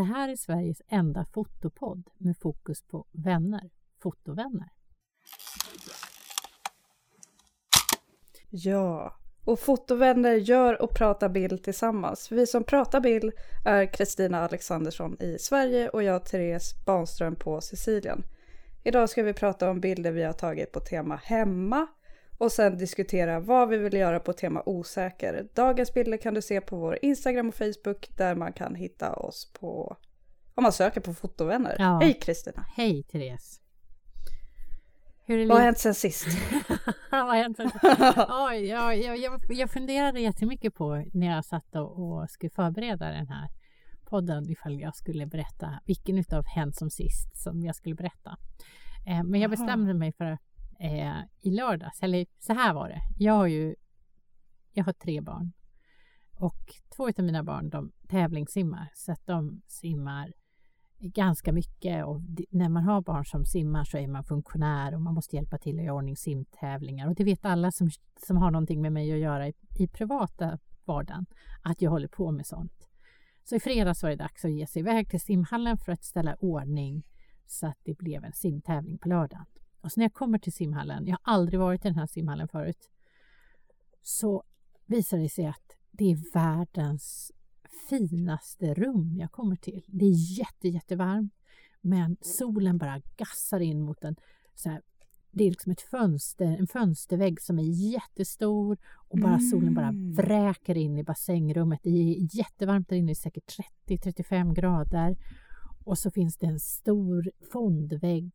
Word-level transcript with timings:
det 0.00 0.04
här 0.04 0.28
är 0.28 0.36
Sveriges 0.36 0.82
enda 0.88 1.24
fotopodd 1.24 2.10
med 2.18 2.36
fokus 2.38 2.82
på 2.82 3.06
vänner, 3.12 3.70
fotovänner. 4.02 4.68
Ja, 8.50 9.14
och 9.44 9.58
fotovänner 9.58 10.34
gör 10.34 10.82
och 10.82 10.94
pratar 10.94 11.28
bild 11.28 11.62
tillsammans. 11.64 12.32
Vi 12.32 12.46
som 12.46 12.64
pratar 12.64 13.00
bild 13.00 13.32
är 13.66 13.92
Kristina 13.92 14.44
Alexandersson 14.44 15.16
i 15.20 15.38
Sverige 15.40 15.88
och 15.88 16.02
jag 16.02 16.24
Therese 16.24 16.84
Banström 16.86 17.36
på 17.36 17.60
Sicilien. 17.60 18.22
Idag 18.84 19.10
ska 19.10 19.22
vi 19.22 19.32
prata 19.32 19.70
om 19.70 19.80
bilder 19.80 20.12
vi 20.12 20.22
har 20.22 20.32
tagit 20.32 20.72
på 20.72 20.80
tema 20.80 21.16
hemma 21.16 21.86
och 22.40 22.52
sen 22.52 22.78
diskutera 22.78 23.40
vad 23.40 23.68
vi 23.68 23.76
vill 23.76 23.94
göra 23.94 24.20
på 24.20 24.32
tema 24.32 24.62
osäker. 24.66 25.48
Dagens 25.54 25.94
bilder 25.94 26.16
kan 26.16 26.34
du 26.34 26.42
se 26.42 26.60
på 26.60 26.76
vår 26.76 26.98
Instagram 27.02 27.48
och 27.48 27.54
Facebook 27.54 28.08
där 28.16 28.34
man 28.34 28.52
kan 28.52 28.74
hitta 28.74 29.12
oss 29.12 29.52
på 29.52 29.96
om 30.54 30.62
man 30.62 30.72
söker 30.72 31.00
på 31.00 31.14
fotovänner. 31.14 31.76
Ja. 31.78 32.00
Hej 32.02 32.14
Kristina! 32.14 32.66
Hej 32.76 33.02
Therese! 33.02 33.60
Vad 35.26 35.50
har 35.50 35.60
hänt 35.60 35.78
sen 35.78 35.94
sist? 35.94 36.26
Vad 37.10 37.20
har 37.20 37.34
hänt 37.34 37.56
sen 37.56 37.70
oh, 38.16 38.56
jag, 38.56 38.98
jag, 38.98 39.40
jag 39.50 39.70
funderade 39.70 40.20
jättemycket 40.20 40.74
på 40.74 41.04
när 41.12 41.26
jag 41.34 41.44
satt 41.44 41.76
och, 41.76 42.30
skulle 42.30 42.50
förbereda 42.50 43.06
den 43.06 43.28
här 43.28 43.48
podden 44.04 44.50
ifall 44.50 44.80
jag 44.80 44.96
skulle 44.96 45.26
berätta 45.26 45.80
vilken 45.86 46.18
utav 46.18 46.44
Hänt 46.46 46.76
som 46.76 46.90
sist 46.90 47.42
som 47.42 47.62
jag 47.62 47.76
skulle 47.76 47.94
berätta. 47.94 48.36
Eh, 49.06 49.24
men 49.24 49.40
jag 49.40 49.50
bestämde 49.50 49.94
mig 49.94 50.12
för 50.12 50.38
eh, 50.80 51.20
i 51.40 51.50
lördags, 51.50 52.02
eller 52.02 52.26
så 52.38 52.52
här 52.52 52.74
var 52.74 52.88
det. 52.88 53.00
Jag 53.16 53.32
har 53.32 53.46
ju 53.46 53.74
jag 54.72 54.84
har 54.84 54.92
tre 54.92 55.20
barn 55.20 55.52
och 56.36 56.74
två 56.96 57.08
av 57.08 57.24
mina 57.24 57.44
barn 57.44 57.70
de 57.70 57.92
tävlingssimmar 58.08 58.90
så 58.94 59.12
att 59.12 59.26
de 59.26 59.62
simmar 59.66 60.32
ganska 60.98 61.52
mycket 61.52 62.04
och 62.04 62.20
när 62.50 62.68
man 62.68 62.84
har 62.84 63.02
barn 63.02 63.24
som 63.24 63.44
simmar 63.44 63.84
så 63.84 63.98
är 63.98 64.08
man 64.08 64.24
funktionär 64.24 64.94
och 64.94 65.00
man 65.00 65.14
måste 65.14 65.36
hjälpa 65.36 65.58
till 65.58 65.78
att 65.78 65.84
göra 65.84 65.94
ordning 65.94 66.16
simtävlingar 66.16 67.08
och 67.08 67.14
det 67.14 67.24
vet 67.24 67.44
alla 67.44 67.72
som, 67.72 67.90
som 68.26 68.36
har 68.36 68.50
någonting 68.50 68.82
med 68.82 68.92
mig 68.92 69.12
att 69.12 69.18
göra 69.18 69.48
i, 69.48 69.52
i 69.78 69.88
privata 69.88 70.58
vardagen 70.84 71.26
att 71.62 71.82
jag 71.82 71.90
håller 71.90 72.08
på 72.08 72.30
med 72.30 72.46
sånt. 72.46 72.88
Så 73.44 73.56
i 73.56 73.60
fredags 73.60 74.02
var 74.02 74.10
det 74.10 74.16
dags 74.16 74.44
att 74.44 74.52
ge 74.52 74.66
sig 74.66 74.80
iväg 74.80 75.10
till 75.10 75.20
simhallen 75.20 75.78
för 75.78 75.92
att 75.92 76.04
ställa 76.04 76.34
ordning 76.34 77.02
så 77.46 77.66
att 77.66 77.78
det 77.84 77.98
blev 77.98 78.24
en 78.24 78.32
simtävling 78.32 78.98
på 78.98 79.08
lördagen. 79.08 79.46
Och 79.80 79.92
så 79.92 80.00
när 80.00 80.04
jag 80.04 80.12
kommer 80.12 80.38
till 80.38 80.52
simhallen, 80.52 81.06
jag 81.06 81.18
har 81.22 81.34
aldrig 81.34 81.60
varit 81.60 81.84
i 81.84 81.88
den 81.88 81.98
här 81.98 82.06
simhallen 82.06 82.48
förut, 82.48 82.90
så 84.02 84.44
visar 84.86 85.18
det 85.18 85.28
sig 85.28 85.46
att 85.46 85.76
det 85.90 86.04
är 86.04 86.32
världens 86.32 87.32
finaste 87.88 88.74
rum 88.74 89.16
jag 89.18 89.32
kommer 89.32 89.56
till. 89.56 89.84
Det 89.86 90.04
är 90.04 90.38
jätte, 90.38 90.68
jättevarmt 90.68 91.32
men 91.80 92.16
solen 92.20 92.78
bara 92.78 93.00
gassar 93.16 93.60
in 93.60 93.80
mot 93.80 94.04
en 94.04 94.16
så 94.54 94.68
här, 94.68 94.82
det 95.30 95.44
är 95.44 95.50
liksom 95.50 95.72
ett 95.72 95.80
fönster, 95.80 96.56
en 96.58 96.66
fönstervägg 96.66 97.40
som 97.40 97.58
är 97.58 97.92
jättestor 97.92 98.78
och 99.08 99.18
bara 99.18 99.34
mm. 99.34 99.40
solen 99.50 99.74
bara 99.74 99.88
mm. 99.88 100.12
vräker 100.12 100.76
in 100.76 100.98
i 100.98 101.04
bassängrummet. 101.04 101.80
Det 101.82 101.90
är 101.90 102.36
jättevarmt 102.36 102.88
där 102.88 102.96
inne, 102.96 103.14
säkert 103.14 103.58
30-35 103.86 104.54
grader. 104.54 105.16
Och 105.84 105.98
så 105.98 106.10
finns 106.10 106.36
det 106.36 106.46
en 106.46 106.60
stor 106.60 107.30
fondvägg 107.52 108.30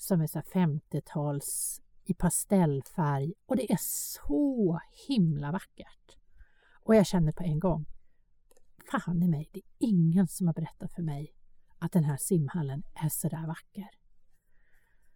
som 0.00 0.20
är 0.20 0.26
så 0.26 0.40
50-tals 0.40 1.80
i 2.04 2.14
pastellfärg 2.14 3.32
och 3.46 3.56
det 3.56 3.72
är 3.72 3.78
så 3.80 4.80
himla 5.08 5.52
vackert. 5.52 6.16
Och 6.84 6.94
jag 6.94 7.06
känner 7.06 7.32
på 7.32 7.42
en 7.42 7.58
gång, 7.58 7.86
fan 8.90 9.22
i 9.22 9.28
mig, 9.28 9.48
det 9.52 9.58
är 9.58 9.64
ingen 9.78 10.28
som 10.28 10.46
har 10.46 10.54
berättat 10.54 10.92
för 10.92 11.02
mig 11.02 11.34
att 11.78 11.92
den 11.92 12.04
här 12.04 12.16
simhallen 12.16 12.82
är 12.94 13.08
så 13.08 13.28
där 13.28 13.46
vacker. 13.46 13.88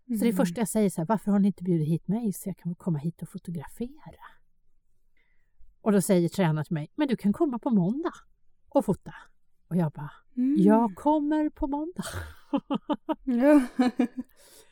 Mm. 0.07 0.19
Så 0.19 0.25
det 0.25 0.33
första 0.33 0.61
jag 0.61 0.69
säger 0.69 0.91
så 0.91 1.01
här, 1.01 1.07
varför 1.07 1.33
har 1.33 1.39
ni 1.39 1.47
inte 1.47 1.65
bjudit 1.65 1.89
hit 1.89 2.09
mig 2.09 2.33
så 2.33 2.49
jag 2.49 2.57
kan 2.57 2.75
komma 2.75 2.99
hit 2.99 3.23
och 3.23 3.29
fotografera? 3.29 4.25
Och 5.81 5.93
då 5.93 6.01
säger 6.01 6.29
tränaren 6.29 6.65
till 6.65 6.75
mig, 6.75 6.91
men 6.95 7.09
du 7.09 7.17
kan 7.17 7.33
komma 7.33 7.59
på 7.59 7.71
måndag 7.71 8.15
och 8.69 8.85
fota. 8.85 9.15
Och 9.69 9.77
jag 9.77 9.93
bara, 9.93 10.13
mm. 10.37 10.57
jag 10.59 10.95
kommer 10.95 11.51
på 11.51 11.67
måndag. 11.67 12.05
ja. 13.25 13.67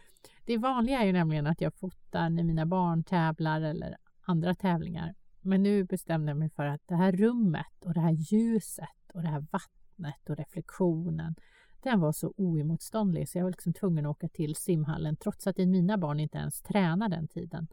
det 0.45 0.59
vanliga 0.59 1.01
är 1.01 1.07
ju 1.07 1.13
nämligen 1.13 1.47
att 1.47 1.61
jag 1.61 1.75
fotar 1.75 2.31
när 2.31 2.43
mina 2.43 2.67
barn 2.67 3.05
tävlar 3.05 3.61
eller 3.61 3.97
andra 4.21 4.55
tävlingar. 4.55 5.15
Men 5.41 5.63
nu 5.63 5.85
bestämde 5.85 6.31
jag 6.31 6.39
mig 6.39 6.51
för 6.51 6.67
att 6.67 6.81
det 6.87 6.97
här 6.97 7.13
rummet 7.13 7.85
och 7.85 7.95
det 7.95 8.01
här 8.01 8.13
ljuset 8.13 9.11
och 9.15 9.23
det 9.23 9.29
här 9.29 9.47
vattnet 9.51 10.31
och 10.31 10.37
reflektionen 10.37 11.35
den 11.83 12.01
var 12.01 12.13
så 12.13 12.35
oemotståndlig 12.37 13.29
så 13.29 13.39
jag 13.39 13.45
var 13.45 13.51
liksom 13.51 13.73
tvungen 13.73 14.07
att 14.07 14.11
åka 14.11 14.29
till 14.29 14.57
simhallen 14.57 15.17
trots 15.17 15.47
att 15.47 15.57
mina 15.57 15.99
barn 15.99 16.21
inte 16.21 16.39
ens 16.39 16.63
tränar 16.63 17.09
den 17.09 17.29
tiden 17.29 17.69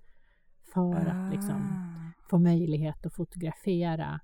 för 0.74 1.06
att 1.06 1.31
liksom 1.31 1.56
ah. 1.56 2.28
få 2.29 2.38
möjlighet 2.38 3.06
att 3.06 3.13
fotografera 3.13 4.19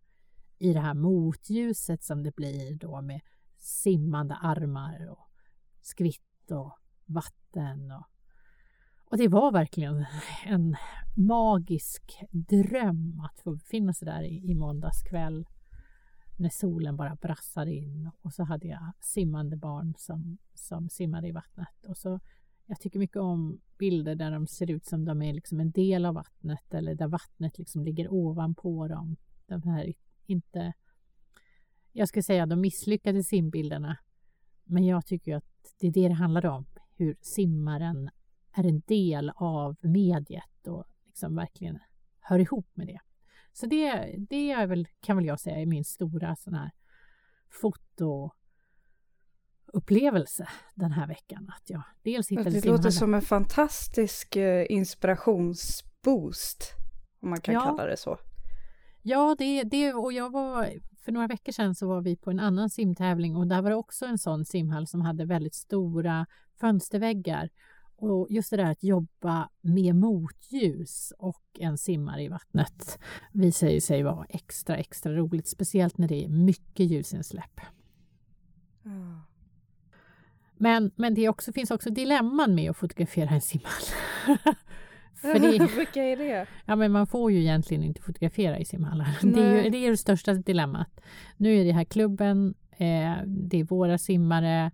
i 0.58 0.74
det 0.74 0.80
här 0.80 0.94
motljuset 0.94 2.04
som 2.04 2.24
det 2.24 2.36
blir 2.36 2.76
då 2.76 3.02
med 3.02 3.22
simmande 3.58 4.36
armar 4.36 5.08
och 5.12 5.30
skvitt 5.82 6.52
och 6.52 6.78
vatten. 7.06 7.92
Och, 7.92 8.06
och 9.16 9.20
det 9.20 9.28
var 9.28 9.52
verkligen 9.52 10.06
en 10.46 10.76
magisk 11.14 12.24
dröm 12.32 13.20
att 13.20 13.40
få 13.40 13.52
befinna 13.52 13.94
sig 13.94 14.06
där 14.06 14.24
i, 14.24 14.52
i 14.52 14.56
måndags 14.56 15.04
kväll 15.04 15.46
när 16.38 16.50
solen 16.50 16.98
bara 16.98 17.16
brassade 17.16 17.74
in 17.74 18.12
och 18.22 18.34
så 18.34 18.44
hade 18.44 18.68
jag 18.68 18.94
simmande 19.00 19.58
barn 19.58 19.94
som, 19.98 20.38
som 20.54 20.90
simmade 20.90 21.28
i 21.28 21.32
vattnet. 21.32 21.86
Och 21.88 21.98
så, 21.98 22.20
jag 22.66 22.80
tycker 22.80 23.00
mycket 23.00 23.18
om 23.18 23.62
bilder 23.78 24.16
där 24.16 24.32
de 24.32 24.48
ser 24.48 24.72
ut 24.72 24.86
som 24.86 25.06
de 25.06 25.22
är 25.22 25.34
liksom 25.34 25.60
en 25.60 25.72
del 25.72 26.06
av 26.06 26.14
vattnet 26.14 26.74
eller 26.74 26.96
där 26.96 27.08
vattnet 27.08 27.58
liksom 27.58 27.84
ligger 27.84 28.14
ovanpå 28.14 28.88
dem. 28.88 29.16
De 29.48 29.64
här 29.64 29.94
inte... 30.26 30.74
Jag 31.92 32.08
skulle 32.08 32.24
säga 32.24 32.46
de 32.46 32.62
misslyckade 32.62 33.24
simbilderna. 33.24 33.98
Men 34.64 34.84
jag 34.84 35.06
tycker 35.06 35.36
att 35.36 35.76
det 35.80 35.88
är 35.88 35.92
det 35.92 36.08
det 36.08 36.14
handlar 36.14 36.46
om. 36.46 36.66
Hur 36.96 37.16
simmaren 37.22 38.10
är 38.56 38.66
en 38.66 38.82
del 38.86 39.32
av 39.36 39.76
mediet 39.82 40.68
och 40.68 40.86
liksom 41.06 41.36
verkligen 41.36 41.80
hör 42.20 42.40
ihop 42.40 42.68
med 42.74 42.88
det. 42.88 43.00
Så 43.54 43.66
det, 43.66 44.16
det 44.30 44.52
är 44.52 44.68
väl, 44.68 44.88
kan 45.02 45.18
väl 45.18 45.26
jag 45.26 45.40
säga 45.40 45.62
är 45.62 45.66
min 45.66 45.86
stora 45.86 46.36
sån 46.36 46.54
här 46.54 46.72
fotoupplevelse 47.50 50.48
den 50.74 50.92
här 50.92 51.08
veckan. 51.08 51.52
Att 51.58 51.70
jag 51.70 51.82
dels 52.04 52.32
hittade 52.32 52.50
Det 52.50 52.68
låter 52.68 52.90
som 52.90 53.14
en 53.14 53.22
fantastisk 53.22 54.36
eh, 54.36 54.66
inspirationsboost, 54.70 56.74
om 57.20 57.30
man 57.30 57.42
kan 57.42 57.54
ja. 57.54 57.62
kalla 57.62 57.86
det 57.86 57.98
så. 57.98 58.18
Ja, 59.02 59.36
det, 59.38 59.64
det, 59.64 59.94
och 59.94 60.14
jag 60.14 60.32
var, 60.32 60.70
för 61.06 61.12
några 61.12 61.28
veckor 61.28 61.52
sedan 61.52 61.76
så 61.76 61.88
var 61.88 62.02
vi 62.02 62.16
på 62.16 62.32
en 62.32 62.40
annan 62.40 62.70
simtävling 62.70 63.36
och 63.36 63.48
där 63.48 63.62
var 63.62 63.70
det 63.70 63.76
också 63.76 64.06
en 64.06 64.18
sån 64.18 64.46
simhall 64.46 64.88
som 64.88 65.02
hade 65.02 65.26
väldigt 65.26 65.56
stora 65.56 66.26
fönsterväggar. 66.60 67.50
Och 67.98 68.28
just 68.30 68.50
det 68.50 68.58
där 68.58 68.72
att 68.72 68.84
jobba 68.84 69.50
med 69.62 69.96
motljus 69.96 71.14
och 71.18 71.44
en 71.60 71.78
simmare 71.78 72.24
i 72.24 72.28
vattnet 72.28 73.00
visar 73.32 73.70
ju 73.70 73.82
sig 73.82 74.04
vara 74.04 74.26
extra, 74.30 74.78
extra 74.78 75.14
roligt, 75.14 75.48
speciellt 75.48 75.98
när 75.98 76.08
det 76.08 76.26
är 76.26 76.30
mycket 76.30 76.92
ljusinsläpp. 76.92 77.62
Mm. 78.86 79.20
Men, 80.58 80.92
men 80.96 81.14
det 81.14 81.30
också, 81.30 81.52
finns 81.52 81.72
också 81.72 81.90
dilemman 81.90 82.56
med 82.56 82.70
att 82.70 82.78
fotografera 82.78 83.30
en 83.30 83.42
simhall. 83.42 83.84
För 85.16 85.40
det, 85.40 85.76
Vilka 85.78 86.04
är 86.04 86.18
det? 86.18 86.48
Ja, 86.66 86.76
men 86.76 86.92
man 86.92 87.08
får 87.08 87.32
ju 87.32 87.40
egentligen 87.40 87.84
inte 87.84 88.02
fotografera 88.02 88.60
i 88.60 88.66
simhallar. 88.66 89.18
Det 89.22 89.44
är, 89.44 89.64
ju, 89.64 89.70
det 89.70 89.78
är 89.78 89.92
det 89.92 89.98
största 89.98 90.34
dilemmat. 90.34 91.02
Nu 91.38 91.58
är 91.58 91.66
det 91.66 91.72
här 91.72 91.84
klubben, 91.84 92.54
eh, 92.72 93.14
det 93.26 93.60
är 93.60 93.64
våra 93.64 93.98
simmare, 93.98 94.72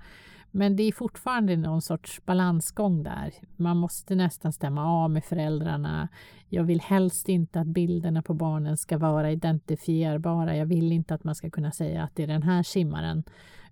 men 0.51 0.75
det 0.75 0.83
är 0.83 0.91
fortfarande 0.91 1.57
någon 1.57 1.81
sorts 1.81 2.21
balansgång 2.25 3.03
där. 3.03 3.33
Man 3.55 3.77
måste 3.77 4.15
nästan 4.15 4.53
stämma 4.53 4.85
av 4.85 5.11
med 5.11 5.25
föräldrarna. 5.25 6.07
Jag 6.49 6.63
vill 6.63 6.81
helst 6.81 7.29
inte 7.29 7.59
att 7.59 7.67
bilderna 7.67 8.21
på 8.21 8.33
barnen 8.33 8.77
ska 8.77 8.97
vara 8.97 9.31
identifierbara. 9.31 10.57
Jag 10.57 10.65
vill 10.65 10.91
inte 10.91 11.13
att 11.13 11.23
man 11.23 11.35
ska 11.35 11.49
kunna 11.49 11.71
säga 11.71 12.03
att 12.03 12.15
det 12.15 12.23
är 12.23 12.27
den 12.27 12.43
här 12.43 12.63
simmaren. 12.63 13.23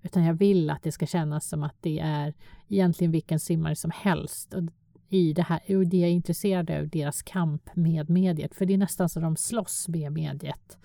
Utan 0.01 0.23
jag 0.23 0.33
vill 0.33 0.69
att 0.69 0.83
det 0.83 0.91
ska 0.91 1.05
kännas 1.05 1.49
som 1.49 1.63
att 1.63 1.75
det 1.81 1.99
är 1.99 2.33
egentligen 2.67 3.11
vilken 3.11 3.39
simmare 3.39 3.75
som 3.75 3.91
helst. 3.91 4.53
Och 4.53 4.63
i 5.09 5.33
det 5.33 5.41
här, 5.41 5.77
och 5.77 5.87
det 5.87 6.03
är 6.03 6.09
intresserad 6.09 6.71
av, 6.71 6.87
deras 6.87 7.21
kamp 7.21 7.75
med 7.75 8.09
mediet. 8.09 8.55
För 8.55 8.65
det 8.65 8.73
är 8.73 8.77
nästan 8.77 9.09
så 9.09 9.19
de 9.19 9.35
slåss 9.35 9.87
med 9.87 10.11
mediet. 10.11 10.77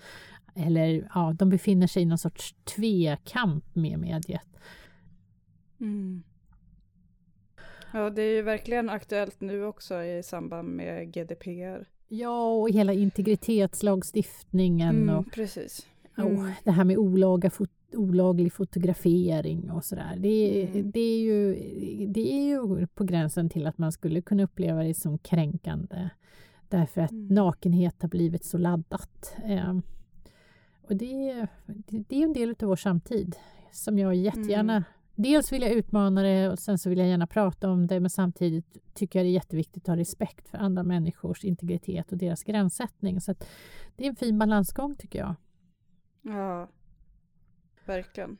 Eller 0.55 1.07
ja, 1.13 1.33
de 1.39 1.49
befinner 1.49 1.87
sig 1.87 2.03
i 2.03 2.05
någon 2.05 2.17
sorts 2.17 2.55
tvekamp 2.75 3.75
med 3.75 3.99
mediet. 3.99 4.47
Mm. 5.85 6.23
Ja, 7.93 8.09
det 8.09 8.21
är 8.21 8.35
ju 8.35 8.41
verkligen 8.41 8.89
aktuellt 8.89 9.41
nu 9.41 9.65
också 9.65 10.03
i 10.03 10.23
samband 10.23 10.67
med 10.67 11.13
GDPR. 11.13 11.85
Ja, 12.07 12.49
och 12.53 12.69
hela 12.69 12.93
integritetslagstiftningen. 12.93 14.89
Mm, 15.03 15.15
och, 15.15 15.31
precis. 15.31 15.87
Mm. 16.17 16.37
Och 16.39 16.45
det 16.63 16.71
här 16.71 16.83
med 16.83 16.97
olaga 16.97 17.49
fot 17.49 17.69
olaglig 17.93 18.53
fotografering 18.53 19.71
och 19.71 19.85
sådär. 19.85 20.15
Det, 20.17 20.63
Mm. 20.67 20.91
det, 20.91 20.99
är 20.99 21.19
ju, 21.19 21.55
det 22.07 22.33
är 22.33 22.43
ju 22.43 22.87
på 22.87 23.03
gränsen 23.03 23.49
till 23.49 23.67
att 23.67 23.77
man 23.77 23.91
skulle 23.91 24.21
kunna 24.21 24.43
uppleva 24.43 24.83
det 24.83 24.93
som 24.93 25.17
kränkande 25.17 26.09
därför 26.69 27.01
att 27.01 27.11
Mm. 27.11 27.27
nakenhet 27.27 28.01
har 28.01 28.09
blivit 28.09 28.45
så 28.45 28.57
laddat. 28.57 29.35
Eh, 29.43 29.77
och 30.81 30.95
det, 30.95 31.47
det, 31.65 32.03
det 32.09 32.15
är 32.15 32.23
en 32.23 32.33
del 32.33 32.49
av 32.49 32.67
vår 32.67 32.75
samtid 32.75 33.35
som 33.71 33.99
jag 33.99 34.15
jättegärna 34.15 34.73
Mm. 34.73 34.83
Dels 35.15 35.51
vill 35.51 35.61
jag 35.61 35.71
utmana 35.71 36.23
det 36.23 36.49
och 36.49 36.59
sen 36.59 36.77
så 36.77 36.89
vill 36.89 36.99
jag 36.99 37.07
gärna 37.07 37.27
prata 37.27 37.69
om 37.69 37.87
det 37.87 37.99
men 37.99 38.09
samtidigt 38.09 38.77
tycker 38.93 39.19
jag 39.19 39.25
det 39.25 39.29
är 39.29 39.33
jätteviktigt 39.33 39.83
att 39.83 39.87
ha 39.87 39.97
respekt 39.97 40.49
för 40.49 40.57
andra 40.57 40.83
människors 40.83 41.43
integritet 41.43 42.11
och 42.11 42.17
deras 42.17 42.43
gränssättning. 42.43 43.21
Så 43.21 43.35
det 43.95 44.03
är 44.03 44.09
en 44.09 44.15
fin 44.15 44.39
balansgång 44.39 44.95
tycker 44.95 45.19
jag. 45.19 45.35
Ja, 46.21 46.69
verkligen. 47.85 48.37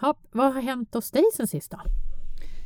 Hopp, 0.00 0.18
vad 0.32 0.54
har 0.54 0.62
hänt 0.62 0.94
hos 0.94 1.10
dig 1.10 1.24
sen 1.36 1.46
sist 1.46 1.70
då? 1.70 1.80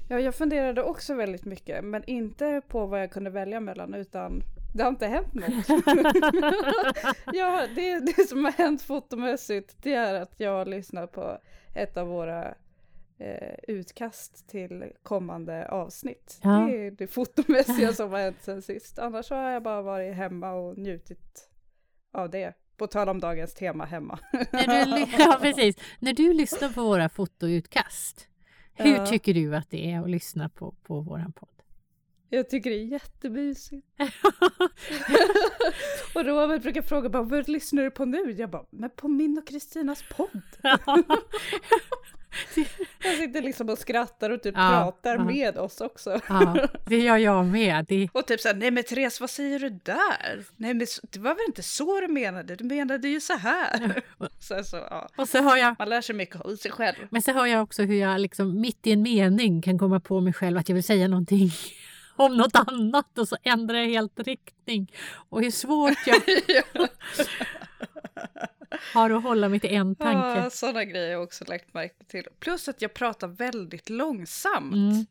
Ja, 0.08 0.20
jag 0.20 0.34
funderade 0.34 0.82
också 0.82 1.14
väldigt 1.14 1.44
mycket, 1.44 1.84
men 1.84 2.04
inte 2.04 2.62
på 2.68 2.86
vad 2.86 3.02
jag 3.02 3.10
kunde 3.10 3.30
välja 3.30 3.60
mellan, 3.60 3.94
utan 3.94 4.42
det 4.74 4.82
har 4.82 4.90
inte 4.90 5.06
hänt 5.06 5.34
något. 5.34 5.68
ja, 7.32 7.66
det, 7.74 7.98
det 7.98 8.28
som 8.28 8.44
har 8.44 8.52
hänt 8.52 8.82
fotomässigt, 8.82 9.76
det 9.82 9.94
är 9.94 10.14
att 10.14 10.34
jag 10.36 10.50
har 10.50 10.66
lyssnat 10.66 11.12
på 11.12 11.38
ett 11.74 11.96
av 11.96 12.06
våra 12.06 12.54
eh, 13.24 13.54
utkast 13.68 14.48
till 14.48 14.84
kommande 15.02 15.68
avsnitt. 15.68 16.38
Ja. 16.42 16.50
Det 16.50 16.86
är 16.86 16.90
det 16.90 17.06
fotomässiga 17.06 17.92
som 17.92 18.10
har 18.12 18.18
hänt 18.18 18.36
sen 18.42 18.62
sist. 18.62 18.98
Annars 18.98 19.30
har 19.30 19.50
jag 19.50 19.62
bara 19.62 19.82
varit 19.82 20.14
hemma 20.14 20.52
och 20.52 20.78
njutit 20.78 21.48
av 22.12 22.30
det. 22.30 22.54
På 22.76 22.86
tal 22.86 23.08
om 23.08 23.20
dagens 23.20 23.54
tema 23.54 23.84
hemma. 23.84 24.18
När 24.52 24.86
du, 24.86 25.06
ja, 25.22 25.38
precis. 25.40 25.76
När 25.98 26.12
du 26.12 26.32
lyssnar 26.32 26.68
på 26.68 26.82
våra 26.82 27.08
fotoutkast, 27.08 28.28
hur 28.74 28.96
Ja. 28.96 29.06
tycker 29.06 29.34
du 29.34 29.56
att 29.56 29.70
det 29.70 29.90
är 29.92 30.00
att 30.00 30.10
lyssna 30.10 30.48
på, 30.48 30.74
på 30.82 31.00
våran 31.00 31.32
podd? 31.32 31.48
Jag 32.28 32.50
tycker 32.50 32.70
det 32.70 32.76
är 32.76 32.84
jättemysigt. 32.84 33.86
och 36.14 36.24
Robert 36.24 36.62
brukar 36.62 36.82
fråga 36.82 37.08
bara, 37.08 37.22
vad 37.22 37.48
lyssnar 37.48 37.82
du 37.82 37.90
på 37.90 38.04
nu? 38.04 38.30
Jag 38.32 38.50
bara, 38.50 38.66
men 38.70 38.90
på 38.90 39.08
min 39.08 39.38
och 39.38 39.46
Kristinas 39.46 40.04
podd. 40.16 40.42
Jag 43.02 43.16
sitter 43.16 43.42
liksom 43.42 43.68
och 43.68 43.78
skrattar 43.78 44.30
och 44.30 44.42
typ 44.42 44.54
Ja, 44.56 44.68
pratar 44.70 45.14
ja. 45.16 45.24
med 45.24 45.58
oss 45.58 45.80
också. 45.80 46.20
ja, 46.28 46.68
det 46.86 46.98
gör 46.98 47.16
jag 47.16 47.46
med. 47.46 47.84
Det, 47.88 48.08
Och 48.12 48.26
typ 48.26 48.40
såhär, 48.40 48.54
nej 48.54 48.70
men 48.70 48.84
Therese 48.84 49.20
vad 49.20 49.30
säger 49.30 49.58
du 49.58 49.70
där? 49.70 50.44
Nej 50.56 50.74
men 50.74 50.86
det 51.02 51.18
var 51.18 51.34
väl 51.34 51.44
inte 51.46 51.62
så 51.62 52.00
du 52.00 52.08
menade, 52.08 52.56
du 52.56 52.64
menade 52.64 53.08
ju 53.08 53.20
så 53.20 53.36
här. 53.36 54.02
så, 54.40 54.64
så, 54.64 54.76
ja. 54.76 55.08
och 55.16 55.28
så 55.28 55.38
har 55.38 55.56
jag 55.56 55.76
Man 55.78 55.88
lär 55.88 56.00
sig 56.00 56.14
mycket 56.14 56.40
om 56.40 56.56
sig 56.56 56.70
själv. 56.70 56.96
Men 57.10 57.22
så 57.22 57.32
hör 57.32 57.46
jag 57.46 57.62
också 57.62 57.82
hur 57.82 58.00
jag 58.00 58.20
liksom 58.20 58.60
mitt 58.60 58.86
i 58.86 58.92
en 58.92 59.02
mening 59.02 59.62
kan 59.62 59.78
komma 59.78 60.00
på 60.00 60.20
mig 60.20 60.32
själv 60.32 60.58
att 60.58 60.68
jag 60.68 60.74
vill 60.74 60.84
säga 60.84 61.08
någonting 61.08 61.50
om 62.16 62.36
något 62.36 62.56
annat 62.56 63.18
och 63.18 63.28
så 63.28 63.36
ändrar 63.42 63.78
jag 63.78 63.88
helt 63.88 64.20
riktning. 64.20 64.92
Och 65.28 65.42
hur 65.42 65.50
svårt 65.50 66.06
jag 66.06 66.22
har 68.94 69.10
att 69.10 69.22
hålla 69.22 69.48
mig 69.48 69.60
till 69.60 69.70
en 69.74 69.94
tanke. 69.94 70.40
Ja, 70.40 70.50
sådana 70.50 70.84
grejer 70.84 71.04
har 71.06 71.12
jag 71.12 71.22
också 71.22 71.44
lagt 71.48 71.74
märke 71.74 72.04
till. 72.04 72.24
Plus 72.40 72.68
att 72.68 72.82
jag 72.82 72.94
pratar 72.94 73.28
väldigt 73.28 73.90
långsamt. 73.90 74.74
Mm. 74.74 75.06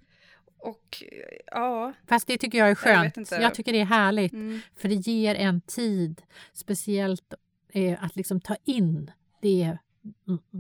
Och 0.58 1.04
ja, 1.46 1.94
Fast 2.08 2.28
det 2.28 2.38
tycker 2.38 2.58
jag 2.58 2.66
är 2.66 2.70
Jag 2.70 2.78
skönt. 2.78 3.18
inte. 3.18 3.36
Jag, 3.36 3.54
tycker 3.54 3.74
det 3.74 3.80
är 3.80 3.86
härligt. 3.86 4.34
mm, 4.34 4.60
För 4.76 4.90
det 4.90 4.96
ger 4.96 5.36
en 5.36 5.62
tid, 5.62 6.22
speciellt 6.54 7.34
eh, 7.74 8.04
att 8.04 8.16
liksom 8.16 8.42
ta 8.42 8.56
in 8.66 9.12
det 9.42 9.78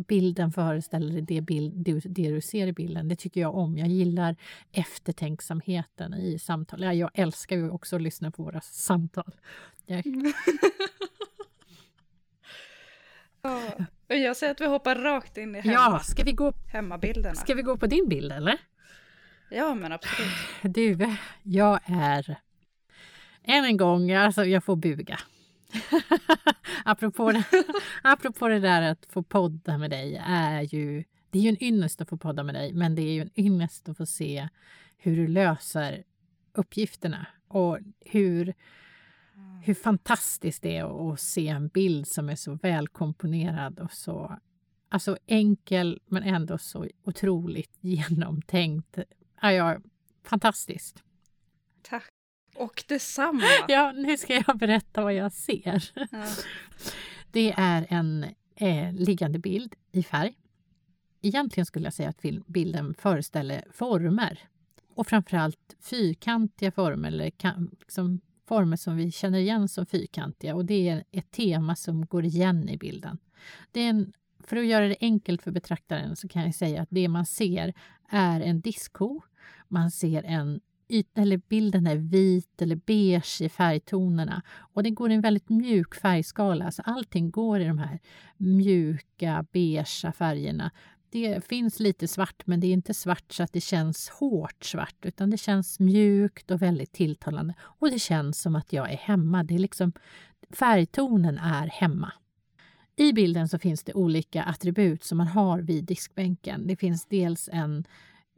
bilden 0.08 0.52
föreställer, 0.52 1.22
det, 1.22 1.42
bild, 1.42 1.74
det, 1.76 2.00
det 2.06 2.30
du 2.32 2.42
ser 2.42 2.68
i 2.68 2.74
bilden. 2.74 3.08
Det 3.08 3.16
tycker 3.16 3.42
jag 3.42 3.56
om. 3.56 3.78
Jag 3.78 3.88
gillar 3.88 4.36
eftertänksamheten 4.72 6.14
i 6.14 6.40
samtal. 6.40 6.84
Ja, 6.84 6.94
jag 6.94 7.10
älskar 7.14 7.56
ju 7.56 7.70
också 7.70 7.96
att 7.96 8.02
lyssna 8.02 8.32
på 8.32 8.44
våra 8.44 8.62
samtal. 8.62 9.32
Jag, 9.86 10.02
ja. 10.06 10.32
Och 14.10 14.16
jag 14.16 14.38
säger 14.38 14.52
att 14.52 14.62
vi 14.62 14.66
hoppar 14.66 14.96
rakt 14.96 15.38
in 15.38 15.56
i 15.56 15.60
hemma, 15.60 15.74
ja, 15.74 16.00
ska 16.00 16.24
vi, 16.24 16.32
gå, 16.32 16.54
hemmabilderna. 16.72 17.36
ska 17.36 17.54
vi 17.54 17.62
gå 17.62 17.78
på 17.78 17.88
din 17.88 18.10
bild 18.10 18.32
eller? 18.32 18.58
Ja 19.50 19.76
men 19.76 19.92
absolut. 19.92 20.32
Du, 20.62 21.16
jag 21.44 21.80
är... 21.86 22.36
Än 23.44 23.66
en 23.66 23.78
gång, 23.78 24.12
alltså 24.12 24.46
jag 24.46 24.64
får 24.64 24.76
buga. 24.76 25.20
apropå, 26.86 27.32
det, 27.32 27.44
apropå 28.04 28.48
det 28.48 28.60
där 28.60 28.82
att 28.82 29.06
få 29.10 29.24
podda 29.24 29.78
med 29.78 29.90
dig 29.90 30.22
är 30.28 30.62
ju... 30.62 31.04
Det 31.30 31.40
är 31.40 31.44
ju 31.44 31.50
en 31.50 31.64
ynnest 31.64 32.02
att 32.02 32.10
få 32.10 32.18
podda 32.18 32.44
med 32.44 32.56
dig, 32.56 32.74
men 32.74 32.96
det 32.96 33.02
är 33.02 33.14
ju 33.14 33.22
en 33.22 33.40
ynnest 33.40 33.90
att 33.90 33.98
få 33.98 34.06
se 34.06 34.50
hur 34.98 35.16
du 35.16 35.28
löser 35.28 36.04
uppgifterna 36.54 37.26
och 37.48 37.80
hur, 38.06 38.54
hur 39.64 39.74
fantastiskt 39.74 40.64
det 40.64 40.78
är 40.78 41.14
att 41.14 41.20
se 41.20 41.48
en 41.48 41.68
bild 41.68 42.08
som 42.08 42.30
är 42.30 42.36
så 42.36 42.54
välkomponerad 42.54 43.80
och 43.80 43.92
så 43.92 44.40
alltså 44.90 45.18
enkel 45.28 46.02
men 46.06 46.24
ändå 46.24 46.58
så 46.58 46.88
otroligt 47.04 47.72
genomtänkt. 47.80 48.98
Ja, 49.42 49.52
ja, 49.52 49.78
fantastiskt. 50.24 51.04
Tack. 51.82 52.10
Och 52.56 52.84
detsamma. 52.88 53.44
Ja, 53.68 53.92
nu 53.92 54.18
ska 54.18 54.44
jag 54.48 54.58
berätta 54.58 55.04
vad 55.04 55.14
jag 55.14 55.34
ser. 55.34 55.92
Ja. 56.12 56.28
Det 57.32 57.54
är 57.58 57.86
en 57.90 58.26
eh, 58.56 58.94
liggande 58.94 59.40
bild 59.40 59.76
i 59.92 60.04
färg. 60.04 60.38
Egentligen 61.22 61.66
skulle 61.66 61.86
jag 61.86 61.94
säga 61.94 62.10
att 62.10 62.22
bilden 62.48 62.94
föreställer 62.94 63.64
former 63.72 64.40
och 64.96 65.08
framförallt 65.08 65.76
fyrkantiga 65.80 66.72
former 66.72 67.08
eller 67.08 67.30
kan, 67.30 67.76
liksom 67.80 68.22
former 68.48 68.78
som 68.78 68.98
vi 68.98 69.12
känner 69.12 69.40
igen 69.40 69.68
som 69.68 69.86
fyrkantiga 69.86 70.56
och 70.56 70.66
det 70.66 70.90
är 70.90 71.04
ett 71.12 71.32
tema 71.32 71.76
som 71.76 72.06
går 72.06 72.26
igen 72.26 72.70
i 72.70 72.78
bilden. 72.78 73.18
Det 73.72 73.80
är 73.80 73.90
en, 73.90 74.14
för 74.40 74.58
att 74.58 74.66
göra 74.66 74.88
det 74.88 74.98
enkelt 75.00 75.42
för 75.42 75.52
betraktaren 75.52 76.16
så 76.16 76.28
kan 76.28 76.44
jag 76.44 76.56
säga 76.56 76.82
att 76.82 76.90
det 76.92 77.08
man 77.08 77.26
ser 77.26 77.74
är 78.10 78.42
en 78.42 78.62
diskho. 78.62 79.22
Man 79.68 79.92
ser 79.92 80.24
en 80.24 80.62
yta... 80.90 81.22
eller 81.22 81.38
bilden 81.38 81.88
är 81.88 81.96
vit 81.96 82.62
eller 82.62 82.76
beige 82.76 83.42
i 83.42 83.50
färgtonerna 83.50 84.42
och 84.50 84.84
det 84.84 84.90
går 84.90 85.12
i 85.12 85.14
en 85.14 85.22
väldigt 85.22 85.50
mjuk 85.50 85.96
färgskala. 85.96 86.72
Så 86.72 86.82
allting 86.82 87.32
går 87.32 87.60
i 87.60 87.66
de 87.66 87.78
här 87.78 88.00
mjuka 88.38 89.46
beigea 89.52 90.12
färgerna. 90.12 90.72
Det 91.14 91.46
finns 91.46 91.80
lite 91.80 92.08
svart 92.08 92.48
men 92.48 92.60
det 92.60 92.68
är 92.68 92.74
inte 92.74 92.94
svart 92.94 93.34
så 93.34 93.44
att 93.44 93.54
det 93.54 93.62
känns 93.62 94.10
hårt 94.10 94.66
svart 94.66 94.96
utan 95.02 95.30
det 95.30 95.38
känns 95.38 95.80
mjukt 95.80 96.52
och 96.52 96.62
väldigt 96.62 96.92
tilltalande. 96.92 97.54
Och 97.62 97.92
det 97.92 98.00
känns 98.00 98.42
som 98.42 98.56
att 98.56 98.74
jag 98.74 98.92
är 98.92 98.98
hemma. 98.98 99.44
Det 99.44 99.56
är 99.56 99.60
liksom, 99.60 99.94
färgtonen 100.50 101.38
är 101.38 101.68
hemma. 101.68 102.14
I 102.96 103.14
bilden 103.14 103.50
så 103.50 103.60
finns 103.60 103.84
det 103.84 103.94
olika 103.94 104.44
attribut 104.44 105.04
som 105.04 105.18
man 105.18 105.28
har 105.28 105.60
vid 105.60 105.84
diskbänken. 105.84 106.68
Det 106.68 106.76
finns 106.76 107.06
dels 107.06 107.50
en, 107.52 107.86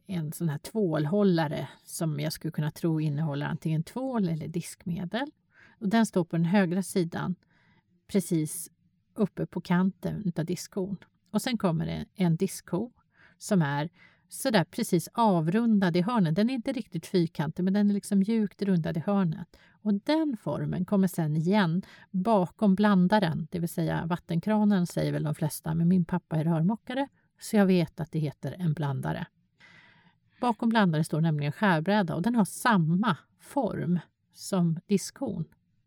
en 0.08 0.32
sån 0.32 0.50
här 0.50 0.58
tvålhållare 0.58 1.68
som 1.84 2.20
jag 2.20 2.34
skulle 2.34 2.52
kunna 2.52 2.72
tro 2.72 3.02
innehåller 3.02 3.46
antingen 3.46 3.84
tvål 3.84 4.30
eller 4.30 4.48
diskmedel. 4.48 5.32
Och 5.80 5.90
den 5.90 6.06
står 6.06 6.24
på 6.24 6.36
den 6.36 6.46
högra 6.46 6.84
sidan 6.84 7.36
precis 8.08 8.72
uppe 9.14 9.46
på 9.46 9.62
kanten 9.62 10.32
av 10.38 10.46
diskon. 10.46 10.98
Och 11.36 11.42
sen 11.42 11.58
kommer 11.58 11.86
det 11.86 12.06
en 12.16 12.36
diskho 12.36 12.92
som 13.38 13.62
är 13.62 13.90
sådär 14.30 14.64
precis 14.64 15.10
avrundad 15.14 15.98
i 15.98 16.02
hörnet. 16.02 16.36
Den 16.36 16.50
är 16.50 16.54
inte 16.54 16.72
riktigt 16.72 17.06
fyrkantig 17.06 17.64
men 17.64 17.74
den 17.74 17.90
är 17.90 17.94
liksom 17.94 18.20
mjukt 18.20 18.62
rundad 18.62 18.98
i 18.98 19.00
hörnet. 19.00 19.58
Och 19.70 19.94
den 19.94 20.38
formen 20.42 20.86
kommer 20.86 21.08
sen 21.08 21.36
igen 21.36 21.82
bakom 22.12 22.76
blandaren, 22.76 23.48
det 23.52 23.60
vill 23.60 23.70
säga 23.70 24.06
vattenkranen 24.06 24.88
säger 24.88 25.12
väl 25.12 25.24
de 25.24 25.36
flesta, 25.36 25.74
men 25.74 25.88
min 25.88 26.06
pappa 26.06 26.36
är 26.36 26.44
rörmokare 26.44 27.08
så 27.40 27.56
jag 27.56 27.66
vet 27.66 28.00
att 28.00 28.12
det 28.12 28.20
heter 28.20 28.56
en 28.60 28.74
blandare. 28.74 29.28
Bakom 30.42 30.70
blandaren 30.70 31.06
står 31.06 31.22
nämligen 31.22 31.52
skärbräda 31.52 32.16
och 32.16 32.22
den 32.22 32.36
har 32.36 32.46
samma 32.46 33.18
form 33.40 34.00
som 34.34 34.80
diskon. 34.86 35.46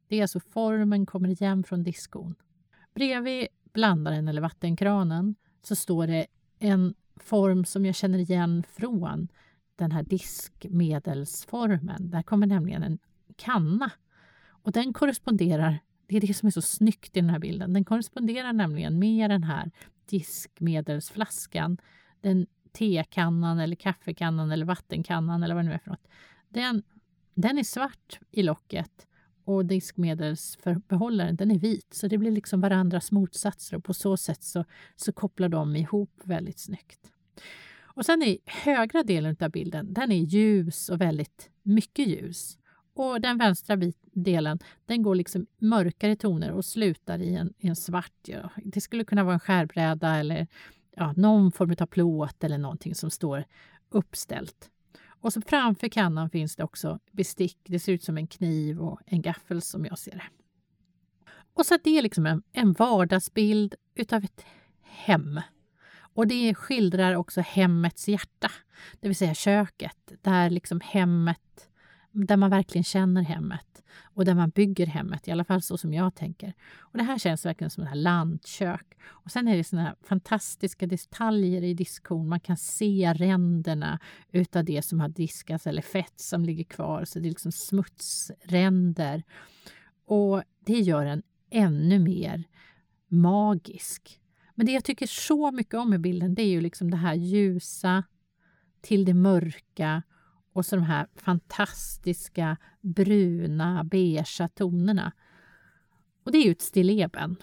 Det 0.08 0.16
är 0.16 0.22
alltså 0.22 0.40
formen 0.40 1.06
kommer 1.06 1.28
igen 1.28 1.64
från 1.64 1.82
diskon. 1.82 2.34
Bredvid 2.94 3.48
blandaren 3.72 4.28
eller 4.28 4.42
vattenkranen 4.42 5.34
så 5.62 5.76
står 5.76 6.06
det 6.06 6.26
en 6.58 6.94
form 7.16 7.64
som 7.64 7.86
jag 7.86 7.94
känner 7.94 8.18
igen 8.18 8.64
från 8.72 9.28
den 9.76 9.92
här 9.92 10.02
diskmedelsformen. 10.02 12.10
Där 12.10 12.22
kommer 12.22 12.46
nämligen 12.46 12.82
en 12.82 12.98
kanna 13.36 13.90
och 14.46 14.72
den 14.72 14.92
korresponderar, 14.92 15.78
det 16.06 16.16
är 16.16 16.20
det 16.20 16.34
som 16.34 16.46
är 16.46 16.50
så 16.50 16.62
snyggt 16.62 17.16
i 17.16 17.20
den 17.20 17.30
här 17.30 17.38
bilden, 17.38 17.72
den 17.72 17.84
korresponderar 17.84 18.52
nämligen 18.52 18.98
med 18.98 19.30
den 19.30 19.44
här 19.44 19.70
diskmedelsflaskan, 20.06 21.78
den 22.20 22.46
tekannan 22.72 23.58
eller 23.58 23.76
kaffekannan 23.76 24.50
eller 24.50 24.66
vattenkannan 24.66 25.42
eller 25.42 25.54
vad 25.54 25.64
det 25.64 25.68
nu 25.68 25.74
är 25.74 25.78
för 25.78 25.90
något. 25.90 26.08
Den, 26.48 26.82
den 27.34 27.58
är 27.58 27.64
svart 27.64 28.20
i 28.30 28.42
locket 28.42 29.07
och 29.48 29.64
diskmedelsbehållaren 29.66 31.36
den 31.36 31.50
är 31.50 31.58
vit. 31.58 31.94
Så 31.94 32.08
det 32.08 32.18
blir 32.18 32.30
liksom 32.30 32.60
varandras 32.60 33.12
motsatser 33.12 33.76
och 33.76 33.84
på 33.84 33.94
så 33.94 34.16
sätt 34.16 34.42
så, 34.42 34.64
så 34.96 35.12
kopplar 35.12 35.48
de 35.48 35.76
ihop 35.76 36.10
väldigt 36.24 36.58
snyggt. 36.58 37.12
Och 37.80 38.06
sen 38.06 38.22
i 38.22 38.38
högra 38.44 39.02
delen 39.02 39.36
av 39.40 39.50
bilden, 39.50 39.94
den 39.94 40.12
är 40.12 40.16
ljus 40.16 40.88
och 40.88 41.00
väldigt 41.00 41.50
mycket 41.62 42.06
ljus. 42.06 42.58
Och 42.94 43.20
den 43.20 43.38
vänstra 43.38 43.78
delen 44.12 44.58
den 44.86 45.02
går 45.02 45.14
liksom 45.14 45.46
mörkare 45.58 46.16
toner 46.16 46.50
och 46.50 46.64
slutar 46.64 47.18
i 47.18 47.34
en, 47.34 47.54
i 47.58 47.68
en 47.68 47.76
svart. 47.76 48.18
Ja. 48.26 48.50
Det 48.64 48.80
skulle 48.80 49.04
kunna 49.04 49.24
vara 49.24 49.34
en 49.34 49.40
skärbräda 49.40 50.16
eller 50.16 50.46
ja, 50.96 51.12
någon 51.16 51.52
form 51.52 51.74
av 51.80 51.86
plåt 51.86 52.44
eller 52.44 52.58
någonting 52.58 52.94
som 52.94 53.10
står 53.10 53.44
uppställt. 53.90 54.70
Och 55.20 55.32
så 55.32 55.40
framför 55.40 55.88
kannan 55.88 56.30
finns 56.30 56.56
det 56.56 56.64
också 56.64 56.98
bestick. 57.12 57.58
Det 57.64 57.80
ser 57.80 57.92
ut 57.92 58.02
som 58.02 58.16
en 58.16 58.26
kniv 58.26 58.80
och 58.80 59.00
en 59.06 59.22
gaffel 59.22 59.62
som 59.62 59.84
jag 59.84 59.98
ser 59.98 60.10
det. 60.12 60.22
Och 61.54 61.66
så 61.66 61.78
det 61.84 61.98
är 61.98 62.02
liksom 62.02 62.26
en, 62.26 62.42
en 62.52 62.72
vardagsbild 62.72 63.74
utav 63.94 64.24
ett 64.24 64.44
hem. 64.82 65.40
Och 66.14 66.26
det 66.26 66.54
skildrar 66.54 67.14
också 67.14 67.40
hemmets 67.40 68.08
hjärta, 68.08 68.50
det 69.00 69.08
vill 69.08 69.16
säga 69.16 69.34
köket, 69.34 70.12
där 70.22 70.50
liksom 70.50 70.80
hemmet, 70.80 71.68
där 72.12 72.36
man 72.36 72.50
verkligen 72.50 72.84
känner 72.84 73.22
hemmet 73.22 73.82
och 74.02 74.24
där 74.24 74.34
man 74.34 74.50
bygger 74.50 74.86
hemmet, 74.86 75.28
i 75.28 75.30
alla 75.30 75.44
fall 75.44 75.62
så 75.62 75.78
som 75.78 75.94
jag 75.94 76.14
tänker. 76.14 76.54
Och 76.78 76.98
Det 76.98 77.04
här 77.04 77.18
känns 77.18 77.46
verkligen 77.46 77.70
som 77.70 77.84
ett 77.84 77.96
lantkök. 77.96 78.96
Och 79.04 79.30
sen 79.30 79.48
är 79.48 79.56
det 79.56 79.64
såna 79.64 79.82
här 79.82 79.94
fantastiska 80.02 80.86
detaljer 80.86 81.62
i 81.64 81.74
diskhon. 81.74 82.28
Man 82.28 82.40
kan 82.40 82.56
se 82.56 83.12
ränderna 83.14 83.98
utav 84.32 84.64
det 84.64 84.82
som 84.82 85.00
har 85.00 85.08
diskats 85.08 85.66
eller 85.66 85.82
fett 85.82 86.20
som 86.20 86.44
ligger 86.44 86.64
kvar. 86.64 87.04
Så 87.04 87.18
det 87.18 87.28
är 87.28 87.30
liksom 87.30 87.52
smutsränder. 87.52 89.22
Och 90.06 90.42
det 90.64 90.78
gör 90.80 91.06
en 91.06 91.22
ännu 91.50 91.98
mer 91.98 92.44
magisk. 93.08 94.20
Men 94.54 94.66
det 94.66 94.72
jag 94.72 94.84
tycker 94.84 95.06
så 95.06 95.50
mycket 95.50 95.74
om 95.74 95.94
i 95.94 95.98
bilden 95.98 96.34
det 96.34 96.42
är 96.42 96.50
ju 96.50 96.60
liksom 96.60 96.90
det 96.90 96.96
här 96.96 97.14
ljusa 97.14 98.04
till 98.80 99.04
det 99.04 99.14
mörka 99.14 100.02
och 100.58 100.66
så 100.66 100.76
de 100.76 100.82
här 100.82 101.06
fantastiska 101.14 102.56
bruna, 102.80 103.84
beigea 103.84 104.48
tonerna. 104.48 105.12
Och 106.24 106.32
det 106.32 106.38
är 106.38 106.44
ju 106.44 106.52
ett 106.52 106.62
stilleben. 106.62 107.36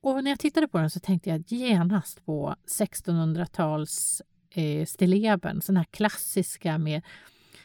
Och 0.00 0.24
när 0.24 0.30
jag 0.30 0.38
tittade 0.38 0.68
på 0.68 0.78
den 0.78 0.90
så 0.90 1.00
tänkte 1.00 1.30
jag 1.30 1.44
genast 1.46 2.24
på 2.24 2.54
1600-tals 2.78 4.22
eh, 4.50 4.86
stilleben, 4.86 5.60
sådana 5.60 5.80
här 5.80 5.86
klassiska 5.90 6.78
med, 6.78 7.02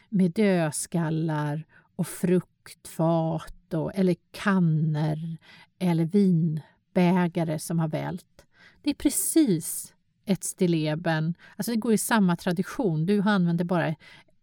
med 0.08 0.32
dödskallar 0.32 1.64
och 1.96 2.06
fruktfat 2.06 3.74
och, 3.74 3.94
eller 3.94 4.16
kannor 4.30 5.36
eller 5.78 6.04
vinbägare 6.04 7.58
som 7.58 7.78
har 7.78 7.88
vält. 7.88 8.46
Det 8.82 8.90
är 8.90 8.94
precis 8.94 9.94
ett 10.24 10.44
stilleben. 10.44 11.34
Alltså 11.56 11.72
det 11.72 11.76
går 11.76 11.92
i 11.92 11.98
samma 11.98 12.36
tradition. 12.36 13.06
Du 13.06 13.20
använder 13.20 13.64
bara 13.64 13.94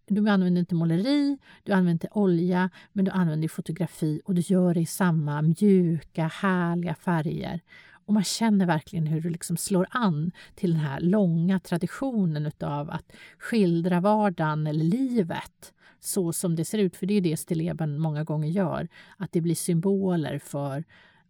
du 0.08 0.30
använder 0.30 0.60
inte 0.60 0.76
måleri, 0.76 1.38
du 1.64 1.72
använder 1.72 1.92
inte 1.92 2.08
olja, 2.12 2.70
men 2.94 3.06
du 3.06 3.12
använder 3.12 3.48
fotografi 3.48 4.22
och 4.26 4.36
du 4.36 4.42
gör 4.42 4.74
det 4.74 4.80
i 4.80 4.86
samma 4.86 5.42
mjuka, 5.42 6.28
härliga 6.28 6.96
färger. 6.96 7.62
Och 8.06 8.14
man 8.14 8.24
känner 8.24 8.66
verkligen 8.66 9.08
hur 9.08 9.22
du 9.22 9.30
liksom 9.30 9.58
slår 9.58 9.88
an 9.90 10.32
till 10.56 10.72
den 10.72 10.80
här 10.80 11.00
långa 11.00 11.60
traditionen 11.60 12.52
av 12.60 12.90
att 12.90 13.12
skildra 13.40 14.00
vardagen 14.00 14.68
eller 14.68 14.86
livet 14.86 15.74
så 16.00 16.34
som 16.34 16.56
det 16.56 16.66
ser 16.66 16.78
ut. 16.78 16.96
För 16.96 17.06
det 17.06 17.14
är 17.14 17.22
det 17.22 17.38
stilleben 17.38 18.00
många 18.00 18.24
gånger 18.24 18.50
gör, 18.50 18.88
att 19.18 19.32
det 19.32 19.42
blir 19.42 19.56
symboler 19.56 20.40
för 20.40 20.84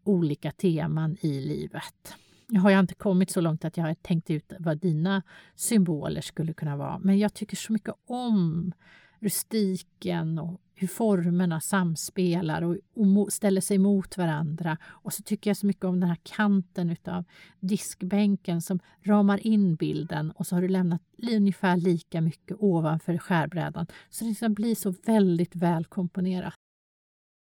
olika 0.04 0.52
teman 0.52 1.18
i 1.22 1.42
livet. 1.42 2.16
Nu 2.50 2.60
har 2.60 2.72
jag 2.72 2.80
inte 2.80 2.96
kommit 2.96 3.30
så 3.30 3.42
långt 3.42 3.66
att 3.66 3.78
jag 3.78 3.84
har 3.84 3.94
tänkt 3.94 4.30
ut 4.30 4.54
vad 4.60 4.78
dina 4.78 5.24
symboler 5.56 6.22
skulle 6.22 6.54
kunna 6.54 6.78
vara. 6.78 7.00
Men 7.00 7.20
jag 7.20 7.34
tycker 7.34 7.58
så 7.58 7.74
mycket 7.74 7.96
om 8.06 8.74
rustiken 9.20 10.40
och 10.40 10.62
hur 10.80 10.88
formerna 10.88 11.62
samspelar 11.62 12.62
och, 12.62 12.78
och 12.96 13.34
ställer 13.34 13.62
sig 13.62 13.78
mot 13.78 14.18
varandra. 14.18 14.78
Och 14.86 15.14
så 15.14 15.24
tycker 15.24 15.50
jag 15.50 15.58
så 15.58 15.66
mycket 15.66 15.86
om 15.86 16.00
den 16.00 16.10
här 16.10 16.18
kanten 16.24 16.90
utav 16.90 17.24
diskbänken 17.60 18.62
som 18.62 18.80
ramar 19.04 19.48
in 19.48 19.76
bilden 19.76 20.32
och 20.32 20.48
så 20.48 20.56
har 20.56 20.62
du 20.62 20.68
lämnat 20.68 21.02
ungefär 21.32 21.78
lika 21.78 22.22
mycket 22.22 22.58
ovanför 22.60 23.18
skärbrädan. 23.18 23.88
Så 24.10 24.24
det 24.24 24.30
liksom 24.30 24.54
blir 24.54 24.76
så 24.76 24.94
väldigt 25.06 25.56
välkomponerat. 25.56 26.54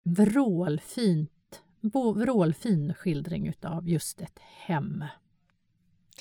Vrålfint 0.09 1.31
vrålfin 1.91 2.93
skildring 2.93 3.53
av 3.61 3.89
just 3.89 4.21
ett 4.21 4.39
hem. 4.39 5.05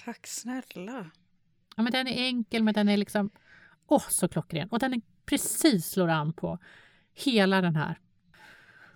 Tack 0.05 0.27
snälla. 0.27 1.11
Ja, 1.77 1.83
men 1.83 1.93
den 1.93 2.07
är 2.07 2.27
enkel 2.27 2.63
men 2.63 2.75
den 2.75 2.89
är 2.89 2.97
liksom 2.97 3.31
åh, 3.87 4.09
så 4.09 4.29
klockren. 4.29 4.69
Och 4.69 4.79
den 4.79 4.95
är 4.95 5.01
precis 5.25 5.91
slår 5.91 6.09
an 6.09 6.33
på 6.33 6.59
hela 7.15 7.61
den 7.61 7.77
här 7.77 7.99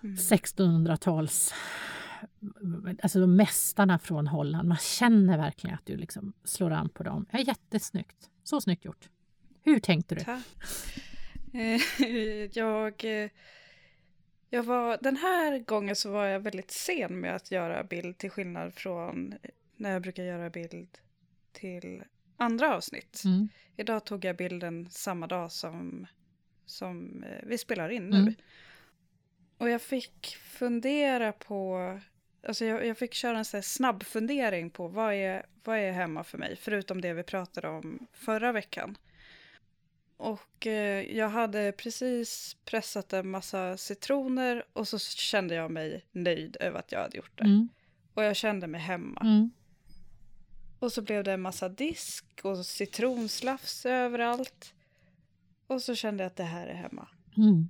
mm. 0.03 0.17
1600-tals 0.17 1.55
alltså 3.03 3.21
de 3.21 3.37
mästarna 3.37 3.99
från 3.99 4.27
Holland. 4.27 4.69
Man 4.69 4.79
känner 4.79 5.39
verkligen 5.39 5.75
att 5.75 5.87
du 5.87 5.97
liksom 5.97 6.33
slår 6.45 6.71
an 6.71 6.89
på 6.89 7.03
dem. 7.03 7.27
Ja, 7.33 7.39
jättesnyggt. 7.39 8.31
Så 8.45 8.61
snyggt 8.61 8.85
gjort. 8.85 9.09
Hur 9.63 9.79
tänkte 9.79 10.15
du? 10.15 10.21
Tack. 10.21 10.45
Eh, 11.53 11.81
jag 12.53 13.23
eh, 13.23 13.31
jag 14.51 14.63
var, 14.63 14.99
den 15.01 15.17
här 15.17 15.59
gången 15.59 15.97
så 15.97 16.11
var 16.11 16.25
jag 16.25 16.41
väldigt 16.41 16.71
sen 16.71 17.21
med 17.21 17.37
att 17.37 17.51
göra 17.51 17.85
bild 17.85 18.19
till 18.19 18.31
skillnad 18.31 18.75
från 18.75 19.35
när 19.77 19.93
jag 19.93 20.03
brukar 20.03 20.23
göra 20.23 20.51
bild 20.51 20.99
till 21.53 22.03
andra 22.37 22.77
avsnitt. 22.77 23.23
Mm. 23.25 23.49
Idag 23.77 24.05
tog 24.05 24.25
jag 24.25 24.37
bilden 24.37 24.89
samma 24.91 25.27
dag 25.27 25.53
som, 25.53 26.07
som 26.67 27.25
eh, 27.25 27.47
vi 27.47 27.59
spelar 27.59 27.89
in 27.89 28.11
nu. 28.11 28.19
Mm. 28.19 28.35
Och 29.59 29.71
jag 29.71 29.83
fick 29.83 30.37
fundera 30.37 31.33
på, 31.33 32.01
alltså 32.47 32.65
jag, 32.65 32.87
jag 32.87 32.99
fick 32.99 33.15
köra 33.15 33.39
en 33.39 33.45
sån 33.45 33.63
snabb 33.63 34.03
fundering 34.03 34.71
på 34.71 34.89
vad 34.89 35.15
är, 35.15 35.47
vad 35.65 35.79
är 35.79 35.93
hemma 35.93 36.25
för 36.25 36.39
mig, 36.39 36.57
förutom 36.57 37.01
det 37.01 37.13
vi 37.13 37.23
pratade 37.23 37.69
om 37.69 38.07
förra 38.13 38.53
veckan. 38.53 38.97
Och 40.17 40.67
eh, 40.67 41.17
jag 41.17 41.29
hade 41.29 41.73
precis 41.73 42.57
pressat 42.65 43.13
en 43.13 43.31
massa 43.31 43.77
citroner 43.77 44.65
och 44.73 44.89
så 44.89 44.99
kände 44.99 45.55
jag 45.55 45.71
mig 45.71 46.05
nöjd 46.13 46.57
över 46.61 46.79
att 46.79 46.93
jag 46.93 47.01
hade 47.01 47.17
gjort 47.17 47.39
det. 47.39 47.45
Mm. 47.45 47.69
Och 48.15 48.25
jag 48.25 48.37
kände 48.37 48.67
mig 48.67 48.81
hemma. 48.81 49.21
Mm. 49.21 49.51
Och 50.79 50.93
så 50.93 51.03
blev 51.03 51.25
det 51.25 51.33
en 51.33 51.41
massa 51.41 51.69
disk 51.69 52.25
och 52.43 52.67
citronslafs 52.67 53.87
överallt. 53.87 54.75
Och 55.67 55.83
så 55.83 55.95
kände 55.95 56.23
jag 56.23 56.31
att 56.31 56.37
det 56.37 56.45
här 56.45 56.67
är 56.67 56.75
hemma. 56.75 57.09
Mm. 57.37 57.69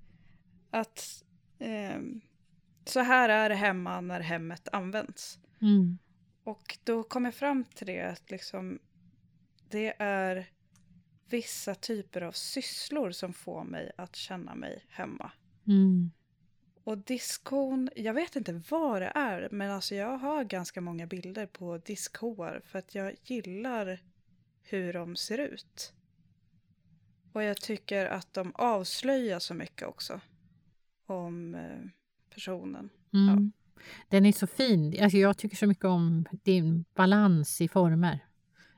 Att 0.70 1.24
eh, 1.58 2.00
så 2.84 3.00
här 3.00 3.28
är 3.28 3.48
det 3.48 3.54
hemma 3.54 4.00
när 4.00 4.20
hemmet 4.20 4.68
används. 4.72 5.38
Mm. 5.60 5.98
Och 6.44 6.78
då 6.84 7.02
kom 7.02 7.24
jag 7.24 7.34
fram 7.34 7.64
till 7.64 7.86
det 7.86 8.02
att 8.02 8.30
liksom 8.30 8.78
det 9.68 9.94
är 9.98 10.46
vissa 11.28 11.74
typer 11.74 12.20
av 12.20 12.32
sysslor 12.32 13.10
som 13.10 13.32
får 13.32 13.64
mig 13.64 13.92
att 13.96 14.16
känna 14.16 14.54
mig 14.54 14.84
hemma. 14.88 15.32
Mm. 15.66 16.10
Och 16.84 16.98
diskon, 16.98 17.90
jag 17.96 18.14
vet 18.14 18.36
inte 18.36 18.62
vad 18.70 19.02
det 19.02 19.12
är, 19.14 19.48
men 19.50 19.70
alltså 19.70 19.94
jag 19.94 20.18
har 20.18 20.44
ganska 20.44 20.80
många 20.80 21.06
bilder 21.06 21.46
på 21.46 21.78
diskhoar 21.78 22.62
för 22.64 22.78
att 22.78 22.94
jag 22.94 23.14
gillar 23.24 24.00
hur 24.62 24.92
de 24.92 25.16
ser 25.16 25.38
ut. 25.38 25.92
Och 27.32 27.42
jag 27.42 27.56
tycker 27.56 28.06
att 28.06 28.34
de 28.34 28.52
avslöjar 28.54 29.38
så 29.38 29.54
mycket 29.54 29.88
också 29.88 30.20
om 31.06 31.54
eh, 31.54 31.90
personen. 32.34 32.88
Mm. 33.12 33.52
Ja. 33.74 33.82
Den 34.08 34.26
är 34.26 34.32
så 34.32 34.46
fin. 34.46 35.02
Alltså 35.02 35.18
jag 35.18 35.38
tycker 35.38 35.56
så 35.56 35.66
mycket 35.66 35.84
om 35.84 36.26
din 36.42 36.84
balans 36.94 37.60
i 37.60 37.68
former. 37.68 38.26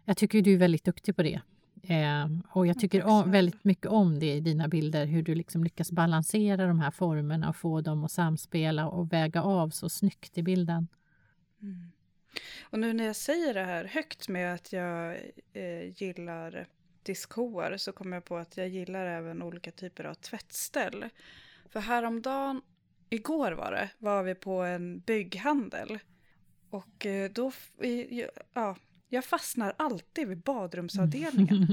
Jag 0.05 0.17
tycker 0.17 0.43
du 0.43 0.55
är 0.55 0.59
väldigt 0.59 0.85
duktig 0.85 1.17
på 1.17 1.23
det. 1.23 1.40
Eh, 1.88 2.26
och 2.50 2.66
jag 2.66 2.78
tycker 2.78 3.04
om, 3.04 3.30
väldigt 3.30 3.64
mycket 3.64 3.87
om 3.87 4.18
det 4.18 4.35
i 4.35 4.40
dina 4.40 4.68
bilder, 4.68 5.07
hur 5.07 5.23
du 5.23 5.35
liksom 5.35 5.64
lyckas 5.64 5.92
balansera 5.92 6.66
de 6.66 6.80
här 6.80 6.90
formerna 6.90 7.49
och 7.49 7.57
få 7.57 7.80
dem 7.80 8.04
att 8.04 8.12
samspela 8.12 8.88
och 8.88 9.12
väga 9.12 9.42
av 9.42 9.71
så 9.71 9.88
snyggt 9.88 10.38
i 10.38 10.42
bilden. 10.42 10.88
Mm. 11.62 11.92
Och 12.62 12.78
nu 12.78 12.92
när 12.92 13.04
jag 13.04 13.16
säger 13.16 13.54
det 13.54 13.64
här 13.64 13.85
högt 13.85 14.28
med 14.28 14.54
att 14.54 14.73
jag 14.73 15.16
eh, 15.52 16.02
gillar 16.02 16.66
diskhoar 17.02 17.76
så 17.76 17.92
kommer 17.92 18.16
jag 18.16 18.25
på 18.25 18.37
att 18.37 18.57
jag 18.57 18.68
gillar 18.68 19.07
även 19.07 19.42
olika 19.42 19.71
typer 19.71 20.04
av 20.04 20.14
tvättställ. 20.14 21.04
För 21.68 21.80
häromdagen, 21.80 22.62
igår 23.11 23.52
var 23.52 23.71
det, 23.73 23.90
var 23.99 24.23
vi 24.23 24.35
på 24.35 24.62
en 24.62 25.00
bygghandel. 25.00 25.99
Och 26.71 27.07
eh, 27.07 27.30
då, 27.30 27.52
ja, 28.52 28.76
jag 29.09 29.25
fastnar 29.25 29.75
alltid 29.77 30.29
vid 30.29 30.38
badrumsavdelningen. 30.38 31.67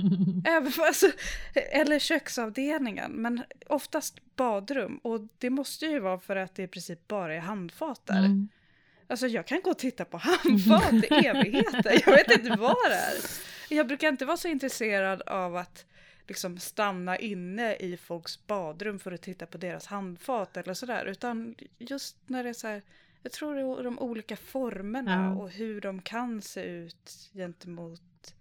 Även, 0.46 0.72
alltså, 0.80 1.12
eller 1.54 2.00
köksavdelningen, 2.00 3.12
men 3.12 3.44
oftast 3.68 4.36
badrum. 4.36 4.98
Och 4.98 5.27
det 5.38 5.50
måste 5.50 5.86
ju 5.86 6.00
vara 6.00 6.20
för 6.20 6.36
att 6.36 6.56
det 6.56 6.63
i 6.63 6.68
princip 6.68 7.08
bara 7.08 7.36
är 7.36 7.39
handfat 7.39 8.01
där. 8.06 8.20
Mm. 8.20 8.50
Alltså 9.08 9.27
jag 9.27 9.48
kan 9.48 9.62
gå 9.62 9.70
och 9.70 9.77
titta 9.77 10.06
på 10.06 10.18
handfat 10.18 10.94
i 10.94 11.27
evigheter. 11.27 12.01
Jag 12.06 12.13
vet 12.13 12.32
inte 12.32 12.56
vad 12.60 12.75
det 12.89 12.96
är. 12.96 13.15
Jag 13.70 13.88
brukar 13.88 14.08
inte 14.08 14.25
vara 14.25 14.38
så 14.38 14.48
intresserad 14.48 15.22
av 15.22 15.56
att 15.56 15.86
liksom 16.27 16.58
stanna 16.58 17.18
inne 17.18 17.75
i 17.75 17.98
folks 17.98 18.48
badrum 18.48 19.00
för 19.00 19.12
att 19.12 19.22
titta 19.22 19.46
på 19.46 19.58
deras 19.58 19.86
handfat 19.86 20.58
eller 20.58 20.74
sådär. 20.74 21.06
Utan 21.06 21.56
just 21.77 22.18
när 22.27 22.44
det 22.44 22.50
är 22.50 22.54
så 22.54 22.68
här, 22.68 22.82
jag 23.25 23.32
tror 23.32 23.55
det 23.55 23.62
är 23.62 23.84
de 23.84 24.00
olika 24.00 24.36
formerna 24.36 25.36
ja. 25.36 25.41
och 25.41 25.50
hur 25.50 25.82
de 25.82 26.01
kan 26.01 26.41
se 26.41 26.62
ut 26.62 27.29
gentemot 27.34 28.36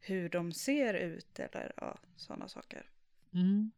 hur 0.00 0.28
de 0.28 0.52
ser 0.52 0.94
ut 0.94 1.38
eller 1.38 1.72
ja, 1.76 1.98
sådana 2.16 2.48
saker. 2.48 2.86
Mm. 3.34 3.70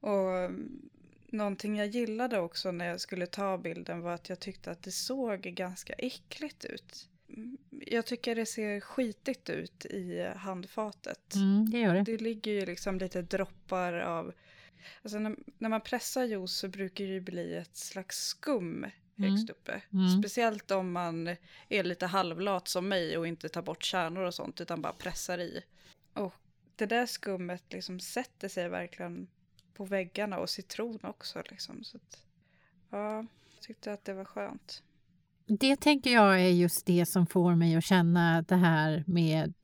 Och 0.00 0.38
mm, 0.38 0.90
någonting 1.26 1.76
jag 1.76 1.86
gillade 1.86 2.38
också 2.38 2.72
när 2.72 2.86
jag 2.86 3.00
skulle 3.00 3.26
ta 3.26 3.58
bilden 3.58 4.00
var 4.00 4.12
att 4.14 4.28
jag 4.28 4.40
tyckte 4.40 4.70
att 4.70 4.82
det 4.82 4.92
såg 4.92 5.40
ganska 5.40 5.92
äckligt 5.92 6.64
ut. 6.64 7.08
Mm, 7.28 7.58
jag 7.70 8.06
tycker 8.06 8.34
det 8.34 8.46
ser 8.46 8.80
skitigt 8.80 9.50
ut 9.50 9.84
i 9.84 10.32
handfatet. 10.36 11.34
Mm, 11.34 11.70
det 11.70 11.78
gör 11.78 11.94
det. 11.94 12.02
Det 12.02 12.18
ligger 12.18 12.52
ju 12.52 12.66
liksom 12.66 12.98
lite 12.98 13.22
droppar 13.22 13.92
av... 13.92 14.32
Alltså 15.02 15.18
när, 15.18 15.36
när 15.58 15.68
man 15.68 15.80
pressar 15.80 16.24
juice 16.24 16.52
så 16.52 16.68
brukar 16.68 17.04
det 17.04 17.10
ju 17.10 17.20
bli 17.20 17.56
ett 17.56 17.76
slags 17.76 18.16
skum. 18.16 18.86
Högst 19.20 19.50
uppe. 19.50 19.82
Mm. 19.92 20.18
Speciellt 20.22 20.70
om 20.70 20.92
man 20.92 21.36
är 21.68 21.84
lite 21.84 22.06
halvlat 22.06 22.68
som 22.68 22.88
mig 22.88 23.18
och 23.18 23.26
inte 23.26 23.48
tar 23.48 23.62
bort 23.62 23.82
kärnor 23.82 24.22
och 24.22 24.34
sånt 24.34 24.60
utan 24.60 24.82
bara 24.82 24.92
pressar 24.92 25.38
i. 25.38 25.62
Och 26.14 26.34
det 26.76 26.86
där 26.86 27.06
skummet 27.06 27.64
liksom 27.70 28.00
sätter 28.00 28.48
sig 28.48 28.68
verkligen 28.68 29.28
på 29.74 29.84
väggarna 29.84 30.38
och 30.38 30.50
citron 30.50 30.98
också. 31.02 31.42
Liksom. 31.50 31.84
Så 31.84 31.96
att, 31.96 32.24
ja, 32.90 33.16
jag 33.16 33.26
tyckte 33.60 33.92
att 33.92 34.04
det 34.04 34.14
var 34.14 34.24
skönt. 34.24 34.82
Det 35.46 35.76
tänker 35.76 36.12
jag 36.12 36.40
är 36.40 36.48
just 36.48 36.86
det 36.86 37.06
som 37.06 37.26
får 37.26 37.54
mig 37.54 37.76
att 37.76 37.84
känna 37.84 38.42
det 38.42 38.56
här 38.56 39.04
med 39.06 39.54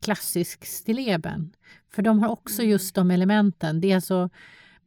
klassisk 0.00 0.64
stilleben. 0.64 1.56
För 1.90 2.02
de 2.02 2.20
har 2.20 2.28
också 2.28 2.62
mm. 2.62 2.70
just 2.70 2.94
de 2.94 3.10
elementen. 3.10 3.80
Det 3.80 3.90
är 3.90 3.94
alltså 3.94 4.30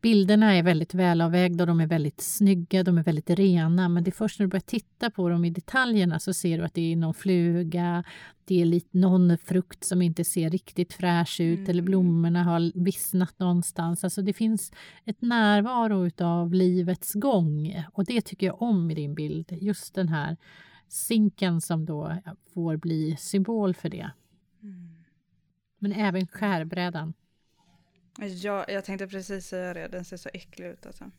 Bilderna 0.02 0.54
är 0.54 0.64
väldigt 0.64 0.94
välavvägda, 0.94 1.66
de 1.66 1.80
är 1.80 1.88
väldigt 1.88 2.22
snygga, 2.22 2.84
de 2.84 2.98
är 2.98 3.04
väldigt 3.04 3.30
rena. 3.30 3.90
Men 3.90 4.04
det 4.04 4.10
är 4.10 4.14
först 4.14 4.40
när 4.40 4.46
du 4.46 4.50
börjar 4.50 4.62
titta 4.62 5.10
på 5.10 5.30
dem 5.30 5.46
i 5.46 5.50
detaljerna 5.50 6.20
så 6.20 6.34
ser 6.34 6.58
du 6.58 6.64
att 6.64 6.74
det 6.74 6.92
är 6.92 6.96
någon 6.96 7.14
fluga, 7.14 8.04
det 8.46 8.62
är 8.62 8.66
lite, 8.66 8.98
någon 8.98 9.38
frukt 9.38 9.84
som 9.84 10.02
inte 10.02 10.24
ser 10.24 10.50
riktigt 10.50 10.94
fräsch 10.94 11.40
ut 11.42 11.60
mm. 11.60 11.70
eller 11.70 11.82
blommorna 11.82 12.44
har 12.44 12.84
vissnat 12.84 13.40
någonstans. 13.40 14.04
Alltså 14.04 14.22
det 14.22 14.34
finns 14.34 14.72
ett 15.06 15.22
närvaro 15.22 16.24
av 16.24 16.54
livets 16.54 17.14
gång 17.14 17.84
och 17.94 18.06
det 18.06 18.22
tycker 18.22 18.48
jag 18.48 18.62
om 18.62 18.92
i 18.92 18.96
din 18.96 19.16
bild. 19.16 19.52
Just 19.52 19.96
den 19.96 20.10
här 20.10 20.38
sinken 20.88 21.62
som 21.62 21.86
då 21.86 22.18
får 22.54 22.78
bli 22.78 23.16
symbol 23.20 23.74
för 23.74 23.90
det. 23.90 24.12
Mm. 24.64 25.04
Men 25.80 25.92
även 25.92 26.28
skärbrädan. 26.28 27.14
Ja, 28.18 28.66
jag 28.68 28.86
tänkte 28.86 29.08
precis 29.08 29.48
säga 29.48 29.74
det. 29.74 29.88
Den 29.88 30.06
ser 30.06 30.18
så 30.18 30.30
äcklig 30.34 30.66
ut 30.66 30.86
alltså. 30.86 31.12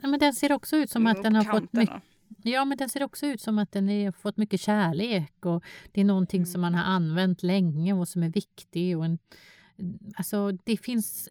Ja, 0.00 0.08
men 0.08 0.20
den 0.20 0.34
ser 0.34 0.52
också 0.52 0.76
ut 0.76 0.90
som 0.90 1.06
att 1.06 1.22
den 1.22 1.34
har 1.34 1.44
fått 1.44 1.72
mycket... 1.72 2.02
Ja, 2.42 2.64
men 2.64 2.78
den 2.78 2.88
ser 2.88 3.02
också 3.02 3.26
ut 3.26 3.40
som 3.40 3.58
att 3.58 3.72
den 3.72 3.88
har 3.88 4.12
fått 4.12 4.36
mycket 4.36 4.60
kärlek 4.60 5.46
och 5.46 5.64
det 5.92 6.00
är 6.00 6.04
någonting 6.04 6.40
mm. 6.40 6.46
som 6.46 6.60
man 6.60 6.74
har 6.74 6.84
använt 6.84 7.42
länge 7.42 7.92
och 7.92 8.08
som 8.08 8.22
är 8.22 8.28
viktig. 8.28 8.98
Och 8.98 9.04
en, 9.04 9.18
alltså, 10.16 10.52
det 10.64 10.76
finns 10.76 11.28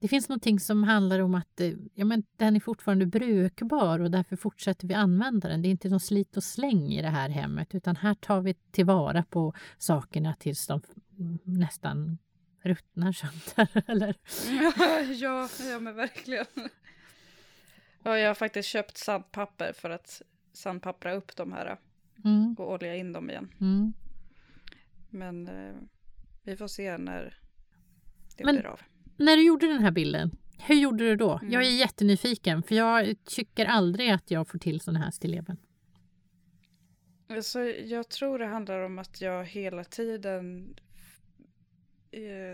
det 0.00 0.08
finns 0.08 0.28
någonting 0.28 0.60
som 0.60 0.82
handlar 0.82 1.20
om 1.20 1.34
att 1.34 1.60
ja, 1.94 2.04
men 2.04 2.22
den 2.36 2.56
är 2.56 2.60
fortfarande 2.60 3.06
brukbar 3.06 3.98
och 3.98 4.10
därför 4.10 4.36
fortsätter 4.36 4.88
vi 4.88 4.94
använda 4.94 5.48
den. 5.48 5.62
Det 5.62 5.68
är 5.68 5.70
inte 5.70 5.88
någon 5.88 6.00
slit 6.00 6.36
och 6.36 6.44
släng 6.44 6.92
i 6.92 7.02
det 7.02 7.08
här 7.08 7.28
hemmet 7.28 7.74
utan 7.74 7.96
här 7.96 8.14
tar 8.14 8.40
vi 8.40 8.54
tillvara 8.54 9.22
på 9.22 9.54
sakerna 9.78 10.34
tills 10.38 10.66
de 10.66 10.80
nästan 11.44 12.18
ruttnar 12.68 13.12
sönder. 13.12 13.82
Eller? 13.90 14.14
ja, 15.12 15.48
ja, 15.70 15.78
men 15.80 15.94
verkligen. 15.94 16.46
Ja, 18.02 18.18
jag 18.18 18.28
har 18.28 18.34
faktiskt 18.34 18.68
köpt 18.68 18.96
sandpapper 18.96 19.72
för 19.72 19.90
att 19.90 20.22
sandpappra 20.52 21.14
upp 21.14 21.36
de 21.36 21.52
här 21.52 21.78
mm. 22.24 22.54
och 22.58 22.72
olja 22.72 22.96
in 22.96 23.12
dem 23.12 23.30
igen. 23.30 23.48
Mm. 23.60 23.92
Men 25.10 25.48
eh, 25.48 25.74
vi 26.42 26.56
får 26.56 26.68
se 26.68 26.98
när 26.98 27.38
det 28.36 28.44
men, 28.44 28.54
blir 28.54 28.66
av. 28.66 28.80
När 29.16 29.36
du 29.36 29.46
gjorde 29.46 29.66
den 29.66 29.82
här 29.82 29.90
bilden, 29.90 30.38
hur 30.58 30.74
gjorde 30.74 31.04
du 31.04 31.16
då? 31.16 31.38
Mm. 31.38 31.52
Jag 31.52 31.62
är 31.62 31.70
jättenyfiken 31.70 32.62
för 32.62 32.74
jag 32.74 33.24
tycker 33.24 33.66
aldrig 33.66 34.10
att 34.10 34.30
jag 34.30 34.48
får 34.48 34.58
till 34.58 34.80
sådana 34.80 35.04
här 35.04 35.10
stilleben. 35.10 35.56
Alltså, 37.28 37.60
jag 37.64 38.08
tror 38.08 38.38
det 38.38 38.46
handlar 38.46 38.80
om 38.80 38.98
att 38.98 39.20
jag 39.20 39.44
hela 39.44 39.84
tiden 39.84 40.74
Eh, 40.76 40.85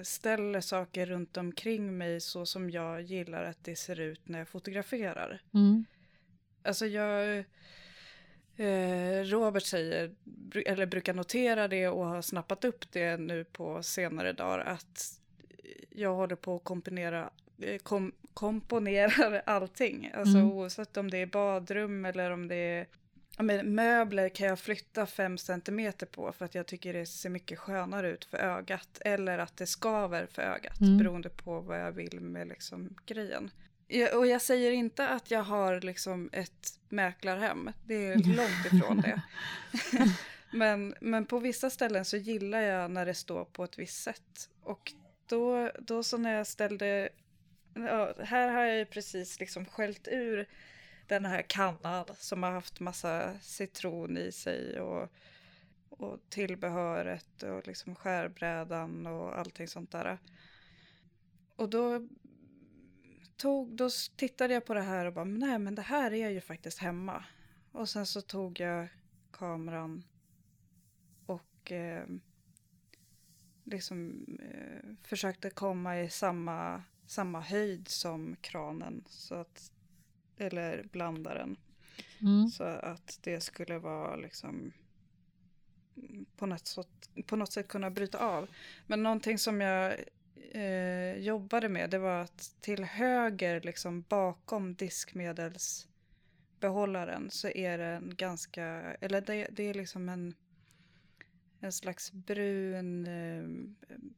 ställer 0.04 0.60
saker 0.60 1.06
runt 1.06 1.36
omkring 1.36 1.98
mig 1.98 2.20
så 2.20 2.46
som 2.46 2.70
jag 2.70 3.02
gillar 3.02 3.44
att 3.44 3.64
det 3.64 3.76
ser 3.76 4.00
ut 4.00 4.28
när 4.28 4.38
jag 4.38 4.48
fotograferar. 4.48 5.42
Mm. 5.54 5.84
Alltså 6.62 6.86
jag... 6.86 7.44
Eh, 8.56 9.24
Robert 9.24 9.62
säger, 9.62 10.14
eller 10.66 10.86
brukar 10.86 11.14
notera 11.14 11.68
det 11.68 11.88
och 11.88 12.06
har 12.06 12.22
snappat 12.22 12.64
upp 12.64 12.92
det 12.92 13.16
nu 13.16 13.44
på 13.44 13.82
senare 13.82 14.32
dagar 14.32 14.58
att 14.58 15.20
jag 15.90 16.14
håller 16.14 16.36
på 16.36 16.56
att 16.56 16.64
komponera, 16.64 17.30
eh, 17.62 17.78
kom, 17.78 18.12
komponerar 18.34 19.42
allting. 19.46 20.10
Alltså 20.14 20.38
mm. 20.38 20.52
oavsett 20.52 20.96
om 20.96 21.10
det 21.10 21.18
är 21.18 21.26
badrum 21.26 22.04
eller 22.04 22.30
om 22.30 22.48
det 22.48 22.54
är 22.54 22.86
men 23.38 23.74
möbler 23.74 24.28
kan 24.28 24.46
jag 24.46 24.58
flytta 24.58 25.06
fem 25.06 25.38
centimeter 25.38 26.06
på 26.06 26.32
för 26.32 26.44
att 26.44 26.54
jag 26.54 26.66
tycker 26.66 26.92
det 26.92 27.06
ser 27.06 27.30
mycket 27.30 27.58
skönare 27.58 28.10
ut 28.10 28.24
för 28.24 28.38
ögat. 28.38 28.98
Eller 29.00 29.38
att 29.38 29.56
det 29.56 29.66
skaver 29.66 30.26
för 30.26 30.42
ögat 30.42 30.80
mm. 30.80 30.98
beroende 30.98 31.28
på 31.28 31.60
vad 31.60 31.80
jag 31.80 31.92
vill 31.92 32.20
med 32.20 32.48
liksom 32.48 32.96
grejen. 33.06 33.50
Jag, 33.88 34.18
och 34.18 34.26
jag 34.26 34.42
säger 34.42 34.70
inte 34.70 35.08
att 35.08 35.30
jag 35.30 35.42
har 35.42 35.80
liksom 35.80 36.30
ett 36.32 36.80
mäklarhem. 36.88 37.70
Det 37.86 38.06
är 38.06 38.16
långt 38.36 38.66
ifrån 38.72 39.00
det. 39.00 39.22
men, 40.52 40.94
men 41.00 41.26
på 41.26 41.38
vissa 41.38 41.70
ställen 41.70 42.04
så 42.04 42.16
gillar 42.16 42.60
jag 42.60 42.90
när 42.90 43.06
det 43.06 43.14
står 43.14 43.44
på 43.44 43.64
ett 43.64 43.78
visst 43.78 44.02
sätt. 44.02 44.50
Och 44.62 44.92
då, 45.26 45.70
då 45.78 46.02
så 46.02 46.18
när 46.18 46.34
jag 46.34 46.46
ställde... 46.46 47.08
Ja, 47.74 48.14
här 48.24 48.52
har 48.52 48.62
jag 48.62 48.76
ju 48.76 48.84
precis 48.84 49.40
liksom 49.40 49.66
skällt 49.66 50.08
ur 50.08 50.48
den 51.06 51.24
här 51.24 51.42
kannan 51.42 52.04
som 52.18 52.42
har 52.42 52.50
haft 52.50 52.80
massa 52.80 53.38
citron 53.40 54.16
i 54.16 54.32
sig 54.32 54.80
och, 54.80 55.12
och 55.88 56.18
tillbehöret 56.28 57.42
och 57.42 57.66
liksom 57.66 57.94
skärbrädan 57.94 59.06
och 59.06 59.38
allting 59.38 59.68
sånt 59.68 59.90
där. 59.90 60.18
Och 61.56 61.70
då, 61.70 62.08
tog, 63.36 63.76
då 63.76 63.90
tittade 64.16 64.54
jag 64.54 64.64
på 64.64 64.74
det 64.74 64.80
här 64.80 65.06
och 65.06 65.12
bara, 65.12 65.24
nej 65.24 65.58
men 65.58 65.74
det 65.74 65.82
här 65.82 66.12
är 66.12 66.28
ju 66.28 66.40
faktiskt 66.40 66.78
hemma. 66.78 67.24
Och 67.72 67.88
sen 67.88 68.06
så 68.06 68.20
tog 68.20 68.60
jag 68.60 68.88
kameran 69.30 70.04
och 71.26 71.72
eh, 71.72 72.06
liksom 73.64 74.26
eh, 74.42 74.90
försökte 75.02 75.50
komma 75.50 76.00
i 76.00 76.10
samma, 76.10 76.82
samma 77.06 77.40
höjd 77.40 77.88
som 77.88 78.36
kranen. 78.40 79.04
Så 79.08 79.34
att 79.34 79.71
eller 80.42 80.84
blandaren. 80.92 81.56
Mm. 82.20 82.48
Så 82.48 82.64
att 82.64 83.18
det 83.22 83.40
skulle 83.40 83.78
vara 83.78 84.16
liksom 84.16 84.72
på 86.36 86.46
något, 86.46 86.66
sätt, 86.66 87.10
på 87.26 87.36
något 87.36 87.52
sätt 87.52 87.68
kunna 87.68 87.90
bryta 87.90 88.18
av. 88.18 88.48
Men 88.86 89.02
någonting 89.02 89.38
som 89.38 89.60
jag 89.60 89.94
eh, 90.52 91.16
jobbade 91.16 91.68
med 91.68 91.90
det 91.90 91.98
var 91.98 92.20
att 92.20 92.56
till 92.60 92.84
höger 92.84 93.60
liksom 93.60 94.04
bakom 94.08 94.74
diskmedelsbehållaren 94.74 97.30
så 97.30 97.48
är 97.48 97.78
det 97.78 97.84
en 97.84 98.14
ganska, 98.16 98.64
eller 99.00 99.20
det, 99.20 99.48
det 99.50 99.62
är 99.62 99.74
liksom 99.74 100.08
en 100.08 100.34
en 101.64 101.72
slags 101.72 102.12
brun, 102.12 103.06
eh, 103.06 103.42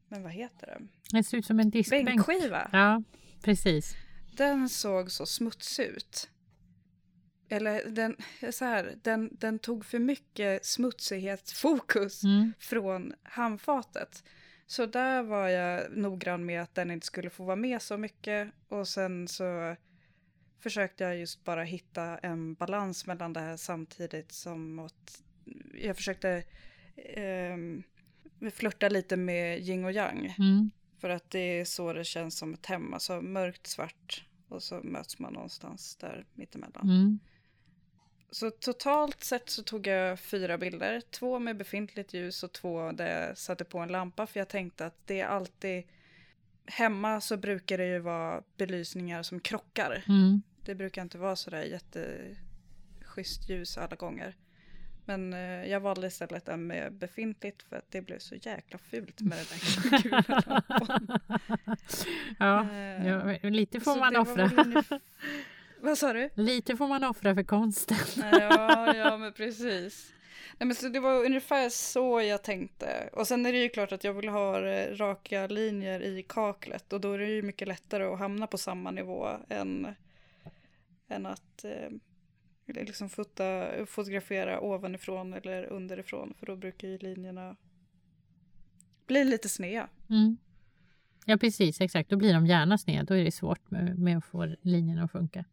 men 0.07 0.23
vad 0.23 0.31
heter 0.31 0.67
det? 0.67 0.81
Det 1.17 1.23
ser 1.23 1.37
ut 1.37 1.45
som 1.45 1.59
en 1.59 1.69
diskbänk. 1.69 2.05
Bänkskiva. 2.05 2.69
Ja, 2.71 3.03
precis 3.41 3.95
den 4.35 4.69
såg 4.69 5.11
så 5.11 5.25
smutsig 5.25 5.85
ut. 5.85 6.29
Eller 7.49 7.89
den, 7.89 8.17
så 8.51 8.65
här, 8.65 8.95
den, 9.03 9.29
den 9.31 9.59
tog 9.59 9.85
för 9.85 9.99
mycket 9.99 10.65
smutsighetsfokus 10.65 12.23
mm. 12.23 12.53
från 12.59 13.13
handfatet. 13.23 14.23
Så 14.67 14.85
där 14.85 15.23
var 15.23 15.47
jag 15.47 15.97
noggrann 15.97 16.45
med 16.45 16.61
att 16.61 16.75
den 16.75 16.91
inte 16.91 17.07
skulle 17.07 17.29
få 17.29 17.43
vara 17.43 17.55
med 17.55 17.81
så 17.81 17.97
mycket. 17.97 18.51
Och 18.67 18.87
sen 18.87 19.27
så 19.27 19.75
försökte 20.59 21.03
jag 21.03 21.17
just 21.17 21.43
bara 21.43 21.63
hitta 21.63 22.17
en 22.17 22.53
balans 22.53 23.05
mellan 23.05 23.33
det 23.33 23.39
här 23.39 23.57
samtidigt 23.57 24.31
som 24.31 24.79
att 24.79 25.23
jag 25.73 25.95
försökte 25.95 26.43
eh, 26.95 27.57
flörta 28.51 28.89
lite 28.89 29.17
med 29.17 29.59
yin 29.59 29.85
och 29.85 29.91
yang. 29.91 30.35
Mm. 30.37 30.71
För 30.99 31.09
att 31.09 31.29
det 31.29 31.59
är 31.59 31.65
så 31.65 31.93
det 31.93 32.03
känns 32.03 32.37
som 32.37 32.53
ett 32.53 32.65
hem, 32.65 32.93
alltså 32.93 33.21
mörkt, 33.21 33.67
svart 33.67 34.25
och 34.47 34.63
så 34.63 34.81
möts 34.83 35.19
man 35.19 35.33
någonstans 35.33 35.95
där 35.95 36.25
mittemellan. 36.33 36.89
Mm. 36.89 37.19
Så 38.31 38.51
totalt 38.51 39.23
sett 39.23 39.49
så 39.49 39.63
tog 39.63 39.87
jag 39.87 40.19
fyra 40.19 40.57
bilder, 40.57 41.01
två 41.11 41.39
med 41.39 41.57
befintligt 41.57 42.13
ljus 42.13 42.43
och 42.43 42.51
två 42.51 42.91
där 42.91 43.27
jag 43.27 43.37
satte 43.37 43.63
på 43.63 43.79
en 43.79 43.89
lampa 43.89 44.27
för 44.27 44.39
jag 44.39 44.49
tänkte 44.49 44.85
att 44.85 45.07
det 45.07 45.19
är 45.19 45.27
alltid, 45.27 45.83
hemma 46.65 47.21
så 47.21 47.37
brukar 47.37 47.77
det 47.77 47.87
ju 47.87 47.99
vara 47.99 48.43
belysningar 48.57 49.23
som 49.23 49.39
krockar. 49.39 50.03
Mm. 50.07 50.41
Det 50.63 50.75
brukar 50.75 51.01
inte 51.01 51.17
vara 51.17 51.35
sådär 51.35 51.63
jätteschysst 51.63 53.49
ljus 53.49 53.77
alla 53.77 53.95
gånger. 53.95 54.35
Men 55.05 55.33
eh, 55.33 55.67
jag 55.67 55.79
valde 55.79 56.07
istället 56.07 56.47
en 56.47 56.67
med 56.67 56.93
befintligt 56.93 57.63
för 57.63 57.75
att 57.75 57.91
det 57.91 58.01
blev 58.01 58.19
så 58.19 58.35
jäkla 58.35 58.77
fult 58.77 59.21
med 59.21 59.37
den 59.37 59.45
där 59.49 60.01
gula 60.01 60.63
ja, 62.39 62.69
Eh, 62.71 63.07
ja, 63.07 63.49
lite 63.49 63.79
får 63.79 63.99
man 63.99 64.13
det 64.13 64.19
offra. 64.19 64.51
Vad 65.79 65.97
sa 65.97 66.13
du? 66.13 66.29
Lite 66.35 66.77
får 66.77 66.87
man 66.87 67.03
offra 67.03 67.35
för 67.35 67.43
konsten. 67.43 67.97
Ja, 68.31 68.95
ja 68.95 69.17
men 69.17 69.33
precis. 69.33 70.13
Nej, 70.57 70.67
men 70.67 70.75
så 70.75 70.89
det 70.89 70.99
var 70.99 71.25
ungefär 71.25 71.69
så 71.69 72.21
jag 72.21 72.43
tänkte. 72.43 73.09
Och 73.13 73.27
sen 73.27 73.45
är 73.45 73.51
det 73.51 73.57
ju 73.57 73.69
klart 73.69 73.91
att 73.91 74.03
jag 74.03 74.13
vill 74.13 74.29
ha 74.29 74.67
eh, 74.67 74.95
raka 74.95 75.47
linjer 75.47 75.99
i 75.99 76.23
kaklet 76.23 76.93
och 76.93 77.01
då 77.01 77.11
är 77.11 77.19
det 77.19 77.25
ju 77.25 77.41
mycket 77.41 77.67
lättare 77.67 78.03
att 78.03 78.19
hamna 78.19 78.47
på 78.47 78.57
samma 78.57 78.91
nivå 78.91 79.29
än, 79.49 79.95
än 81.07 81.25
att 81.25 81.63
eh, 81.63 81.89
liksom 82.65 83.09
fota, 83.09 83.69
fotografera 83.85 84.59
ovanifrån 84.59 85.33
eller 85.33 85.65
underifrån 85.65 86.33
för 86.39 86.45
då 86.45 86.55
brukar 86.55 86.87
ju 86.87 86.97
linjerna 86.97 87.55
bli 89.07 89.23
lite 89.23 89.49
sneda. 89.49 89.89
Mm. 90.09 90.37
Ja, 91.25 91.37
precis. 91.37 91.81
Exakt. 91.81 92.09
Då 92.09 92.17
blir 92.17 92.33
de 92.33 92.47
gärna 92.47 92.77
sned. 92.77 93.05
Då 93.05 93.13
är 93.13 93.23
det 93.23 93.31
svårt 93.31 93.71
med, 93.71 93.99
med 93.99 94.17
att 94.17 94.25
få 94.25 94.55
linjerna 94.61 95.03
att 95.03 95.11
funka. 95.11 95.45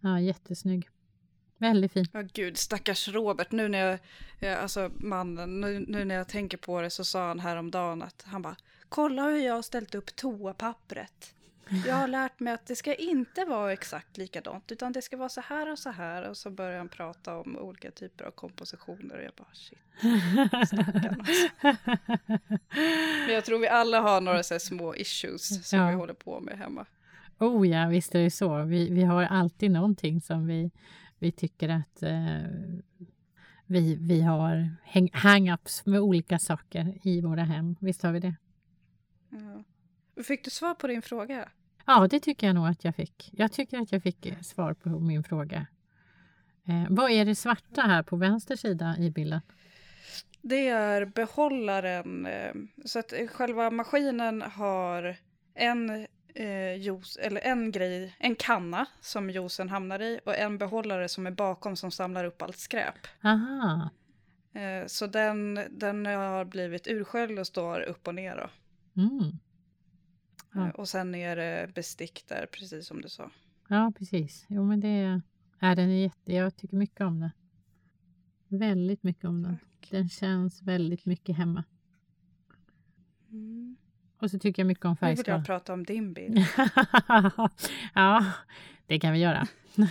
Ja, 0.00 0.20
jättesnygg. 0.20 0.88
Väldigt 1.58 1.92
fin. 1.92 2.06
Ja 2.12 2.22
gud, 2.32 2.56
stackars 2.56 3.08
Robert. 3.08 3.52
Nu 3.52 3.68
när 3.68 3.78
jag, 3.78 3.98
jag 4.40 4.58
alltså 4.58 4.90
mannen, 4.94 5.60
nu, 5.60 5.84
nu 5.88 6.04
när 6.04 6.14
jag 6.14 6.28
tänker 6.28 6.58
på 6.58 6.80
det 6.80 6.90
så 6.90 7.04
sa 7.04 7.28
han 7.28 7.40
häromdagen 7.40 8.02
att 8.02 8.22
han 8.26 8.42
bara 8.42 8.56
Kolla 8.88 9.22
hur 9.22 9.46
jag 9.46 9.54
har 9.54 9.62
ställt 9.62 9.94
upp 9.94 10.16
toapappret. 10.16 11.34
Jag 11.86 11.94
har 11.94 12.08
lärt 12.08 12.40
mig 12.40 12.52
att 12.52 12.66
det 12.66 12.76
ska 12.76 12.94
inte 12.94 13.44
vara 13.44 13.72
exakt 13.72 14.16
likadant 14.16 14.72
utan 14.72 14.92
det 14.92 15.02
ska 15.02 15.16
vara 15.16 15.28
så 15.28 15.40
här 15.40 15.72
och 15.72 15.78
så 15.78 15.90
här. 15.90 16.28
Och 16.28 16.36
så 16.36 16.50
börjar 16.50 16.78
han 16.78 16.88
prata 16.88 17.38
om 17.38 17.56
olika 17.58 17.90
typer 17.90 18.24
av 18.24 18.30
kompositioner 18.30 19.16
och 19.16 19.22
jag 19.22 19.32
bara 19.36 19.54
shit. 19.54 19.78
stackarn, 20.68 21.20
alltså. 21.20 21.46
Men 23.26 23.34
jag 23.34 23.44
tror 23.44 23.58
vi 23.58 23.68
alla 23.68 24.00
har 24.00 24.20
några 24.20 24.42
så 24.42 24.58
små 24.58 24.94
issues 24.96 25.68
som 25.68 25.78
Ja. 25.78 25.88
vi 25.88 25.94
håller 25.94 26.14
på 26.14 26.40
med 26.40 26.58
hemma. 26.58 26.86
Oh 27.38 27.68
ja, 27.68 27.88
visst 27.88 28.14
är 28.14 28.22
det 28.22 28.30
så. 28.30 28.62
Vi, 28.62 28.90
vi 28.90 29.02
har 29.04 29.22
alltid 29.22 29.70
någonting 29.70 30.20
som 30.20 30.46
vi, 30.46 30.70
vi 31.18 31.32
tycker 31.32 31.68
att 31.68 32.02
eh, 32.02 32.42
vi, 33.66 33.96
vi 33.96 34.20
har 34.20 34.70
hang- 34.92 35.10
hang-ups 35.12 35.82
med 35.90 36.00
olika 36.00 36.38
saker 36.38 36.98
i 37.02 37.20
våra 37.20 37.42
hem. 37.44 37.76
Visst 37.80 38.02
har 38.02 38.12
vi 38.12 38.20
det? 38.20 38.34
Ja. 39.30 39.64
Fick 40.24 40.44
du 40.44 40.50
svar 40.50 40.74
på 40.74 40.86
din 40.86 41.02
fråga? 41.02 41.48
Ja, 41.86 42.06
det 42.10 42.20
tycker 42.20 42.46
jag 42.46 42.54
nog 42.54 42.66
att 42.66 42.84
jag 42.84 42.94
fick. 42.96 43.30
Jag 43.32 43.52
tycker 43.52 43.78
att 43.78 43.92
jag 43.92 44.02
fick 44.02 44.26
eh, 44.26 44.40
svar 44.40 44.74
på 44.74 44.88
min 44.88 45.24
fråga. 45.24 45.66
Eh, 46.68 46.84
vad 46.90 47.10
är 47.10 47.24
det 47.24 47.34
svarta 47.34 47.82
här 47.82 48.02
på 48.02 48.16
vänster 48.16 48.56
sida 48.56 48.96
i 48.98 49.10
bilden? 49.10 49.40
Det 50.42 50.68
är 50.68 51.04
behållaren. 51.04 52.26
eh, 52.26 52.52
Så 52.84 52.98
att 52.98 53.12
eh, 53.12 53.26
själva 53.26 53.70
maskinen 53.70 54.42
har 54.42 55.16
en 55.54 56.06
eh, 56.34 56.74
juice, 56.78 57.16
eller 57.16 57.40
en 57.40 57.70
grej, 57.72 58.16
en 58.18 58.34
kanna 58.36 58.86
som 59.00 59.30
juicen 59.30 59.68
hamnar 59.68 60.02
i 60.02 60.20
och 60.24 60.36
en 60.38 60.58
behållare 60.58 61.08
som 61.08 61.26
är 61.26 61.30
bakom 61.30 61.76
som 61.76 61.90
samlar 61.90 62.24
upp 62.24 62.42
allt 62.42 62.58
skräp. 62.58 62.94
Aha, 63.22 63.90
Eh, 64.56 64.86
Så 64.86 65.06
den, 65.06 65.60
den 65.70 66.06
har 66.06 66.44
blivit 66.44 66.86
ursköljd 66.86 67.38
och 67.38 67.46
står 67.46 67.80
upp 67.80 68.08
och 68.08 68.14
ner 68.14 68.36
då. 68.36 68.50
mm. 69.02 69.38
Ja. 70.54 70.66
Eh, 70.66 70.70
Och 70.70 70.88
sen 70.88 71.14
är 71.14 71.36
det 71.36 71.70
bestick 71.74 72.24
där, 72.28 72.46
precis 72.52 72.86
som 72.86 73.02
du 73.02 73.08
sa. 73.08 73.30
ja 73.68 73.92
precis. 73.98 74.46
Jo, 74.48 74.64
men 74.64 74.80
det 74.80 74.88
är, 74.88 75.22
ja, 75.58 75.74
den 75.74 75.90
är 75.90 76.02
jätte, 76.02 76.32
jag 76.32 76.56
tycker 76.56 76.76
mycket 76.76 77.00
om 77.00 77.20
den. 77.20 77.30
Väldigt 78.48 79.02
mycket 79.02 79.24
om 79.24 79.42
den. 79.42 79.56
Tack. 79.80 79.90
Den 79.90 80.08
känns 80.08 80.62
väldigt 80.62 81.06
mycket 81.06 81.36
hemma. 81.36 81.64
Mm. 83.30 83.76
Och 84.18 84.30
så 84.30 84.38
tycker 84.38 84.62
jag 84.62 84.66
mycket 84.66 84.84
om 84.84 84.96
Nu 85.00 85.14
vill 85.14 85.24
jag 85.26 85.46
prata 85.46 85.72
om 85.72 85.84
din 85.84 86.12
bild. 86.12 86.38
ja, 87.94 88.32
det 88.86 89.00
kan 89.00 89.12
vi 89.12 89.18
göra. 89.18 89.46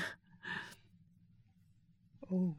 Oh. 2.30 2.54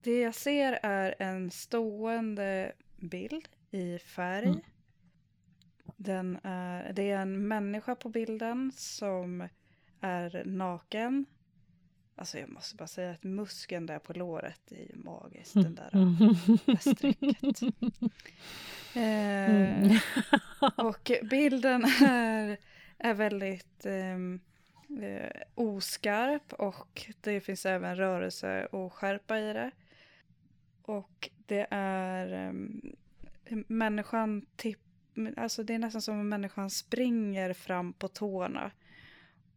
Det 0.00 0.20
jag 0.20 0.34
ser 0.34 0.78
är 0.82 1.14
en 1.18 1.50
stående 1.50 2.72
bild 2.96 3.48
i 3.70 3.98
färg. 3.98 4.46
Mm. 4.46 4.60
Den 6.02 6.38
är, 6.42 6.92
det 6.92 7.10
är 7.10 7.18
en 7.18 7.48
människa 7.48 7.94
på 7.94 8.08
bilden 8.08 8.72
som 8.74 9.48
är 10.00 10.42
naken. 10.44 11.26
Alltså 12.16 12.38
jag 12.38 12.48
måste 12.48 12.76
bara 12.76 12.86
säga 12.86 13.10
att 13.10 13.22
muskeln 13.22 13.86
där 13.86 13.98
på 13.98 14.12
låret 14.12 14.72
är 14.72 14.76
ju 14.76 14.96
magiskt. 14.96 15.54
Den 15.54 15.74
där. 15.74 15.90
Eh, 18.94 19.72
Mm. 19.82 19.98
och 20.76 21.10
bilden 21.30 21.84
är, 21.84 22.56
är 22.98 23.14
väldigt 23.14 23.86
ehm, 23.86 24.40
eh, 25.02 25.42
oskarp 25.54 26.52
och 26.52 27.10
det 27.20 27.40
finns 27.40 27.66
även 27.66 27.96
rörelse 27.96 28.66
och 28.66 28.92
skärpa 28.92 29.38
i 29.38 29.52
det. 29.52 29.70
Och 30.82 31.30
det 31.46 31.66
är 31.70 32.48
um, 32.48 32.96
människan 33.68 34.46
tipp, 34.56 34.80
alltså 35.36 35.62
det 35.62 35.74
är 35.74 35.78
nästan 35.78 36.02
som 36.02 36.20
om 36.20 36.28
människan 36.28 36.70
springer 36.70 37.52
fram 37.52 37.92
på 37.92 38.08
tårna. 38.08 38.70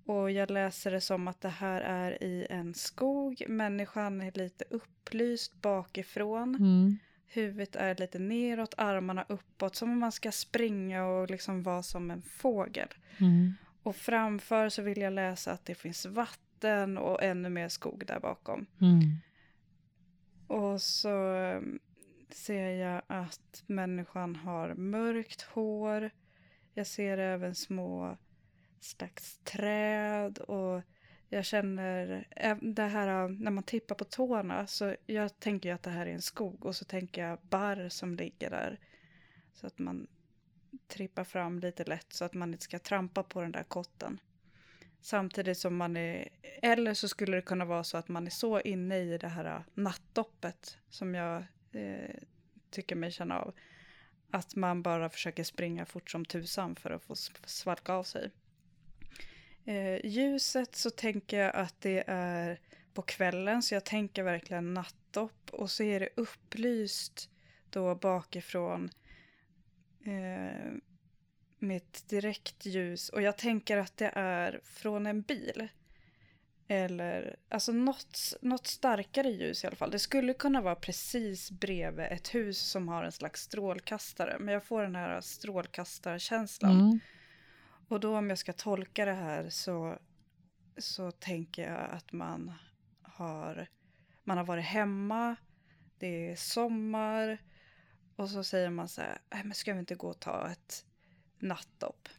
Och 0.06 0.32
jag 0.32 0.52
läser 0.52 0.92
det 0.92 1.02
som 1.02 1.28
att 1.28 1.42
det 1.42 1.50
här 1.50 1.82
är 1.82 2.24
i 2.24 2.48
en 2.50 2.74
skog. 2.74 3.44
Människan 3.48 4.22
är 4.22 4.32
lite 4.32 4.66
upplyst 4.70 5.62
bakifrån. 5.62 6.56
Mm. 6.56 6.98
Huvudet 7.28 7.76
är 7.76 7.96
lite 7.96 8.20
neråt, 8.20 8.74
armarna 8.78 9.26
uppåt. 9.30 9.76
Som 9.76 9.92
om 9.92 10.00
man 10.00 10.12
ska 10.12 10.32
springa 10.32 11.06
och 11.06 11.30
liksom 11.30 11.64
vara 11.64 11.84
som 11.84 12.12
en 12.12 12.22
fågel. 12.22 12.88
Mm. 13.18 13.54
Och 13.84 13.96
framför 13.96 14.70
så 14.70 14.82
vill 14.82 15.02
jag 15.02 15.14
läsa 15.14 15.52
att 15.52 15.66
det 15.66 15.76
finns 15.76 16.06
vatten 16.06 16.98
och 16.98 17.24
ännu 17.24 17.50
mer 17.50 17.70
skog 17.70 18.04
där 18.08 18.20
bakom. 18.20 18.66
Mm. 18.82 19.02
Och 20.48 20.82
så 20.82 21.10
ser 22.36 22.70
jag 22.70 23.02
att 23.08 23.64
människan 23.68 24.36
har 24.36 24.74
mörkt 24.74 25.42
hår. 25.42 26.12
Jag 26.74 26.88
ser 26.88 27.18
även 27.18 27.56
små 27.56 28.18
slags 28.80 29.38
träd 29.44 30.38
och 30.38 30.82
jag 31.30 31.46
känner 31.46 32.28
det 32.62 32.84
här 32.84 33.28
när 33.30 33.52
man 33.52 33.64
tippar 33.64 33.96
på 33.96 34.04
tårna 34.04 34.68
så 34.68 34.96
jag 35.06 35.40
tänker 35.40 35.74
att 35.74 35.84
det 35.84 35.90
här 35.90 36.06
är 36.06 36.14
en 36.14 36.22
skog 36.22 36.66
och 36.66 36.76
så 36.76 36.86
tänker 36.86 37.28
jag 37.28 37.40
barr 37.42 37.90
som 37.90 38.16
ligger 38.16 38.50
där. 38.50 38.80
Så 39.54 39.68
att 39.68 39.80
man 39.80 40.08
trippar 40.88 41.24
fram 41.24 41.60
lite 41.60 41.84
lätt 41.84 42.14
så 42.14 42.26
att 42.26 42.34
man 42.34 42.54
inte 42.54 42.64
ska 42.64 42.80
trampa 42.80 43.24
på 43.24 43.42
den 43.42 43.52
där 43.52 43.64
kotten. 43.64 44.20
Samtidigt 45.02 45.58
som 45.58 45.76
man 45.78 45.98
är, 45.98 46.30
eller 46.62 46.94
så 46.94 47.08
skulle 47.08 47.38
det 47.38 47.42
kunna 47.42 47.66
vara 47.66 47.84
så 47.84 47.98
att 47.98 48.08
man 48.08 48.26
är 48.26 48.32
så 48.32 48.62
inne 48.62 48.98
i 48.98 49.18
det 49.18 49.28
här 49.28 49.64
nattdoppet 49.74 50.78
som 50.90 51.16
jag 51.16 51.44
eh, 51.76 52.16
tycker 52.70 52.96
mig 52.96 53.12
känna 53.12 53.40
av. 53.40 53.54
Att 54.32 54.56
man 54.56 54.82
bara 54.82 55.10
försöker 55.10 55.44
springa 55.44 55.86
fort 55.86 56.12
som 56.12 56.26
tusan 56.26 56.76
för 56.76 56.90
att 56.90 57.04
få 57.04 57.16
svalka 57.46 57.94
av 57.94 58.04
sig. 58.04 58.32
Eh, 59.66 60.06
ljuset 60.06 60.76
så 60.76 60.90
tänker 60.90 61.40
jag 61.40 61.56
att 61.56 61.82
det 61.82 62.04
är 62.08 62.60
på 62.94 63.02
kvällen 63.02 63.64
så 63.64 63.74
jag 63.76 63.86
tänker 63.86 64.24
verkligen 64.24 64.74
nattdopp 64.74 65.50
och 65.52 65.72
så 65.72 65.84
är 65.84 66.00
det 66.00 66.10
upplyst 66.16 67.30
då 67.70 67.96
bakifrån 67.96 68.90
eh, 70.06 70.72
med 71.60 71.78
ett 71.78 72.10
direkt 72.10 72.66
ljus 72.66 73.10
och 73.10 73.22
jag 73.22 73.38
tänker 73.38 73.78
att 73.78 73.98
det 73.98 74.12
är 74.16 74.60
från 74.64 75.06
en 75.06 75.22
bil. 75.22 75.68
Eller 76.68 77.36
alltså 77.50 77.72
något, 77.72 78.34
något 78.42 78.68
starkare 78.68 79.30
ljus 79.30 79.64
i 79.64 79.68
alla 79.68 79.76
fall. 79.76 79.92
Det 79.92 80.00
skulle 80.00 80.34
kunna 80.34 80.62
vara 80.62 80.76
precis 80.76 81.52
bredvid 81.52 82.06
ett 82.06 82.36
hus 82.36 82.60
som 82.60 82.88
har 82.88 83.04
en 83.04 83.12
slags 83.12 83.42
strålkastare. 83.42 84.38
Men 84.40 84.54
jag 84.54 84.64
får 84.64 84.82
den 84.82 84.96
här 84.96 85.22
strålkastarkänslan. 85.22 86.80
Mm. 86.80 87.00
Och 87.88 88.00
då 88.00 88.18
om 88.18 88.30
jag 88.30 88.38
ska 88.38 88.54
tolka 88.54 89.06
det 89.06 89.14
här 89.14 89.50
så, 89.50 89.98
så 90.78 91.12
tänker 91.12 91.72
jag 91.72 91.90
att 91.92 92.12
man 92.12 92.54
har, 93.02 93.68
man 94.24 94.38
har 94.38 94.46
varit 94.46 94.66
hemma. 94.66 95.36
det 96.00 96.32
är 96.32 96.36
sommar 96.36 97.38
och 98.16 98.30
så 98.30 98.44
säger 98.44 98.70
man 98.70 98.88
så 98.88 99.02
här, 99.02 99.18
"Nej, 99.30 99.44
men 99.44 99.54
ska 99.54 99.74
vi 99.74 99.80
inte 99.80 99.96
gå 99.96 100.08
och 100.08 100.20
ta 100.20 100.50
ett 100.52 100.86
nattdopp? 101.40 102.10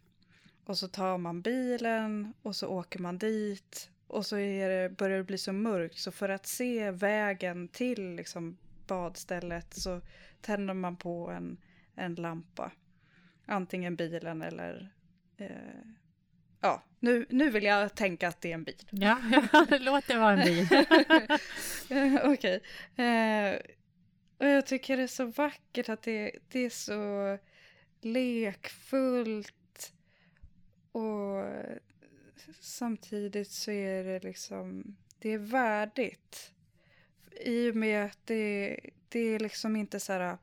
Och 0.65 0.79
så 0.79 0.89
tar 0.89 1.19
man 1.19 1.43
bilen 1.43 2.35
och 2.43 2.57
så 2.57 2.69
åker 2.69 2.99
man 2.99 3.19
dit 3.19 3.91
och 4.17 4.27
så 4.27 4.39
är 4.39 4.69
det, 4.69 4.89
börjar 4.89 5.19
det 5.19 5.25
bli 5.25 5.39
så 5.39 5.53
mörkt 5.53 5.99
så 5.99 6.13
för 6.13 6.29
att 6.29 6.47
se 6.47 6.91
vägen 6.91 7.69
till 7.69 8.15
liksom 8.15 8.59
badstället 8.87 9.75
så 9.75 10.01
tänder 10.41 10.75
man 10.75 10.97
på 10.97 11.31
en, 11.31 11.59
en 11.95 12.15
lampa. 12.15 12.73
Antingen 13.47 13.97
bilen 13.97 14.43
eller... 14.43 14.93
Eh, 15.37 15.51
ja, 16.61 16.83
nu, 17.01 17.27
nu 17.31 17.51
vill 17.51 17.65
jag 17.65 17.95
tänka 17.95 18.29
att 18.29 18.41
det 18.41 18.51
är 18.51 18.55
en 18.55 18.65
bil. 18.65 18.89
Ja, 18.91 19.19
låt 19.81 20.07
det 20.09 20.19
vara 20.19 20.33
en 20.33 20.45
bil. 20.45 20.69
Okej. 22.25 22.61
Eh, 22.97 23.61
och 24.39 24.47
jag 24.47 24.67
tycker 24.67 24.97
det 24.97 25.03
är 25.03 25.07
så 25.07 25.25
vackert 25.25 25.89
att 25.89 26.03
det, 26.03 26.33
det 26.49 26.61
är 26.61 26.71
så 26.71 27.39
lekfullt. 28.01 29.93
Och 30.93 31.45
samtidigt 32.61 33.51
så 33.51 33.71
är 33.71 34.05
det 34.05 34.25
liksom, 34.25 34.97
det 35.19 35.31
är 35.31 35.39
värdigt. 35.39 36.53
I 37.41 37.71
och 37.71 37.77
med 37.77 38.05
att 38.05 38.19
det, 38.25 38.81
det 39.09 39.21
är 39.21 39.39
liksom 39.39 39.77
inte 39.77 40.01
så 40.01 40.13
här 40.13 40.39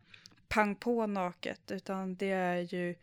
pang 0.48 0.76
på 0.76 1.08
naket 1.08 1.72
utan 1.72 2.16
det 2.16 2.32
är 2.32 2.60
ju 2.60 2.96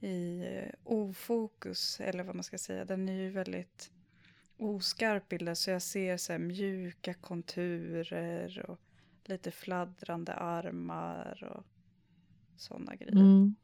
i 0.00 0.44
eh, 0.46 0.74
ofokus 0.84 2.00
eller 2.00 2.24
vad 2.24 2.34
man 2.34 2.44
ska 2.44 2.58
säga. 2.58 2.84
Den 2.84 3.08
är 3.08 3.12
ju 3.12 3.30
väldigt 3.30 3.90
oskarp 4.56 5.28
bilden 5.28 5.56
så 5.56 5.70
jag 5.70 5.82
ser 5.82 6.16
så 6.16 6.38
mjuka 6.38 7.14
konturer 7.14 8.70
och 8.70 8.80
lite 9.24 9.50
fladdrande 9.50 10.34
armar 10.34 11.44
och 11.44 11.64
sådana 12.56 12.94
grejer. 12.94 13.12
Mm. 13.12 13.54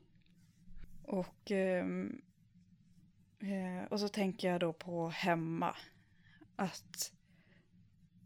Och, 1.02 1.50
ehm, 1.50 2.22
eh, 3.44 3.84
och 3.90 4.00
så 4.00 4.08
tänker 4.08 4.50
jag 4.50 4.60
då 4.60 4.72
på 4.72 5.08
hemma. 5.08 5.76
Att 6.56 7.12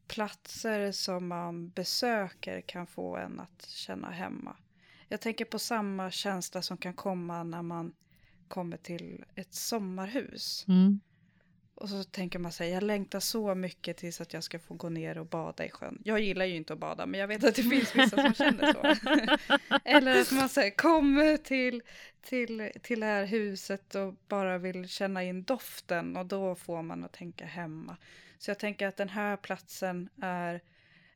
platser 0.06 0.92
som 0.92 1.28
man 1.28 1.70
besöker 1.70 2.60
kan 2.60 2.86
få 2.86 3.16
en 3.16 3.40
att 3.40 3.66
känna 3.66 4.10
hemma. 4.10 4.56
Jag 5.08 5.20
tänker 5.20 5.44
på 5.44 5.58
samma 5.58 6.10
känsla 6.10 6.62
som 6.62 6.76
kan 6.76 6.94
komma 6.94 7.42
när 7.42 7.62
man 7.62 7.94
kommer 8.48 8.76
till 8.76 9.24
ett 9.34 9.54
sommarhus. 9.54 10.64
Mm. 10.68 11.00
Och 11.80 11.88
så 11.88 12.04
tänker 12.04 12.38
man 12.38 12.52
sig, 12.52 12.70
jag 12.70 12.82
längtar 12.82 13.20
så 13.20 13.54
mycket 13.54 13.96
tills 13.96 14.20
att 14.20 14.32
jag 14.32 14.44
ska 14.44 14.58
få 14.58 14.74
gå 14.74 14.88
ner 14.88 15.18
och 15.18 15.26
bada 15.26 15.64
i 15.64 15.70
sjön. 15.70 16.02
Jag 16.04 16.20
gillar 16.20 16.44
ju 16.44 16.56
inte 16.56 16.72
att 16.72 16.78
bada, 16.78 17.06
men 17.06 17.20
jag 17.20 17.28
vet 17.28 17.44
att 17.44 17.54
det 17.54 17.62
finns 17.62 17.96
vissa 17.96 18.22
som 18.22 18.34
känner 18.34 18.72
så. 18.72 18.80
Eller 19.84 20.20
att 20.20 20.32
man 20.32 20.48
säger, 20.48 20.70
kommer 20.70 21.36
till, 21.36 21.82
till, 22.20 22.70
till 22.82 23.00
det 23.00 23.06
här 23.06 23.24
huset 23.24 23.94
och 23.94 24.14
bara 24.28 24.58
vill 24.58 24.88
känna 24.88 25.22
in 25.24 25.42
doften 25.42 26.16
och 26.16 26.26
då 26.26 26.54
får 26.54 26.82
man 26.82 27.04
att 27.04 27.12
tänka 27.12 27.46
hemma. 27.46 27.96
Så 28.38 28.50
jag 28.50 28.58
tänker 28.58 28.86
att 28.86 28.96
den 28.96 29.08
här 29.08 29.36
platsen 29.36 30.08
är 30.22 30.60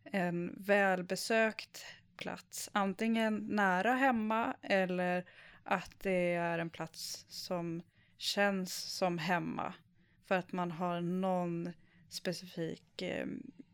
en 0.05 0.55
välbesökt 0.57 1.85
plats. 2.17 2.71
Antingen 2.73 3.37
nära 3.51 3.93
hemma 3.93 4.55
eller 4.63 5.25
att 5.65 6.01
det 6.03 6.35
är 6.35 6.59
en 6.59 6.71
plats 6.71 7.27
som 7.29 7.83
känns 8.19 8.75
som 8.75 9.19
hemma. 9.19 9.75
För 10.25 10.35
att 10.35 10.53
man 10.53 10.71
har 10.71 11.01
någon 11.01 11.73
specifik 12.09 13.03
eh, 13.03 13.27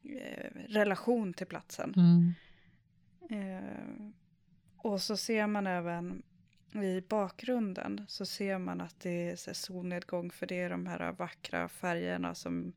eh, 0.05 0.51
relation 0.69 1.35
till 1.35 1.47
platsen. 1.47 1.95
Mm. 1.97 2.35
Eh, 3.31 4.11
och 4.77 5.03
så 5.03 5.17
ser 5.17 5.47
man 5.47 5.67
även 5.67 6.23
i 6.75 7.01
bakgrunden 7.09 8.05
så 8.09 8.27
ser 8.27 8.59
man 8.59 8.81
att 8.81 9.01
det 9.01 9.31
är 9.31 9.53
solnedgång 9.53 10.31
för 10.31 10.47
det 10.47 10.61
är 10.61 10.71
de 10.71 10.87
här 10.87 11.13
vackra 11.13 11.69
färgerna 11.69 12.35
som 12.35 12.73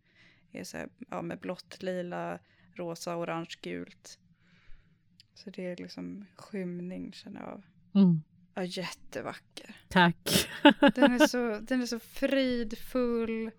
är 0.51 0.63
så 0.63 0.77
här, 0.77 0.89
ja, 1.09 1.21
med 1.21 1.39
blått, 1.39 1.83
lila, 1.83 2.39
rosa, 2.75 3.17
orange, 3.17 3.55
gult. 3.61 4.19
Så 5.33 5.49
det 5.49 5.65
är 5.65 5.77
liksom 5.77 6.25
skymning 6.35 7.13
känner 7.13 7.39
jag 7.41 7.49
av. 7.49 7.63
Mm. 7.95 8.21
Ja, 8.53 8.63
jättevacker. 8.63 9.75
Tack. 9.87 10.49
Den 10.79 11.11
är 11.13 11.27
så, 11.27 11.59
den 11.59 11.81
är 11.81 11.85
så 11.85 11.99
fridfull, 11.99 13.51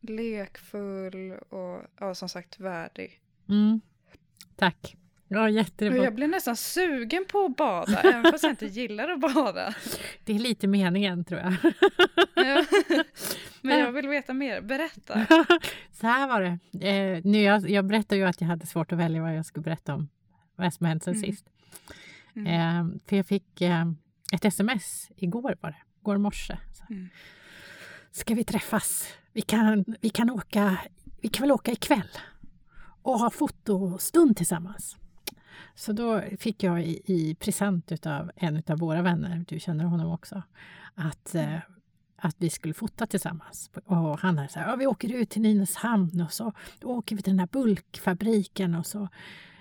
lekfull 0.00 1.32
och 1.32 1.82
ja, 2.00 2.14
som 2.14 2.28
sagt 2.28 2.60
värdig. 2.60 3.20
Mm. 3.48 3.80
Tack. 4.56 4.96
Ja, 5.30 5.48
jättebra. 5.50 6.04
jag 6.04 6.14
blir 6.14 6.28
nästan 6.28 6.56
sugen 6.56 7.24
på 7.28 7.44
att 7.44 7.56
bada, 7.56 8.00
även 8.00 8.32
fast 8.32 8.44
jag 8.44 8.52
inte 8.52 8.66
gillar 8.80 9.08
att 9.08 9.20
bada. 9.20 9.74
Det 10.24 10.32
är 10.34 10.38
lite 10.38 10.66
meningen 10.66 11.24
tror 11.24 11.40
jag. 11.40 11.54
Ja. 12.34 12.64
Men 13.62 13.78
jag 13.78 13.92
vill 13.92 14.08
veta 14.08 14.32
mer, 14.34 14.60
berätta. 14.60 15.26
Så 15.92 16.06
här 16.06 16.28
var 16.28 16.40
det. 16.40 16.88
Eh, 16.88 17.20
nu 17.24 17.42
jag, 17.42 17.70
jag 17.70 17.86
berättade 17.86 18.16
ju 18.16 18.24
att 18.26 18.40
jag 18.40 18.48
hade 18.48 18.66
svårt 18.66 18.92
att 18.92 18.98
välja 18.98 19.22
vad 19.22 19.36
jag 19.36 19.46
skulle 19.46 19.64
berätta 19.64 19.94
om. 19.94 20.08
Vad 20.56 20.74
som 20.74 20.86
hänt 20.86 21.04
sen 21.04 21.14
Mm. 21.14 21.26
sist. 21.30 21.46
Mm. 22.36 22.46
Eh, 22.46 22.98
för 23.08 23.16
jag 23.16 23.26
fick 23.26 23.60
eh, 23.60 23.84
ett 24.32 24.44
sms 24.44 25.10
igår 25.16 25.56
var 25.60 25.70
det. 25.70 25.76
Igår 26.00 26.16
morse. 26.16 26.56
Så. 26.72 26.84
Mm. 26.94 27.08
Ska 28.10 28.34
vi 28.34 28.44
träffas? 28.44 29.08
Vi 29.38 29.42
kan, 29.42 29.84
vi 30.00 30.08
kan 30.08 30.30
åka. 30.30 30.78
Vi 31.20 31.28
kan 31.28 31.42
väl 31.42 31.52
åka 31.52 31.72
ikväll 31.72 32.08
och 33.02 33.18
ha 33.18 33.30
fotostund 33.30 34.36
tillsammans. 34.36 34.96
Så 35.74 35.92
då 35.92 36.22
fick 36.38 36.62
jag 36.62 36.86
i, 36.86 37.02
i 37.04 37.34
present 37.34 38.06
av 38.06 38.30
en 38.36 38.62
av 38.68 38.78
våra 38.78 39.02
vänner, 39.02 39.44
du 39.48 39.60
känner 39.60 39.84
honom 39.84 40.12
också, 40.12 40.42
att, 40.94 41.34
eh, 41.34 41.58
att 42.16 42.36
vi 42.38 42.50
skulle 42.50 42.74
fota 42.74 43.06
tillsammans. 43.06 43.70
Och 43.84 44.18
han 44.18 44.38
hade 44.38 44.48
så 44.48 44.58
här, 44.58 44.68
ja, 44.70 44.76
vi 44.76 44.86
åker 44.86 45.14
ut 45.14 45.30
till 45.30 45.42
Nynäshamn 45.42 46.20
och 46.20 46.32
så 46.32 46.52
åker 46.82 47.16
vi 47.16 47.22
till 47.22 47.32
den 47.32 47.40
här 47.40 47.48
bulkfabriken 47.52 48.74
och 48.74 48.86
så, 48.86 49.08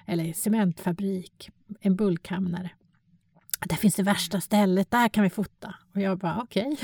eller 0.06 0.34
cementfabrik, 0.34 1.50
en 1.80 1.96
bulkhamnare. 1.96 2.70
Där 3.60 3.76
finns 3.76 3.96
det 3.96 4.04
värsta 4.04 4.42
stället, 4.42 4.92
där 4.92 5.08
kan 5.10 5.24
vi 5.24 5.30
fota. 5.30 5.76
Och 5.94 6.02
jag 6.02 6.18
bara 6.18 6.42
okej. 6.42 6.78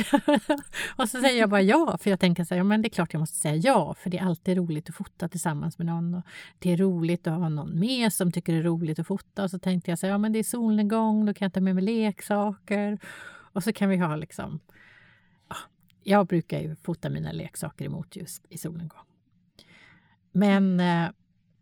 och 0.95 1.09
så 1.09 1.21
säger 1.21 1.39
jag 1.39 1.49
bara 1.49 1.61
ja, 1.61 1.97
för 1.97 2.09
jag 2.09 2.19
tänker 2.19 2.43
så 2.43 2.53
här, 2.53 2.59
ja, 2.59 2.63
men 2.63 2.81
det 2.81 2.87
är 2.87 2.89
klart 2.89 3.13
jag 3.13 3.19
måste 3.19 3.37
säga 3.37 3.55
ja, 3.55 3.93
för 3.93 4.09
det 4.09 4.17
är 4.17 4.25
alltid 4.25 4.57
roligt 4.57 4.89
att 4.89 4.95
fota 4.95 5.27
tillsammans 5.27 5.77
med 5.77 5.87
någon. 5.87 6.15
Och 6.15 6.23
det 6.59 6.71
är 6.71 6.77
roligt 6.77 7.27
att 7.27 7.39
ha 7.39 7.49
någon 7.49 7.79
med 7.79 8.13
som 8.13 8.31
tycker 8.31 8.53
det 8.53 8.59
är 8.59 8.63
roligt 8.63 8.99
att 8.99 9.07
fota. 9.07 9.43
Och 9.43 9.51
så 9.51 9.59
tänkte 9.59 9.91
jag 9.91 9.99
så 9.99 10.05
här, 10.05 10.11
ja 10.11 10.17
men 10.17 10.33
det 10.33 10.39
är 10.39 10.43
solnedgång, 10.43 11.25
då 11.25 11.33
kan 11.33 11.45
jag 11.45 11.53
ta 11.53 11.61
med 11.61 11.75
mig 11.75 11.83
leksaker. 11.83 12.99
Och 13.25 13.63
så 13.63 13.73
kan 13.73 13.89
vi 13.89 13.97
ha 13.97 14.15
liksom, 14.15 14.59
ja, 15.49 15.55
jag 16.03 16.27
brukar 16.27 16.59
ju 16.59 16.75
fota 16.75 17.09
mina 17.09 17.31
leksaker 17.31 17.85
i 17.85 17.89
motljus 17.89 18.41
i 18.49 18.57
solnedgång. 18.57 19.05
Men 20.31 20.79
eh, 20.79 21.09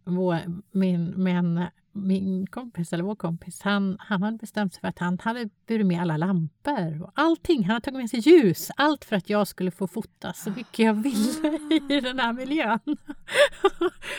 vår, 0.03 0.39
min, 0.71 1.05
men 1.05 1.65
min 1.91 2.47
kompis, 2.47 2.93
eller 2.93 3.03
vår 3.03 3.15
kompis, 3.15 3.61
han, 3.61 3.97
han 3.99 4.23
hade 4.23 4.37
bestämt 4.37 4.73
sig 4.73 4.81
för 4.81 4.87
att 4.87 4.99
han 4.99 5.19
hade 5.19 5.49
burit 5.67 5.85
med 5.85 6.01
alla 6.01 6.17
lampor 6.17 7.03
och 7.03 7.11
allting. 7.15 7.63
Han 7.63 7.73
hade 7.73 7.83
tagit 7.83 7.99
med 7.99 8.09
sig 8.09 8.19
ljus, 8.19 8.71
allt 8.77 9.05
för 9.05 9.15
att 9.15 9.29
jag 9.29 9.47
skulle 9.47 9.71
få 9.71 9.87
fota 9.87 10.33
så 10.33 10.49
mycket 10.49 10.79
jag 10.79 10.93
ville 10.93 11.59
i 11.89 12.01
den 12.01 12.19
här 12.19 12.33
miljön. 12.33 12.79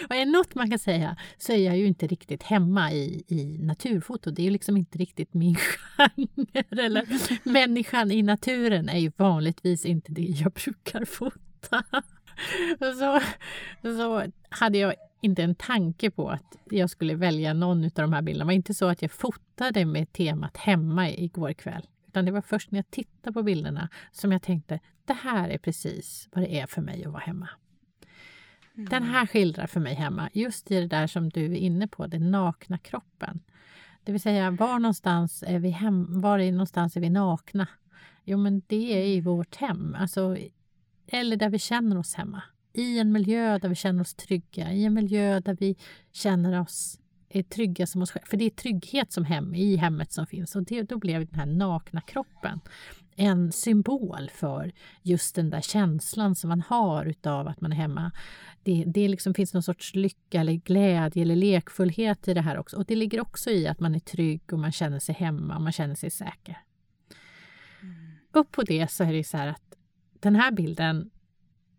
och 0.08 0.14
är 0.14 0.26
något 0.26 0.54
man 0.54 0.70
kan 0.70 0.78
säga 0.78 1.16
så 1.38 1.52
är 1.52 1.56
jag 1.56 1.78
ju 1.78 1.86
inte 1.86 2.06
riktigt 2.06 2.42
hemma 2.42 2.92
i, 2.92 3.24
i 3.28 3.58
naturfoto. 3.58 4.30
Det 4.30 4.42
är 4.42 4.44
ju 4.44 4.50
liksom 4.50 4.76
inte 4.76 4.98
riktigt 4.98 5.34
min 5.34 5.56
genre. 5.96 6.64
Eller 6.70 7.06
människan 7.48 8.10
i 8.10 8.22
naturen 8.22 8.88
är 8.88 8.98
ju 8.98 9.12
vanligtvis 9.16 9.86
inte 9.86 10.12
det 10.12 10.22
jag 10.22 10.52
brukar 10.52 11.04
fota. 11.04 11.82
Så, 12.78 13.20
så 13.82 14.26
hade 14.48 14.78
jag 14.78 14.94
inte 15.22 15.42
en 15.42 15.54
tanke 15.54 16.10
på 16.10 16.30
att 16.30 16.56
jag 16.70 16.90
skulle 16.90 17.14
välja 17.14 17.54
någon 17.54 17.84
av 17.84 17.90
de 17.94 18.12
här 18.12 18.22
bilderna. 18.22 18.44
Det 18.44 18.46
var 18.46 18.52
inte 18.52 18.74
så 18.74 18.88
att 18.88 19.02
jag 19.02 19.10
fotade 19.10 19.84
med 19.84 20.12
temat 20.12 20.56
hemma 20.56 21.10
igår 21.10 21.52
kväll. 21.52 21.86
Utan 22.08 22.24
det 22.24 22.32
var 22.32 22.40
först 22.40 22.70
när 22.70 22.78
jag 22.78 22.90
tittade 22.90 23.34
på 23.34 23.42
bilderna 23.42 23.88
som 24.12 24.32
jag 24.32 24.42
tänkte 24.42 24.80
det 25.04 25.12
här 25.12 25.48
är 25.48 25.58
precis 25.58 26.28
vad 26.32 26.44
det 26.44 26.60
är 26.60 26.66
för 26.66 26.82
mig 26.82 27.04
att 27.04 27.12
vara 27.12 27.22
hemma. 27.22 27.48
Den 28.74 29.02
här 29.02 29.26
skildrar 29.26 29.66
för 29.66 29.80
mig 29.80 29.94
hemma 29.94 30.30
just 30.32 30.70
i 30.70 30.80
det 30.80 30.86
där 30.86 31.06
som 31.06 31.28
du 31.28 31.44
är 31.44 31.56
inne 31.56 31.88
på, 31.88 32.06
den 32.06 32.30
nakna 32.30 32.78
kroppen. 32.78 33.40
Det 34.04 34.12
vill 34.12 34.20
säga 34.20 34.50
var 34.50 34.78
någonstans 34.78 35.44
är 35.46 35.58
vi, 35.58 35.70
hem, 35.70 36.20
var 36.20 36.38
är 36.38 36.52
någonstans 36.52 36.96
är 36.96 37.00
vi 37.00 37.10
nakna? 37.10 37.68
Jo 38.24 38.38
men 38.38 38.62
det 38.66 38.92
är 38.92 39.06
i 39.06 39.20
vårt 39.20 39.56
hem, 39.56 39.96
alltså, 39.98 40.36
eller 41.06 41.36
där 41.36 41.50
vi 41.50 41.58
känner 41.58 41.98
oss 41.98 42.14
hemma 42.14 42.42
i 42.72 42.98
en 42.98 43.12
miljö 43.12 43.58
där 43.58 43.68
vi 43.68 43.74
känner 43.74 44.00
oss 44.00 44.14
trygga, 44.14 44.72
i 44.72 44.84
en 44.84 44.94
miljö 44.94 45.40
där 45.40 45.56
vi 45.60 45.76
känner 46.12 46.60
oss 46.60 46.98
är 47.28 47.42
trygga 47.42 47.86
som 47.86 48.02
oss 48.02 48.10
själva. 48.10 48.26
För 48.26 48.36
det 48.36 48.44
är 48.44 48.50
trygghet 48.50 49.12
som 49.12 49.24
hem, 49.24 49.54
i 49.54 49.76
hemmet 49.76 50.12
som 50.12 50.26
finns 50.26 50.56
och 50.56 50.62
det, 50.62 50.82
då 50.82 50.98
blev 50.98 51.26
den 51.26 51.38
här 51.38 51.46
nakna 51.46 52.00
kroppen 52.00 52.60
en 53.16 53.52
symbol 53.52 54.30
för 54.34 54.72
just 55.02 55.34
den 55.34 55.50
där 55.50 55.60
känslan 55.60 56.34
som 56.34 56.48
man 56.48 56.60
har 56.60 57.06
utav 57.06 57.48
att 57.48 57.60
man 57.60 57.72
är 57.72 57.76
hemma. 57.76 58.12
Det, 58.62 58.84
det 58.86 59.08
liksom 59.08 59.34
finns 59.34 59.54
någon 59.54 59.62
sorts 59.62 59.94
lycka 59.94 60.40
eller 60.40 60.52
glädje 60.52 61.22
eller 61.22 61.36
lekfullhet 61.36 62.28
i 62.28 62.34
det 62.34 62.40
här 62.40 62.58
också. 62.58 62.76
Och 62.76 62.84
det 62.84 62.96
ligger 62.96 63.20
också 63.20 63.50
i 63.50 63.68
att 63.68 63.80
man 63.80 63.94
är 63.94 63.98
trygg 63.98 64.52
och 64.52 64.58
man 64.58 64.72
känner 64.72 64.98
sig 64.98 65.14
hemma 65.14 65.56
och 65.56 65.62
man 65.62 65.72
känner 65.72 65.94
sig 65.94 66.10
säker. 66.10 66.58
Mm. 67.82 67.94
Upp 68.32 68.52
på 68.52 68.62
det 68.62 68.90
så 68.90 69.04
är 69.04 69.12
det 69.12 69.24
så 69.24 69.36
här 69.36 69.48
att 69.48 69.76
den 70.20 70.36
här 70.36 70.52
bilden 70.52 71.10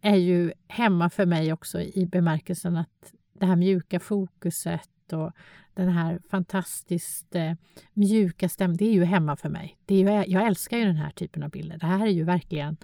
är 0.03 0.15
ju 0.15 0.53
hemma 0.67 1.09
för 1.09 1.25
mig 1.25 1.53
också 1.53 1.81
i 1.81 2.07
bemärkelsen 2.11 2.77
att 2.77 3.13
det 3.33 3.45
här 3.45 3.55
mjuka 3.55 3.99
fokuset 3.99 5.13
och 5.13 5.31
den 5.73 5.89
här 5.89 6.19
fantastiskt 6.29 7.35
eh, 7.35 7.53
mjuka 7.93 8.49
stämningen, 8.49 8.77
det 8.77 8.85
är 8.85 8.93
ju 8.93 9.03
hemma 9.03 9.35
för 9.35 9.49
mig. 9.49 9.77
Det 9.85 9.95
är 9.95 9.99
ju, 9.99 10.31
jag 10.33 10.47
älskar 10.47 10.77
ju 10.77 10.85
den 10.85 10.95
här 10.95 11.11
typen 11.11 11.43
av 11.43 11.49
bilder. 11.49 11.77
Det 11.77 11.85
här 11.85 12.07
är 12.07 12.11
ju 12.11 12.23
verkligen... 12.23 12.77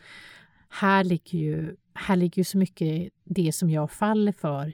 Här 0.71 1.03
ligger 1.03 1.39
ju, 1.39 1.75
här 1.93 2.15
ligger 2.15 2.39
ju 2.39 2.43
så 2.43 2.57
mycket 2.57 3.13
det 3.23 3.51
som 3.55 3.69
jag 3.69 3.91
faller 3.91 4.31
för 4.31 4.73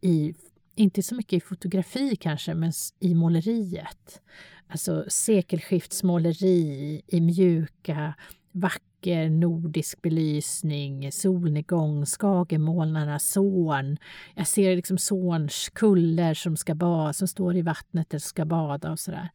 i 0.00 0.34
inte 0.74 1.02
så 1.02 1.14
mycket 1.14 1.32
i 1.32 1.40
fotografi 1.40 2.16
kanske, 2.16 2.54
men 2.54 2.72
i 3.00 3.14
måleriet. 3.14 4.20
Alltså 4.68 5.04
sekelskiftsmåleri 5.08 7.02
i 7.06 7.20
mjuka, 7.20 8.14
vackra 8.52 8.93
mycket 9.04 9.32
nordisk 9.32 10.02
belysning, 10.02 11.12
solnedgång, 11.12 12.06
skagenmolnarna, 12.06 13.18
Sån. 13.18 13.96
Jag 14.34 14.46
ser 14.46 14.76
liksom 14.76 14.98
Såns 14.98 15.68
kuller 15.68 16.34
som, 16.34 16.56
ska 16.56 16.74
bada, 16.74 17.12
som 17.12 17.28
står 17.28 17.56
i 17.56 17.62
vattnet 17.62 18.14
och 18.14 18.22
ska 18.22 18.44
bada 18.44 18.90
och 18.90 18.98
sådär. 18.98 19.28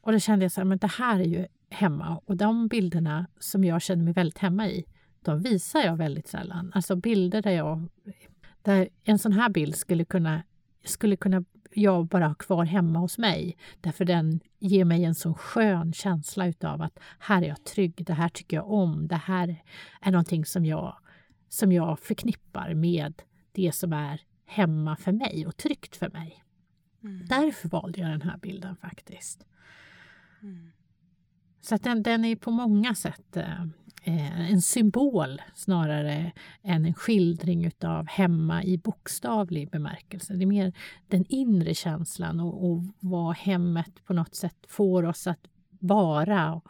Och 0.00 0.12
då 0.12 0.18
kände 0.18 0.50
jag 0.56 0.72
att 0.72 0.80
det 0.80 0.92
här 0.98 1.20
är 1.20 1.24
ju 1.24 1.46
hemma 1.70 2.20
och 2.26 2.36
de 2.36 2.68
bilderna 2.68 3.26
som 3.38 3.64
jag 3.64 3.82
känner 3.82 4.04
mig 4.04 4.12
väldigt 4.12 4.38
hemma 4.38 4.68
i, 4.68 4.84
de 5.24 5.42
visar 5.42 5.80
jag 5.80 5.96
väldigt 5.96 6.28
sällan. 6.28 6.72
Alltså 6.74 6.96
bilder 6.96 7.42
där 7.42 7.50
jag 7.50 7.88
där 8.62 8.88
en 9.04 9.18
sån 9.18 9.32
här 9.32 9.48
bild 9.48 9.76
skulle 9.76 10.04
kunna, 10.04 10.42
skulle 10.84 11.16
kunna 11.16 11.44
jag 11.74 12.06
bara 12.06 12.26
ha 12.26 12.34
kvar 12.34 12.64
hemma 12.64 12.98
hos 12.98 13.18
mig. 13.18 13.56
Därför 13.80 14.04
den 14.04 14.40
ger 14.58 14.84
mig 14.84 15.04
en 15.04 15.14
så 15.14 15.34
skön 15.34 15.92
känsla 15.92 16.46
utav 16.46 16.82
att 16.82 16.98
här 17.18 17.42
är 17.42 17.48
jag 17.48 17.64
trygg, 17.64 18.04
det 18.06 18.14
här 18.14 18.28
tycker 18.28 18.56
jag 18.56 18.70
om, 18.70 19.08
det 19.08 19.16
här 19.16 19.62
är 20.00 20.10
någonting 20.10 20.44
som 20.44 20.64
jag, 20.64 20.96
som 21.48 21.72
jag 21.72 22.00
förknippar 22.00 22.74
med 22.74 23.22
det 23.52 23.72
som 23.72 23.92
är 23.92 24.20
hemma 24.46 24.96
för 24.96 25.12
mig 25.12 25.46
och 25.46 25.56
tryggt 25.56 25.96
för 25.96 26.10
mig. 26.10 26.44
Mm. 27.04 27.26
Därför 27.26 27.68
valde 27.68 28.00
jag 28.00 28.10
den 28.10 28.22
här 28.22 28.38
bilden 28.38 28.76
faktiskt. 28.76 29.46
Mm. 30.42 30.70
Så 31.60 31.74
att 31.74 31.82
den, 31.82 32.02
den 32.02 32.24
är 32.24 32.36
på 32.36 32.50
många 32.50 32.94
sätt 32.94 33.22
Eh, 33.36 33.66
en 34.04 34.62
symbol 34.62 35.42
snarare 35.54 36.32
än 36.62 36.86
en 36.86 36.94
skildring 36.94 37.70
av 37.80 38.06
hemma 38.06 38.64
i 38.64 38.78
bokstavlig 38.78 39.70
bemärkelse. 39.70 40.34
Det 40.34 40.44
är 40.44 40.46
mer 40.46 40.72
den 41.08 41.24
inre 41.28 41.74
känslan 41.74 42.40
och, 42.40 42.70
och 42.70 42.82
vad 43.00 43.36
hemmet 43.36 44.04
på 44.04 44.12
något 44.12 44.34
sätt 44.34 44.56
får 44.68 45.02
oss 45.02 45.26
att 45.26 45.46
vara 45.70 46.54
och, 46.54 46.66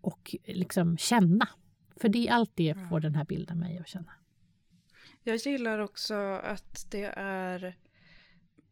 och 0.00 0.36
liksom 0.44 0.96
känna. 0.96 1.48
För 1.96 2.08
det 2.08 2.28
är 2.28 2.32
allt 2.32 2.52
det 2.54 2.74
får 2.88 3.00
den 3.00 3.14
här 3.14 3.24
bilden 3.24 3.58
mig 3.58 3.78
att 3.78 3.88
känna. 3.88 4.12
Jag 5.22 5.36
gillar 5.36 5.78
också 5.78 6.14
att 6.44 6.86
det 6.90 7.12
är 7.16 7.76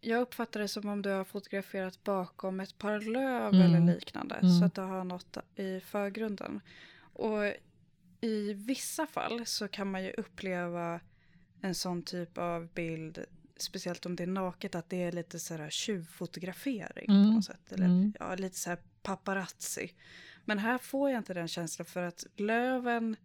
jag 0.01 0.21
uppfattar 0.21 0.61
det 0.61 0.69
som 0.69 0.89
om 0.89 1.03
du 1.03 1.11
har 1.11 1.25
fotograferat 1.25 2.05
bakom 2.05 2.61
ett 2.61 2.79
par 2.79 3.01
löv 3.01 3.55
mm. 3.55 3.61
eller 3.61 3.95
liknande. 3.95 4.35
Mm. 4.35 4.59
Så 4.59 4.65
att 4.65 4.75
du 4.75 4.81
har 4.81 5.05
något 5.05 5.39
i 5.57 5.81
förgrunden. 5.81 6.61
Och 7.13 7.53
i 8.21 8.55
vissa 8.55 9.07
fall 9.07 9.47
så 9.47 9.69
kan 9.69 9.91
man 9.91 10.05
ju 10.05 10.11
uppleva 10.11 11.01
en 11.61 11.75
sån 11.75 12.03
typ 12.03 12.39
av 12.39 12.69
bild, 12.75 13.25
speciellt 13.57 14.07
om 14.07 14.17
det 14.17 14.23
är 14.23 14.27
naket, 14.27 14.75
att 14.75 14.91
det 14.91 15.03
är 15.03 15.13
lite 15.13 15.39
så 15.39 15.55
här 15.55 15.71
tjuvfotografering 15.71 17.11
mm. 17.11 17.25
på 17.25 17.35
något 17.35 17.45
sätt. 17.45 17.73
Eller 17.73 17.85
mm. 17.85 18.13
ja, 18.21 18.35
lite 18.35 18.57
så 18.57 18.71
här 18.71 18.79
paparazzi. 19.03 19.93
Men 20.45 20.59
här 20.59 20.79
får 20.79 21.11
jag 21.11 21.19
inte 21.19 21.35
den 21.35 21.49
känslan 21.49 21.87
för 21.87 22.03
att 22.03 22.27
löven, 22.37 23.17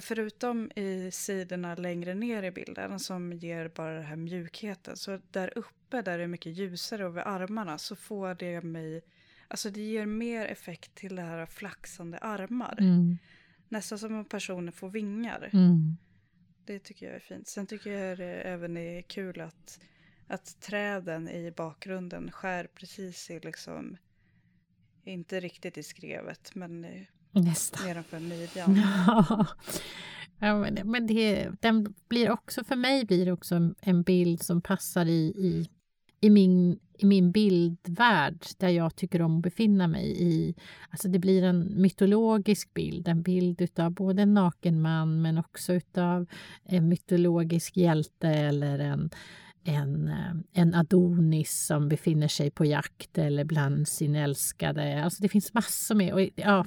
förutom 0.00 0.70
i 0.76 1.10
sidorna 1.12 1.74
längre 1.74 2.14
ner 2.14 2.42
i 2.42 2.50
bilden 2.50 2.98
som 2.98 3.32
ger 3.32 3.68
bara 3.68 3.94
den 3.94 4.04
här 4.04 4.16
mjukheten, 4.16 4.96
så 4.96 5.20
där 5.30 5.58
uppe 5.58 6.02
där 6.02 6.18
det 6.18 6.24
är 6.24 6.28
mycket 6.28 6.52
ljusare 6.52 7.04
över 7.04 7.28
armarna 7.28 7.78
så 7.78 7.96
får 7.96 8.34
det 8.34 8.60
mig, 8.60 9.02
alltså 9.48 9.70
det 9.70 9.80
ger 9.80 10.06
mer 10.06 10.46
effekt 10.46 10.94
till 10.94 11.16
det 11.16 11.22
här 11.22 11.46
flaxande 11.46 12.18
armar. 12.18 12.76
Mm. 12.80 13.18
Nästan 13.70 13.98
som 13.98 14.14
om 14.14 14.24
personen 14.24 14.72
får 14.72 14.90
vingar. 14.90 15.50
Mm. 15.52 15.96
Det 16.64 16.78
tycker 16.78 17.06
jag 17.06 17.14
är 17.14 17.20
fint. 17.20 17.48
Sen 17.48 17.66
tycker 17.66 17.90
jag 17.90 18.18
det 18.18 18.40
även 18.40 18.76
är 18.76 19.02
kul 19.02 19.40
att, 19.40 19.80
att 20.26 20.60
träden 20.60 21.28
i 21.28 21.52
bakgrunden 21.56 22.32
skär 22.32 22.68
precis 22.74 23.30
i 23.30 23.40
liksom, 23.40 23.96
inte 25.04 25.40
riktigt 25.40 25.78
i 25.78 25.82
skrevet, 25.82 26.54
men 26.54 26.86
Nästan. 27.30 27.86
nedanför 27.86 28.20
midjan. 28.20 28.74
Ja. 30.42 30.58
men 30.58 30.90
men 30.90 31.06
det, 31.06 31.50
den 31.60 31.94
blir 32.08 32.30
också, 32.30 32.64
för 32.64 32.76
mig 32.76 33.04
blir 33.04 33.26
det 33.26 33.32
också 33.32 33.74
en 33.80 34.02
bild 34.02 34.42
som 34.42 34.62
passar 34.62 35.06
i, 35.06 35.32
i, 35.36 35.70
i 36.20 36.30
min 36.30 36.78
i 37.02 37.06
min 37.06 37.32
bildvärld 37.32 38.46
där 38.58 38.68
jag 38.68 38.96
tycker 38.96 39.22
om 39.22 39.36
att 39.36 39.42
befinna 39.42 39.88
mig 39.88 40.22
i. 40.22 40.54
Alltså 40.90 41.08
det 41.08 41.18
blir 41.18 41.42
en 41.42 41.82
mytologisk 41.82 42.74
bild, 42.74 43.08
en 43.08 43.22
bild 43.22 43.68
av 43.78 43.90
både 43.90 44.22
en 44.22 44.34
naken 44.34 44.80
man 44.80 45.22
men 45.22 45.38
också 45.38 45.80
av 45.96 46.26
en 46.64 46.88
mytologisk 46.88 47.76
hjälte 47.76 48.28
eller 48.28 48.78
en, 48.78 49.10
en, 49.64 50.08
eh, 50.08 50.62
en 50.62 50.74
Adonis 50.74 51.66
som 51.66 51.88
befinner 51.88 52.28
sig 52.28 52.50
på 52.50 52.64
jakt 52.64 53.18
eller 53.18 53.44
bland 53.44 53.88
sin 53.88 54.14
älskade. 54.14 55.04
Alltså 55.04 55.22
det 55.22 55.28
finns 55.28 55.54
massor 55.54 55.94
med. 55.94 56.12
Och, 56.14 56.20
ja, 56.34 56.66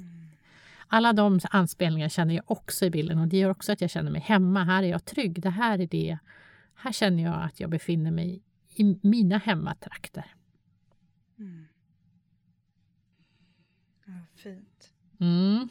alla 0.88 1.14
de 1.14 1.40
anspelningar 1.50 2.10
känner 2.10 2.36
jag 2.36 2.44
också 2.52 2.86
i 2.86 2.90
bilden 2.90 3.20
och 3.20 3.28
det 3.28 3.38
gör 3.38 3.50
också 3.50 3.72
att 3.72 3.82
jag 3.82 3.90
känner 3.90 4.12
mig 4.12 4.22
hemma. 4.22 4.64
Här 4.64 4.84
är 4.84 4.88
jag 4.88 5.06
trygg. 5.06 5.42
Det 5.42 5.50
här 5.50 5.80
är 5.80 5.88
det. 5.88 6.18
Här 6.76 6.92
känner 6.92 7.24
jag 7.24 7.44
att 7.44 7.60
jag 7.60 7.70
befinner 7.70 8.12
mig 8.12 8.42
i 8.76 9.00
mina 9.02 9.38
hemmatrakter. 9.38 10.36
Mm. 11.40 11.66
Ja, 14.06 14.14
fint. 14.36 14.94
Mm. 15.20 15.70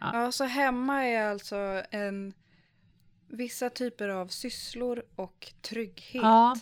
Ja. 0.00 0.10
ja, 0.12 0.32
så 0.32 0.44
hemma 0.44 1.04
är 1.04 1.30
alltså 1.30 1.82
en 1.90 2.34
vissa 3.28 3.70
typer 3.70 4.08
av 4.08 4.26
sysslor 4.26 5.02
och 5.16 5.52
trygghet. 5.60 6.22
Ja. 6.22 6.56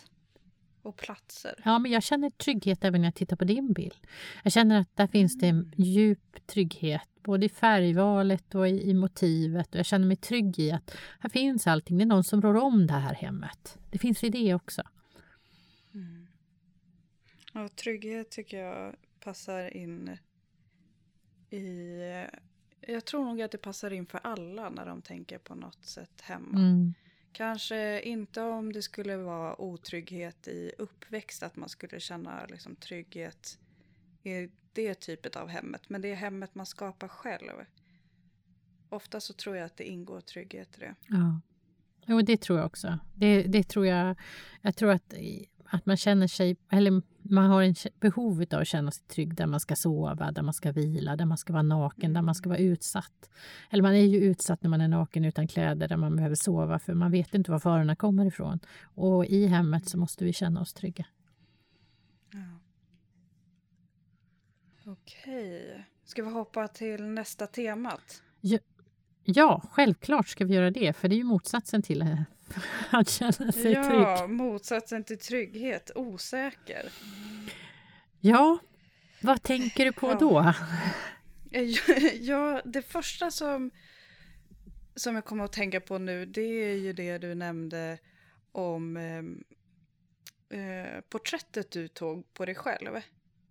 Och 0.81 0.97
platser. 0.97 1.61
Ja, 1.65 1.79
men 1.79 1.91
jag 1.91 2.03
känner 2.03 2.29
trygghet 2.29 2.83
även 2.83 3.01
när 3.01 3.07
jag 3.07 3.15
tittar 3.15 3.35
på 3.35 3.43
din 3.43 3.73
bild. 3.73 3.97
Jag 4.43 4.53
känner 4.53 4.81
att 4.81 4.95
där 4.95 5.07
finns 5.07 5.37
det 5.37 5.47
en 5.47 5.55
mm. 5.55 5.71
djup 5.77 6.47
trygghet 6.47 7.01
både 7.23 7.45
i 7.45 7.49
färgvalet 7.49 8.55
och 8.55 8.67
i, 8.67 8.89
i, 8.89 8.93
motivet. 8.93 9.73
Och 9.73 9.79
jag 9.79 9.85
känner 9.85 10.07
mig 10.07 10.17
trygg 10.17 10.59
i 10.59 10.71
att 10.71 10.95
här 11.19 11.29
finns 11.29 11.67
allting. 11.67 11.97
Det 11.97 12.03
är 12.03 12.05
någon 12.05 12.23
som 12.23 12.41
rår 12.41 12.55
om 12.55 12.87
det 12.87 12.93
här 12.93 13.13
hemmet. 13.13 13.77
Det 13.89 13.97
finns 13.97 14.23
i 14.23 14.29
det 14.29 14.53
också. 14.53 14.81
Mm. 15.93 16.27
Ja, 17.53 17.69
trygghet 17.69 18.29
tycker 18.29 18.63
jag 18.63 18.95
passar 19.19 19.77
in 19.77 20.17
i... 21.49 21.99
Jag 22.81 23.05
tror 23.05 23.25
nog 23.25 23.41
att 23.41 23.51
det 23.51 23.57
passar 23.57 23.91
in 23.91 24.05
för 24.05 24.19
alla 24.23 24.69
när 24.69 24.85
de 24.85 25.01
tänker 25.01 25.37
på 25.37 25.55
något 25.55 25.85
sätt 25.85 26.21
hemma. 26.21 26.59
Mm. 26.59 26.93
Kanske 27.31 28.01
inte 28.01 28.41
om 28.41 28.73
det 28.73 28.81
skulle 28.81 29.17
vara 29.17 29.61
otrygghet 29.61 30.47
i 30.47 30.71
uppväxt, 30.77 31.43
att 31.43 31.55
man 31.55 31.69
skulle 31.69 31.99
känna 31.99 32.45
liksom 32.45 32.75
trygghet 32.75 33.59
i 34.23 34.49
det 34.73 34.95
typet 34.95 35.35
av 35.35 35.47
hemmet. 35.47 35.89
Men 35.89 36.01
det 36.01 36.11
är 36.11 36.15
hemmet 36.15 36.55
man 36.55 36.65
skapar 36.65 37.07
själv. 37.07 37.51
Ofta 38.89 39.19
så 39.19 39.33
tror 39.33 39.55
jag 39.55 39.65
att 39.65 39.77
det 39.77 39.83
ingår 39.83 40.21
trygghet 40.21 40.77
i 40.77 40.79
det. 40.79 40.95
Ja, 41.07 41.41
jo, 42.05 42.21
det 42.21 42.41
tror 42.41 42.57
jag 42.59 42.65
också. 42.65 42.99
Det, 43.15 43.43
det 43.43 43.63
tror 43.63 43.85
jag. 43.85 44.15
Jag 44.61 44.75
tror 44.75 44.91
att 44.91 45.13
att 45.71 45.85
man 45.85 45.97
känner 45.97 46.27
sig, 46.27 46.57
eller 46.71 47.01
man 47.21 47.45
har 47.45 47.63
en 47.63 47.75
behov 47.99 48.45
av 48.51 48.59
att 48.59 48.67
känna 48.67 48.91
sig 48.91 49.05
trygg 49.07 49.35
där 49.35 49.47
man 49.47 49.59
ska 49.59 49.75
sova, 49.75 50.31
där 50.31 50.41
man 50.41 50.53
ska 50.53 50.71
vila, 50.71 51.15
där 51.15 51.25
man 51.25 51.37
ska 51.37 51.53
vara 51.53 51.63
naken, 51.63 52.13
där 52.13 52.21
man 52.21 52.35
ska 52.35 52.49
vara 52.49 52.59
utsatt. 52.59 53.29
Eller 53.69 53.83
man 53.83 53.93
är 53.93 54.05
ju 54.05 54.17
utsatt 54.17 54.63
när 54.63 54.69
man 54.69 54.81
är 54.81 54.87
naken 54.87 55.25
utan 55.25 55.47
kläder, 55.47 55.87
där 55.87 55.97
man 55.97 56.15
behöver 56.15 56.35
sova 56.35 56.79
för 56.79 56.93
man 56.93 57.11
vet 57.11 57.33
inte 57.33 57.51
var 57.51 57.59
farorna 57.59 57.95
kommer 57.95 58.25
ifrån. 58.25 58.59
Och 58.81 59.25
i 59.25 59.47
hemmet 59.47 59.89
så 59.89 59.97
måste 59.97 60.25
vi 60.25 60.33
känna 60.33 60.61
oss 60.61 60.73
trygga. 60.73 61.05
Ja. 62.33 62.59
Okej. 64.85 65.85
Ska 66.03 66.23
vi 66.23 66.31
hoppa 66.31 66.67
till 66.67 67.03
nästa 67.03 67.47
temat? 67.47 68.23
Ja, 68.41 68.59
Ja, 69.23 69.61
självklart 69.71 70.27
ska 70.27 70.45
vi 70.45 70.53
göra 70.53 70.71
det, 70.71 70.93
för 70.93 71.07
det 71.07 71.15
är 71.15 71.17
ju 71.17 71.23
motsatsen 71.23 71.81
till 71.81 72.01
eh, 72.01 72.21
att 72.89 73.09
känna 73.09 73.51
sig 73.51 73.71
ja, 73.71 73.83
trygg. 73.83 74.01
Ja, 74.01 74.27
motsatsen 74.27 75.03
till 75.03 75.19
trygghet, 75.19 75.91
osäker. 75.95 76.91
Ja, 78.19 78.57
vad 79.21 79.43
tänker 79.43 79.85
du 79.85 79.91
på 79.91 80.07
ja. 80.07 80.17
då? 80.19 80.53
Ja, 82.19 82.61
det 82.65 82.81
första 82.81 83.31
som, 83.31 83.71
som 84.95 85.15
jag 85.15 85.25
kommer 85.25 85.43
att 85.43 85.53
tänka 85.53 85.81
på 85.81 85.97
nu, 85.97 86.25
det 86.25 86.41
är 86.41 86.75
ju 86.75 86.93
det 86.93 87.17
du 87.17 87.35
nämnde 87.35 87.97
om 88.51 88.97
eh, 88.97 90.59
eh, 90.59 91.01
porträttet 91.09 91.71
du 91.71 91.87
tog 91.87 92.33
på 92.33 92.45
dig 92.45 92.55
själv. 92.55 92.89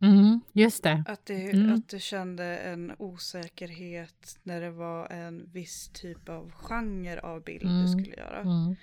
Mm, 0.00 0.40
just 0.52 0.82
det. 0.82 1.04
Att, 1.06 1.26
det, 1.26 1.50
Mm. 1.52 1.74
att 1.74 1.88
du 1.88 2.00
kände 2.00 2.44
en 2.58 2.92
osäkerhet 2.98 4.38
när 4.42 4.60
det 4.60 4.70
var 4.70 5.06
en 5.06 5.50
viss 5.52 5.88
typ 5.88 6.28
av 6.28 6.50
genre 6.52 7.20
av 7.20 7.42
bild 7.44 7.62
Mm. 7.64 7.82
du 7.82 7.88
skulle 8.02 8.16
göra. 8.16 8.40
Mm. 8.40 8.76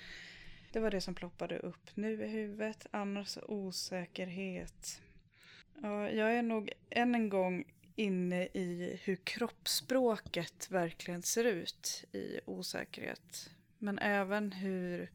Det 0.72 0.80
var 0.80 0.92
det 0.92 1.02
som 1.02 1.16
ploppade 1.16 1.58
upp 1.60 1.90
nu 1.94 2.24
i 2.24 2.28
huvudet. 2.28 2.88
Annars 2.92 3.38
osäkerhet. 3.48 5.02
Ja, 5.82 6.10
jag 6.10 6.34
är 6.38 6.42
nog 6.44 6.72
än 6.90 7.16
en 7.16 7.30
gång 7.30 7.64
inne 7.96 8.44
i 8.46 9.00
hur 9.04 9.16
kroppsspråket 9.16 10.68
verkligen 10.72 11.22
ser 11.22 11.44
ut 11.46 12.06
i 12.12 12.40
osäkerhet. 12.46 13.50
Men 13.78 14.00
även 14.00 14.52
hur 14.52 15.12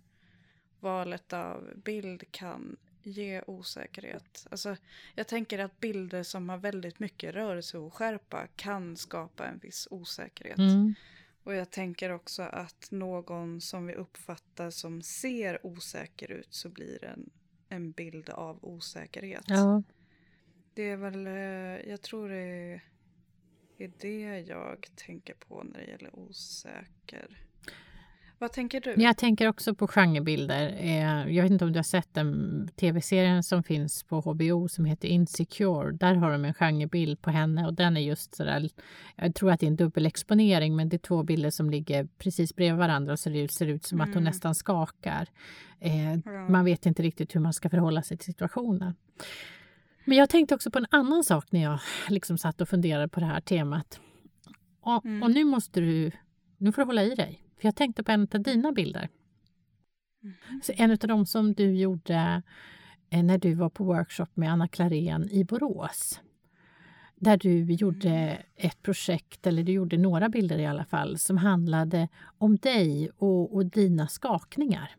valet 0.80 1.32
av 1.32 1.70
bild 1.84 2.24
kan 2.30 2.76
ge 3.02 3.42
osäkerhet. 3.46 4.46
Alltså, 4.50 4.76
jag 5.14 5.26
tänker 5.26 5.58
att 5.58 5.80
bilder 5.80 6.22
som 6.22 6.48
har 6.48 6.58
väldigt 6.58 6.98
mycket 6.98 7.34
rörelseoskärpa 7.34 8.46
kan 8.56 8.96
skapa 8.96 9.46
en 9.46 9.58
viss 9.58 9.88
osäkerhet. 9.90 10.58
Mm. 10.58 10.94
Och 11.42 11.54
jag 11.54 11.70
tänker 11.70 12.10
också 12.10 12.42
att 12.42 12.90
någon 12.90 13.60
som 13.60 13.86
vi 13.86 13.94
uppfattar 13.94 14.70
som 14.70 15.02
ser 15.02 15.66
osäker 15.66 16.30
ut 16.30 16.54
så 16.54 16.68
blir 16.68 17.04
en, 17.04 17.30
en 17.68 17.92
bild 17.92 18.30
av 18.30 18.64
osäkerhet. 18.64 19.44
Ja. 19.46 19.82
Det 20.74 20.82
är 20.82 20.96
väl, 20.96 21.26
eh, 21.26 21.90
jag 21.90 22.02
tror 22.02 22.28
det 22.28 22.36
är, 22.36 22.82
är 23.78 23.92
det 23.98 24.40
jag 24.40 24.86
tänker 24.94 25.34
på 25.34 25.62
när 25.62 25.80
det 25.80 25.86
gäller 25.86 26.16
osäker. 26.16 27.49
Vad 28.40 28.52
tänker 28.52 28.80
du? 28.80 28.94
Jag 29.02 29.16
tänker 29.16 29.48
också 29.48 29.74
på 29.74 29.86
genrebilder. 29.88 30.76
Eh, 30.78 31.34
Jag 31.36 31.42
vet 31.42 31.52
inte 31.52 31.64
om 31.64 31.72
du 31.72 31.78
har 31.78 31.82
sett 31.84 32.14
den 32.14 32.68
tv-serien 32.76 33.42
som 33.42 33.62
finns 33.62 34.02
på 34.02 34.20
HBO 34.20 34.68
som 34.68 34.84
heter 34.84 35.08
Insecure. 35.08 35.92
Där 35.92 36.14
har 36.14 36.30
de 36.32 36.44
en 36.44 36.54
genrebild 36.54 37.22
på 37.22 37.30
henne 37.30 37.66
och 37.66 37.74
den 37.74 37.96
är 37.96 38.00
just 38.00 38.34
sådär. 38.34 38.68
Jag 39.16 39.34
tror 39.34 39.50
att 39.50 39.60
det 39.60 39.66
är 39.66 39.70
en 39.70 39.76
dubbelexponering 39.76 40.76
men 40.76 40.88
det 40.88 40.96
är 40.96 40.98
två 40.98 41.22
bilder 41.22 41.50
som 41.50 41.70
ligger 41.70 42.08
precis 42.18 42.56
bredvid 42.56 42.78
varandra 42.78 43.16
så 43.16 43.28
det 43.30 43.52
ser 43.52 43.66
ut 43.66 43.84
som 43.84 44.00
att 44.00 44.06
hon 44.08 44.12
Mm. 44.16 44.24
nästan 44.24 44.54
skakar. 44.54 45.28
Eh. 45.80 46.32
Man 46.48 46.64
vet 46.64 46.86
inte 46.86 47.02
riktigt 47.02 47.34
hur 47.34 47.40
man 47.40 47.52
ska 47.52 47.70
förhålla 47.70 48.02
sig 48.02 48.16
till 48.16 48.26
situationen. 48.32 48.94
Men 50.04 50.18
jag 50.18 50.28
tänkte 50.30 50.54
också 50.54 50.70
på 50.70 50.78
en 50.78 50.86
annan 50.90 51.24
sak 51.24 51.52
när 51.52 51.62
jag 51.62 51.78
liksom 52.08 52.38
satt 52.38 52.60
och 52.60 52.68
funderade 52.68 53.08
på 53.08 53.20
det 53.20 53.26
här 53.26 53.40
temat. 53.40 54.00
Och, 54.80 55.04
Mm. 55.04 55.22
och 55.22 55.30
nu 55.30 55.44
måste 55.44 55.80
du, 55.80 56.10
nu 56.58 56.72
får 56.72 56.82
du 56.82 56.86
hålla 56.86 57.02
i 57.02 57.14
dig. 57.14 57.42
För 57.60 57.68
jag 57.68 57.76
tänkte 57.76 58.02
på 58.02 58.12
en 58.12 58.28
av 58.34 58.42
dina 58.42 58.72
bilder. 58.72 59.08
Mhm. 60.20 60.60
Så 60.62 60.72
en 60.76 60.90
av 60.90 60.98
dem 60.98 61.26
som 61.26 61.54
du 61.54 61.76
gjorde 61.76 62.42
eh, 63.10 63.22
när 63.22 63.38
du 63.38 63.54
var 63.54 63.70
på 63.70 63.84
workshop 63.84 64.26
med 64.34 64.52
Anna 64.52 64.68
Klarén 64.68 65.30
i 65.30 65.44
Borås. 65.44 66.20
Där 67.16 67.36
du 67.36 67.72
gjorde 67.72 68.42
ett 68.56 68.82
projekt, 68.82 69.46
eller 69.46 69.62
du 69.62 69.72
gjorde 69.72 69.98
några 69.98 70.28
bilder 70.28 70.58
i 70.58 70.66
alla 70.66 70.84
fall, 70.84 71.18
som 71.18 71.36
handlade 71.36 72.08
om 72.38 72.56
dig 72.56 73.10
och, 73.18 73.54
och 73.54 73.66
dina 73.66 74.08
skakningar. 74.08 74.96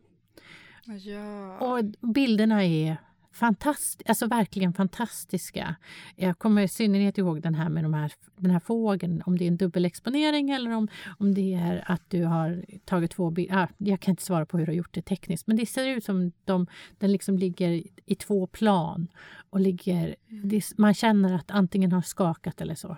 Ja. 0.84 1.58
Och 1.58 1.84
bilderna 2.14 2.64
är 2.64 2.96
fantastiska, 3.32 4.04
alltså 4.08 4.26
verkligen 4.26 4.72
fantastiska. 4.72 5.76
Jag 6.16 6.38
kommer 6.38 6.62
i 6.62 6.68
synnerhet 6.68 7.18
ihåg 7.18 7.42
den 7.42 7.54
här 7.54 7.68
med 7.68 7.84
de 7.84 7.94
här, 7.94 8.12
den 8.36 8.50
här 8.50 8.60
fågeln, 8.60 9.22
om 9.26 9.38
det 9.38 9.44
är 9.44 9.48
en 9.48 9.56
dubbelexponering 9.56 10.50
eller 10.50 10.70
om, 10.70 10.88
om 11.18 11.34
det 11.34 11.54
är 11.54 11.84
att 11.86 12.10
du 12.10 12.24
har 12.24 12.64
tagit 12.84 13.10
två 13.10 13.30
bilder. 13.30 13.56
Ah, 13.56 13.68
jag 13.78 14.00
kan 14.00 14.12
inte 14.12 14.22
svara 14.22 14.46
på 14.46 14.58
hur 14.58 14.66
du 14.66 14.72
har 14.72 14.76
gjort 14.76 14.94
det 14.94 15.02
tekniskt, 15.02 15.46
men 15.46 15.56
det 15.56 15.66
ser 15.66 15.86
ut 15.86 16.04
som 16.04 16.32
de, 16.44 16.66
den 16.98 17.12
liksom 17.12 17.38
ligger 17.38 17.82
i 18.06 18.14
två 18.14 18.46
plan 18.46 19.08
och 19.50 19.60
ligger, 19.60 20.16
det, 20.28 20.78
man 20.78 20.94
känner 20.94 21.34
att 21.34 21.50
antingen 21.50 21.92
har 21.92 22.02
skakat 22.02 22.60
eller 22.60 22.74
så. 22.74 22.96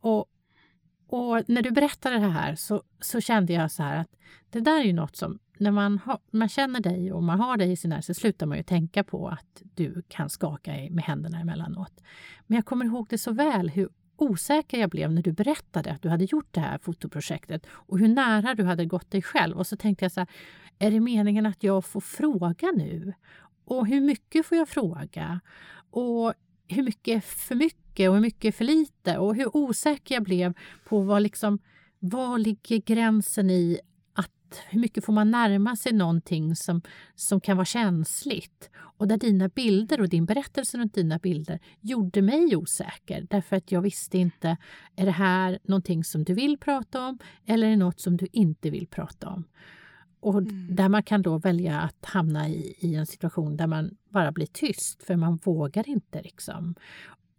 Och, 0.00 0.26
och 1.06 1.42
när 1.48 1.62
du 1.62 1.70
berättade 1.70 2.18
det 2.18 2.28
här 2.28 2.54
så, 2.54 2.82
så 3.00 3.20
kände 3.20 3.52
jag 3.52 3.70
så 3.70 3.82
här 3.82 4.00
att 4.00 4.16
det 4.50 4.60
där 4.60 4.80
är 4.80 4.84
ju 4.84 4.92
något 4.92 5.16
som 5.16 5.38
när 5.58 5.70
man, 5.70 5.98
har, 5.98 6.18
man 6.30 6.48
känner 6.48 6.80
dig 6.80 7.12
och 7.12 7.22
man 7.22 7.40
har 7.40 7.56
dig 7.56 7.72
i 7.72 7.76
sin 7.76 7.88
närhet 7.88 8.04
så 8.04 8.14
slutar 8.14 8.46
man 8.46 8.56
ju 8.56 8.62
tänka 8.62 9.04
på 9.04 9.28
att 9.28 9.62
du 9.74 10.02
kan 10.08 10.30
skaka 10.30 10.72
med 10.90 11.04
händerna 11.04 11.40
emellanåt. 11.40 12.02
Men 12.46 12.56
jag 12.56 12.64
kommer 12.64 12.84
ihåg 12.84 13.06
det 13.10 13.18
så 13.18 13.32
väl 13.32 13.70
hur 13.70 13.88
osäker 14.16 14.80
jag 14.80 14.90
blev 14.90 15.12
när 15.12 15.22
du 15.22 15.32
berättade 15.32 15.92
att 15.92 16.02
du 16.02 16.08
hade 16.08 16.24
gjort 16.24 16.48
det 16.50 16.60
här 16.60 16.78
fotoprojektet 16.78 17.66
och 17.68 17.98
hur 17.98 18.08
nära 18.08 18.54
du 18.54 18.64
hade 18.64 18.86
gått 18.86 19.10
dig 19.10 19.22
själv. 19.22 19.56
Och 19.56 19.66
så 19.66 19.76
tänkte 19.76 20.04
jag 20.04 20.12
så 20.12 20.20
här, 20.20 20.28
är 20.78 20.90
det 20.90 21.00
meningen 21.00 21.46
att 21.46 21.62
jag 21.62 21.84
får 21.84 22.00
fråga 22.00 22.72
nu? 22.76 23.12
Och 23.64 23.86
hur 23.86 24.00
mycket 24.00 24.46
får 24.46 24.58
jag 24.58 24.68
fråga? 24.68 25.40
Och 25.90 26.34
hur 26.68 26.82
mycket 26.82 27.16
är 27.16 27.20
för 27.20 27.54
mycket 27.54 28.08
och 28.08 28.14
hur 28.14 28.22
mycket 28.22 28.44
är 28.44 28.52
för 28.52 28.64
lite? 28.64 29.18
Och 29.18 29.34
hur 29.34 29.56
osäker 29.56 30.14
jag 30.14 30.24
blev 30.24 30.54
på 30.84 31.00
vad 31.00 31.22
liksom, 31.22 31.58
var 31.98 32.38
ligger 32.38 32.76
gränsen 32.76 33.50
i 33.50 33.78
hur 34.68 34.80
mycket 34.80 35.04
får 35.04 35.12
man 35.12 35.30
närma 35.30 35.76
sig 35.76 35.92
någonting 35.92 36.56
som, 36.56 36.82
som 37.14 37.40
kan 37.40 37.56
vara 37.56 37.64
känsligt? 37.64 38.70
Och 38.98 39.08
där 39.08 39.16
dina 39.16 39.48
bilder 39.48 40.00
och 40.00 40.08
din 40.08 40.26
berättelse 40.26 40.78
runt 40.78 40.94
dina 40.94 41.18
bilder 41.18 41.58
gjorde 41.80 42.22
mig 42.22 42.56
osäker 42.56 43.26
därför 43.30 43.56
att 43.56 43.72
jag 43.72 43.82
visste 43.82 44.18
inte, 44.18 44.56
är 44.96 45.04
det 45.06 45.10
här 45.12 45.58
någonting 45.64 46.04
som 46.04 46.24
du 46.24 46.34
vill 46.34 46.58
prata 46.58 47.06
om 47.06 47.18
eller 47.46 47.66
är 47.66 47.70
det 47.70 47.76
något 47.76 48.00
som 48.00 48.16
du 48.16 48.26
inte 48.32 48.70
vill 48.70 48.86
prata 48.86 49.28
om? 49.28 49.44
Och 50.20 50.38
Mm. 50.38 50.76
där 50.76 50.88
man 50.88 51.02
kan 51.02 51.22
då 51.22 51.38
välja 51.38 51.80
att 51.80 52.04
hamna 52.04 52.48
i, 52.48 52.74
i 52.78 52.94
en 52.94 53.06
situation 53.06 53.56
där 53.56 53.66
man 53.66 53.96
bara 54.10 54.32
blir 54.32 54.46
tyst 54.46 55.02
för 55.02 55.16
man 55.16 55.36
vågar 55.36 55.88
inte 55.88 56.22
liksom. 56.22 56.74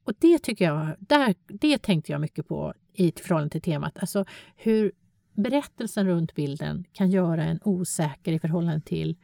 Och 0.03 0.14
det 0.20 0.39
tycker 0.39 0.66
jag, 0.66 0.95
där, 0.99 1.36
det 1.47 1.78
tänkte 1.78 2.12
jag 2.12 2.22
mycket 2.22 2.47
på 2.47 2.74
i 2.93 3.12
förhållande 3.12 3.51
till 3.51 3.62
temat. 3.62 3.97
Alltså 3.97 4.26
hur 4.55 4.91
berättelsen 5.38 6.07
runt 6.07 6.35
bilden 6.35 6.85
kan 6.91 7.09
göra 7.09 7.43
en 7.43 7.59
osäker 7.63 8.33
i 8.33 8.39
förhållande 8.39 8.81
till 8.81 9.17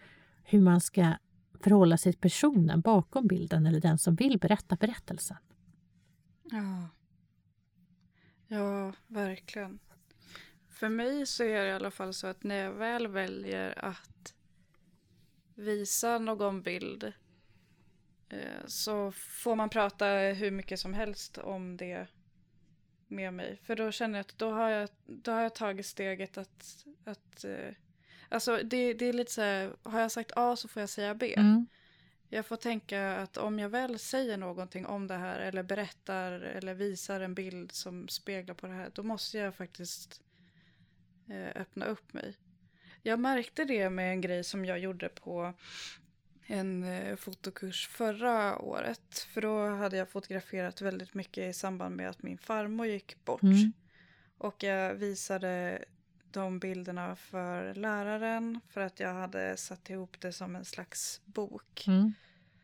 hur 0.43 0.61
man 0.61 0.81
ska 0.81 1.13
förhålla 1.59 1.97
sig 1.97 2.13
till 2.13 2.21
personen 2.21 2.81
bakom 2.81 3.27
bilden 3.27 3.65
eller 3.65 3.79
den 3.79 3.97
som 3.97 4.15
vill 4.15 4.39
berätta 4.39 4.75
berättelsen. 4.75 5.37
Ja. 6.43 6.89
Ja, 8.47 8.93
verkligen. 9.07 9.79
För 10.69 10.89
mig 10.89 11.25
så 11.25 11.43
är 11.43 11.63
det 11.63 11.69
i 11.69 11.73
alla 11.73 11.91
fall 11.91 12.13
så 12.13 12.27
att 12.27 12.43
när 12.43 12.55
jag 12.55 12.73
väl 12.73 13.07
väljer 13.07 13.85
att 13.85 14.33
visa 15.55 16.19
någon 16.19 16.61
bild 16.61 17.13
eh, 18.29 18.65
så 18.65 19.11
får 19.11 19.55
man 19.55 19.69
prata 19.69 20.05
hur 20.07 20.51
mycket 20.51 20.79
som 20.79 20.93
helst 20.93 21.37
om 21.37 21.77
det 21.77 22.07
med 23.07 23.33
mig. 23.33 23.59
För 23.63 23.75
då 23.75 23.91
känner 23.91 24.19
jag 24.19 24.23
att 24.23 24.37
då 24.37 24.51
har 24.51 24.69
jag, 24.69 24.89
då 25.05 25.31
har 25.31 25.41
jag 25.41 25.55
tagit 25.55 25.85
steget 25.85 26.37
att... 26.37 26.85
att 27.03 27.43
eh, 27.43 27.73
alltså 28.29 28.59
det, 28.63 28.93
det 28.93 29.05
är 29.05 29.13
lite 29.13 29.31
så 29.31 29.41
här, 29.41 29.73
har 29.83 29.99
jag 29.99 30.11
sagt 30.11 30.31
A 30.35 30.55
så 30.55 30.67
får 30.67 30.81
jag 30.81 30.89
säga 30.89 31.15
B. 31.15 31.33
Mm. 31.37 31.67
Jag 32.29 32.45
får 32.45 32.55
tänka 32.55 33.15
att 33.15 33.37
om 33.37 33.59
jag 33.59 33.69
väl 33.69 33.99
säger 33.99 34.37
någonting 34.37 34.85
om 34.85 35.07
det 35.07 35.17
här 35.17 35.39
eller 35.39 35.63
berättar 35.63 36.31
eller 36.31 36.73
visar 36.73 37.21
en 37.21 37.33
bild 37.35 37.71
som 37.71 38.07
speglar 38.07 38.55
på 38.55 38.67
det 38.67 38.73
här, 38.73 38.91
då 38.93 39.03
måste 39.03 39.37
jag 39.37 39.55
faktiskt 39.55 40.21
eh, 41.29 41.61
öppna 41.61 41.85
upp 41.85 42.13
mig. 42.13 42.37
Jag 43.01 43.19
märkte 43.19 43.65
det 43.65 43.89
med 43.89 44.11
en 44.11 44.21
grej 44.21 44.43
som 44.43 44.65
jag 44.65 44.79
gjorde 44.79 45.09
på 45.09 45.53
en 46.47 46.83
eh, 46.83 47.15
fotokurs 47.15 47.87
förra 47.87 48.59
året. 48.59 49.27
För 49.33 49.41
då 49.41 49.69
hade 49.69 49.97
jag 49.97 50.09
fotograferat 50.09 50.81
väldigt 50.81 51.13
mycket 51.13 51.49
i 51.49 51.53
samband 51.53 51.95
med 51.95 52.09
att 52.09 52.23
min 52.23 52.37
farmor 52.37 52.85
gick 52.85 53.25
bort. 53.25 53.43
Mm. 53.43 53.73
Och 54.37 54.63
jag 54.63 54.93
visade 54.93 55.85
de 56.31 56.59
bilderna 56.59 57.15
för 57.15 57.73
läraren 57.73 58.59
för 58.67 58.81
att 58.81 58.99
jag 58.99 59.13
hade 59.13 59.57
satt 59.57 59.89
ihop 59.89 60.21
det 60.21 60.33
som 60.33 60.55
en 60.55 60.65
slags 60.65 61.21
bok. 61.25 61.87
Mm. 61.87 62.13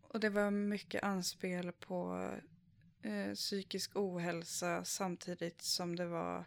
Och 0.01 0.19
det 0.19 0.29
var 0.29 0.51
mycket 0.51 1.03
anspel 1.03 1.71
på 1.71 2.29
eh, 3.01 3.33
psykisk 3.33 3.91
ohälsa 3.95 4.85
samtidigt 4.85 5.61
som 5.61 5.95
det 5.95 6.05
var 6.05 6.45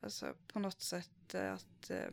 alltså, 0.00 0.34
på 0.52 0.58
något 0.58 0.80
sätt 0.80 1.34
att, 1.34 1.90
eh, 1.90 2.10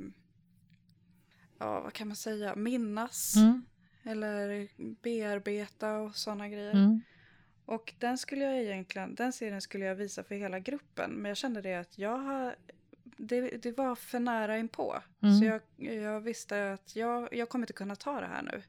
ja 1.59 1.79
vad 1.79 1.93
kan 1.93 2.07
man 2.07 2.15
säga, 2.15 2.55
minnas 2.55 3.35
Mm. 3.35 3.65
Eller 4.07 4.67
bearbeta 5.01 5.97
och 5.97 6.15
sådana 6.15 6.49
grejer. 6.49 6.71
Mm. 6.71 7.01
Och 7.65 7.93
den 7.99 8.17
skulle 8.17 8.43
jag 8.43 8.61
egentligen, 8.61 9.15
den 9.15 9.33
serien 9.33 9.61
skulle 9.61 9.85
jag 9.85 9.95
visa 9.95 10.23
för 10.23 10.35
hela 10.35 10.59
gruppen. 10.59 11.11
Men 11.11 11.29
jag 11.29 11.37
kände 11.37 11.61
det 11.61 11.75
att 11.75 11.97
jag 11.97 12.17
har 12.17 12.55
det, 13.17 13.49
det 13.57 13.77
var 13.77 13.95
för 13.95 14.19
nära 14.19 14.57
inpå. 14.57 14.95
Mm. 15.21 15.35
Så 15.35 15.45
jag, 15.45 15.61
jag 15.93 16.21
visste 16.21 16.73
att 16.73 16.95
jag, 16.95 17.33
jag 17.33 17.49
kommer 17.49 17.63
inte 17.63 17.73
kunna 17.73 17.95
ta 17.95 18.21
det 18.21 18.27
här 18.27 18.41
nu. 18.41 18.61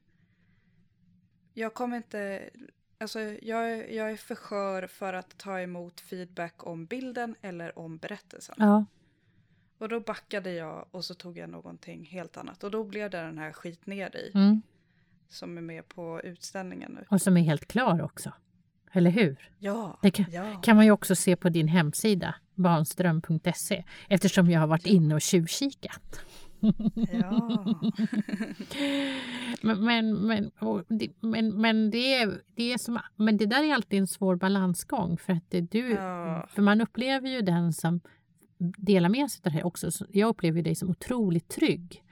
Jag 1.54 1.74
kommer 1.74 1.96
inte, 1.96 2.50
alltså 2.98 3.20
jag, 3.20 3.92
jag 3.92 4.10
är 4.10 4.16
för 4.16 4.34
skör 4.34 4.86
för 4.86 5.12
att 5.12 5.38
ta 5.38 5.60
emot 5.60 6.00
feedback 6.00 6.66
om 6.66 6.86
bilden 6.86 7.34
eller 7.40 7.78
om 7.78 7.98
berättelsen. 7.98 8.54
Ja. 8.58 8.84
Och 9.78 9.88
då 9.88 10.00
backade 10.00 10.52
jag 10.52 10.86
och 10.90 11.04
så 11.04 11.14
tog 11.14 11.38
jag 11.38 11.50
någonting 11.50 12.04
helt 12.04 12.36
annat. 12.36 12.64
Och 12.64 12.70
då 12.70 12.84
blev 12.84 13.10
det 13.10 13.18
den 13.18 13.38
här 13.38 13.52
skit 13.52 13.86
ner 13.86 14.10
dig 14.10 14.32
Mm. 14.34 14.62
Som 15.28 15.58
är 15.58 15.62
med 15.62 15.88
på 15.88 16.20
utställningen 16.24 16.92
nu. 16.92 17.04
Och 17.10 17.22
som 17.22 17.36
är 17.36 17.40
helt 17.42 17.68
klar 17.68 18.02
också. 18.02 18.32
Eller 18.92 19.10
hur? 19.10 19.50
Ja, 19.58 19.98
Det 20.02 20.10
kan, 20.10 20.26
ja. 20.32 20.60
kan 20.62 20.76
man 20.76 20.84
ju 20.84 20.90
också 20.90 21.14
se 21.14 21.36
på 21.36 21.48
din 21.48 21.68
hemsida, 21.68 22.34
barnström.se, 22.54 23.84
eftersom 24.08 24.50
jag 24.50 24.60
har 24.60 24.66
varit 24.66 24.86
inne 24.86 25.14
och 25.14 25.20
tjuvkikat. 25.20 26.20
ja. 27.12 27.64
Men, 29.62 29.84
men, 29.84 30.12
men, 30.26 30.50
det, 30.88 31.08
men, 31.20 31.60
men, 31.60 31.90
det 31.90 32.14
är, 32.14 32.40
det 32.54 32.72
är 32.72 32.78
som, 32.78 32.98
men 33.16 33.36
det 33.36 33.46
där 33.46 33.64
är 33.64 33.74
alltid 33.74 33.98
en 33.98 34.06
svår 34.06 34.36
balansgång 34.36 35.18
för 35.18 35.32
att 35.32 35.50
det, 35.50 35.60
du, 35.60 35.90
Ja. 35.90 36.46
för 36.50 36.62
man 36.62 36.80
upplever 36.80 37.28
ju 37.28 37.40
den 37.42 37.72
som 37.72 38.00
delar 38.58 39.08
med 39.08 39.30
sig 39.30 39.38
av 39.44 39.52
det 39.52 39.58
här 39.58 39.66
också. 39.66 39.90
Så 39.90 40.06
Jag 40.12 40.28
upplever 40.28 40.62
dig 40.62 40.74
som 40.74 40.90
otroligt 40.90 41.48
trygg. 41.48 42.02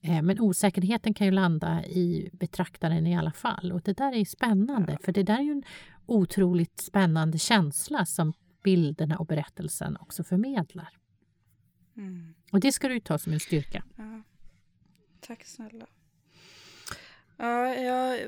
Eh, 0.00 0.22
Men 0.22 0.40
osäkerheten 0.40 1.14
kan 1.14 1.26
ju 1.26 1.30
landa 1.30 1.84
i 1.86 2.30
betraktaren 2.32 3.06
i 3.06 3.16
alla 3.16 3.32
fall. 3.32 3.72
Och 3.72 3.82
det 3.82 3.92
där 3.96 4.12
är 4.14 4.24
spännande, 4.24 4.92
Ja. 4.92 4.98
för 5.04 5.12
det 5.12 5.22
där 5.22 5.38
är 5.38 5.42
ju 5.42 5.52
en 5.52 5.62
otroligt 6.06 6.80
spännande 6.80 7.38
känsla 7.38 8.06
som 8.06 8.32
bilderna 8.62 9.18
och 9.18 9.26
berättelsen 9.26 9.96
också 10.00 10.24
förmedlar. 10.24 10.88
Mm. 11.96 12.34
Och 12.52 12.60
det 12.60 12.72
ska 12.72 12.88
du 12.88 12.94
ju 12.94 13.00
ta 13.00 13.18
som 13.18 13.32
en 13.32 13.40
styrka. 13.40 13.84
Ja. 13.96 14.22
Tack 15.20 15.44
snälla. 15.44 15.86
Ja, 17.36 17.74
jag, 17.74 18.20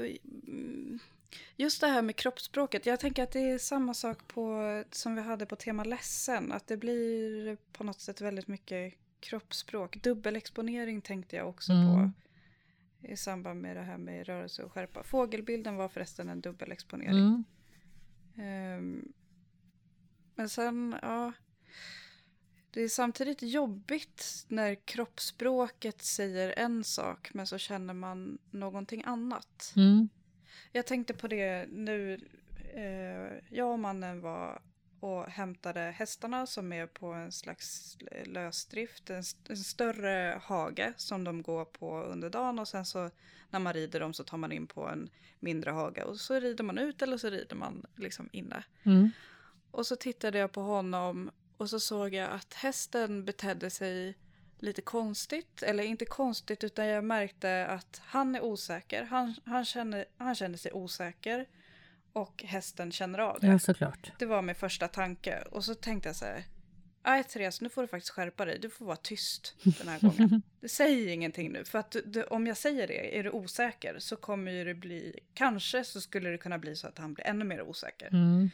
just 1.56 1.80
det 1.80 1.86
här 1.86 2.02
med 2.02 2.16
kroppsspråket. 2.16 2.86
Jag 2.86 3.00
tänker 3.00 3.22
att 3.22 3.30
det 3.32 3.50
är 3.50 3.58
samma 3.58 3.94
sak 3.94 4.28
på, 4.28 4.84
som 4.90 5.14
vi 5.14 5.22
hade 5.22 5.46
på 5.46 5.56
tema 5.56 5.84
ledsen. 5.84 6.52
Att 6.52 6.66
det 6.66 6.76
blir 6.76 7.56
på 7.72 7.84
något 7.84 8.00
sätt 8.00 8.20
väldigt 8.20 8.48
mycket 8.48 8.94
kroppsspråk. 9.20 10.02
Dubbelexponering 10.02 11.00
tänkte 11.00 11.36
jag 11.36 11.48
också 11.48 11.72
Mm. 11.72 11.94
på. 11.94 12.10
I 13.08 13.16
samband 13.16 13.60
med 13.62 13.76
det 13.76 13.82
här 13.82 13.98
med 13.98 14.26
rörelse 14.26 14.62
och 14.62 14.72
skärpa. 14.72 15.02
Fågelbilden 15.02 15.76
var 15.76 15.88
förresten 15.88 16.28
en 16.28 16.40
dubbelexponering. 16.40 17.18
Mm. 17.18 17.44
Ehm, 18.36 19.12
men 20.34 20.48
sen, 20.48 20.96
ja. 21.02 21.32
Det 22.70 22.82
är 22.82 22.88
samtidigt 22.88 23.42
jobbigt 23.42 24.44
när 24.48 24.74
kroppsspråket 24.74 26.02
säger 26.02 26.54
en 26.58 26.84
sak 26.84 27.30
men 27.34 27.46
så 27.46 27.58
känner 27.58 27.94
man 27.94 28.38
någonting 28.50 29.02
annat. 29.06 29.72
Mm. 29.76 30.08
Jag 30.72 30.86
tänkte 30.86 31.14
på 31.14 31.28
det 31.28 31.66
nu. 31.68 32.20
Eh, 32.74 33.56
jag 33.56 33.72
och 33.72 33.78
mannen 33.78 34.20
var 34.20 34.62
och 35.00 35.24
hämtade 35.26 35.80
hästarna 35.80 36.46
som 36.46 36.72
är 36.72 36.86
på 36.86 37.06
en 37.06 37.32
slags 37.32 37.96
lösdrift. 38.24 39.10
En, 39.10 39.18
st- 39.18 39.52
en 39.52 39.56
större 39.56 40.40
hage 40.44 40.92
som 40.96 41.24
de 41.24 41.42
går 41.42 41.64
på 41.64 42.02
under 42.02 42.30
dagen 42.30 42.58
och 42.58 42.68
sen 42.68 42.84
så 42.86 43.10
när 43.50 43.60
man 43.60 43.72
rider 43.72 44.00
dem 44.00 44.14
så 44.14 44.24
tar 44.24 44.38
man 44.38 44.52
in 44.52 44.66
på 44.66 44.88
en 44.88 45.10
mindre 45.40 45.70
hage 45.70 46.02
och 46.02 46.20
så 46.20 46.40
rider 46.40 46.64
man 46.64 46.78
ut 46.78 47.02
eller 47.02 47.16
så 47.16 47.30
rider 47.30 47.56
man 47.56 47.86
liksom 47.96 48.28
inne. 48.32 48.64
Mm. 48.82 49.10
Och 49.70 49.86
så 49.86 49.96
tittade 49.96 50.38
jag 50.38 50.52
på 50.52 50.60
honom 50.60 51.30
och 51.56 51.70
så 51.70 51.80
såg 51.80 52.14
jag 52.14 52.30
att 52.30 52.54
hästen 52.54 53.24
betedde 53.24 53.70
sig 53.70 54.18
lite 54.58 54.82
konstigt. 54.82 55.62
Eller 55.62 55.84
inte 55.84 56.04
konstigt 56.04 56.64
utan 56.64 56.86
jag 56.86 57.04
märkte 57.04 57.66
att 57.66 58.00
han 58.04 58.34
är 58.34 58.44
osäker. 58.44 59.04
Han, 59.04 59.34
han, 59.44 59.64
känner, 59.64 60.04
han 60.16 60.34
känner 60.34 60.58
sig 60.58 60.72
osäker. 60.72 61.46
Och 62.18 62.44
hästen 62.46 62.92
känner 62.92 63.18
av 63.18 63.40
det. 63.40 63.46
Ja, 63.46 63.58
såklart. 63.58 64.12
Det 64.18 64.26
var 64.26 64.42
min 64.42 64.54
första 64.54 64.88
tanke. 64.88 65.42
Och 65.42 65.64
så 65.64 65.74
tänkte 65.74 66.08
jag 66.08 66.16
så 66.16 66.24
här. 66.24 66.44
Nej 67.04 67.24
Therese, 67.24 67.60
nu 67.60 67.68
får 67.68 67.82
du 67.82 67.88
faktiskt 67.88 68.10
skärpa 68.10 68.44
dig. 68.44 68.58
Du 68.58 68.70
får 68.70 68.86
vara 68.86 68.96
tyst 68.96 69.54
den 69.78 69.88
här 69.88 70.00
gången. 70.00 70.42
Det 70.60 70.68
säger 70.68 71.08
ingenting 71.08 71.52
nu. 71.52 71.64
För 71.64 71.78
att 71.78 71.96
du, 72.04 72.22
om 72.22 72.46
jag 72.46 72.56
säger 72.56 72.86
det, 72.86 73.18
är 73.18 73.24
du 73.24 73.30
osäker 73.30 73.98
så 73.98 74.16
kommer 74.16 74.52
ju 74.52 74.64
det 74.64 74.74
bli... 74.74 75.18
Kanske 75.34 75.84
så 75.84 76.00
skulle 76.00 76.30
det 76.30 76.38
kunna 76.38 76.58
bli 76.58 76.76
så 76.76 76.88
att 76.88 76.98
han 76.98 77.14
blir 77.14 77.26
ännu 77.26 77.44
mer 77.44 77.62
osäker. 77.62 78.08
Mm. 78.08 78.50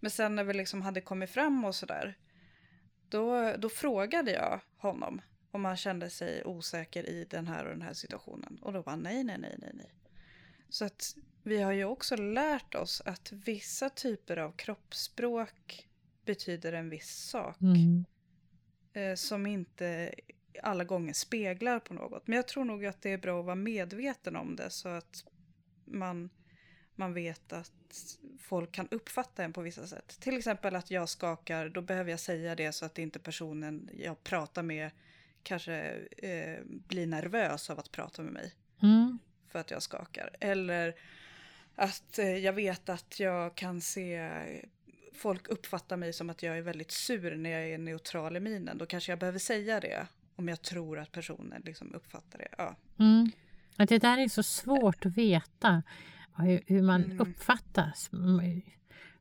Men 0.00 0.10
sen 0.10 0.34
när 0.34 0.44
vi 0.44 0.54
liksom 0.54 0.82
hade 0.82 1.00
kommit 1.00 1.30
fram 1.30 1.64
och 1.64 1.74
sådär, 1.74 2.16
då, 3.08 3.54
då 3.58 3.68
frågade 3.68 4.30
jag 4.30 4.60
honom 4.76 5.20
om 5.50 5.64
han 5.64 5.76
kände 5.76 6.10
sig 6.10 6.44
osäker 6.44 7.08
i 7.08 7.26
den 7.30 7.46
här 7.46 7.64
och 7.64 7.70
den 7.70 7.82
här 7.82 7.92
situationen. 7.92 8.58
Och 8.62 8.72
då 8.72 8.82
var 8.82 8.90
han 8.90 9.00
nej, 9.00 9.24
nej, 9.24 9.38
nej, 9.38 9.56
nej, 9.58 9.70
nej. 9.74 9.94
Så 10.68 10.84
att 10.84 11.16
vi 11.42 11.62
har 11.62 11.72
ju 11.72 11.84
också 11.84 12.16
lärt 12.16 12.74
oss 12.74 13.02
att 13.04 13.32
vissa 13.32 13.90
typer 13.90 14.36
av 14.36 14.52
kroppsspråk 14.52 15.88
betyder 16.24 16.72
en 16.72 16.90
viss 16.90 17.08
sak. 17.08 17.60
Mm. 17.60 18.04
Eh, 18.92 19.14
som 19.14 19.46
inte 19.46 20.14
alla 20.62 20.84
gånger 20.84 21.12
speglar 21.12 21.80
på 21.80 21.94
något. 21.94 22.26
Men 22.26 22.36
jag 22.36 22.48
tror 22.48 22.64
nog 22.64 22.86
att 22.86 23.02
det 23.02 23.10
är 23.10 23.18
bra 23.18 23.40
att 23.40 23.46
vara 23.46 23.54
medveten 23.54 24.36
om 24.36 24.56
det 24.56 24.70
så 24.70 24.88
att 24.88 25.24
man, 25.84 26.30
man 26.94 27.14
vet 27.14 27.52
att 27.52 28.18
folk 28.38 28.72
kan 28.72 28.88
uppfatta 28.90 29.44
en 29.44 29.52
på 29.52 29.60
vissa 29.60 29.86
sätt. 29.86 30.20
Till 30.20 30.38
exempel 30.38 30.76
att 30.76 30.90
jag 30.90 31.08
skakar, 31.08 31.68
då 31.68 31.82
behöver 31.82 32.10
jag 32.10 32.20
säga 32.20 32.54
det 32.54 32.72
så 32.72 32.84
att 32.84 32.98
inte 32.98 33.18
personen 33.18 33.90
jag 33.92 34.24
pratar 34.24 34.62
med 34.62 34.90
kanske 35.42 35.74
eh, 36.18 36.64
blir 36.64 37.06
nervös 37.06 37.70
av 37.70 37.78
att 37.78 37.92
prata 37.92 38.22
med 38.22 38.32
mig 38.32 38.54
Mm. 38.82 39.18
För 39.48 39.58
att 39.58 39.70
jag 39.70 39.82
skakar. 39.82 40.30
Eller 40.40 40.94
att 41.74 42.18
eh, 42.18 42.36
jag 42.36 42.52
vet 42.52 42.88
att 42.88 43.20
jag 43.20 43.54
kan 43.54 43.80
se 43.80 44.30
folk 45.14 45.48
uppfattar 45.48 45.96
mig 45.96 46.12
som 46.12 46.30
att 46.30 46.42
jag 46.42 46.58
är 46.58 46.62
väldigt 46.62 46.90
sur 46.90 47.36
när 47.36 47.50
jag 47.50 47.70
är 47.70 47.78
neutral 47.78 48.36
i 48.36 48.40
minen. 48.40 48.78
Då 48.78 48.86
kanske 48.86 49.12
jag 49.12 49.18
behöver 49.18 49.38
säga 49.38 49.80
det 49.80 50.06
om 50.36 50.48
jag 50.48 50.62
tror 50.62 50.98
att 50.98 51.12
personen 51.12 51.62
liksom 51.64 51.94
uppfattar 51.94 52.38
det. 52.38 52.48
Ja. 52.58 52.76
Mm. 52.98 53.30
Att 53.76 53.88
det 53.88 53.98
där 53.98 54.18
är 54.18 54.28
så 54.28 54.42
svårt 54.42 55.06
att 55.06 55.16
veta 55.16 55.82
hur, 56.36 56.62
hur 56.66 56.82
man 56.82 57.04
Mm. 57.04 57.20
uppfattas. 57.20 58.10
Mm. 58.12 58.62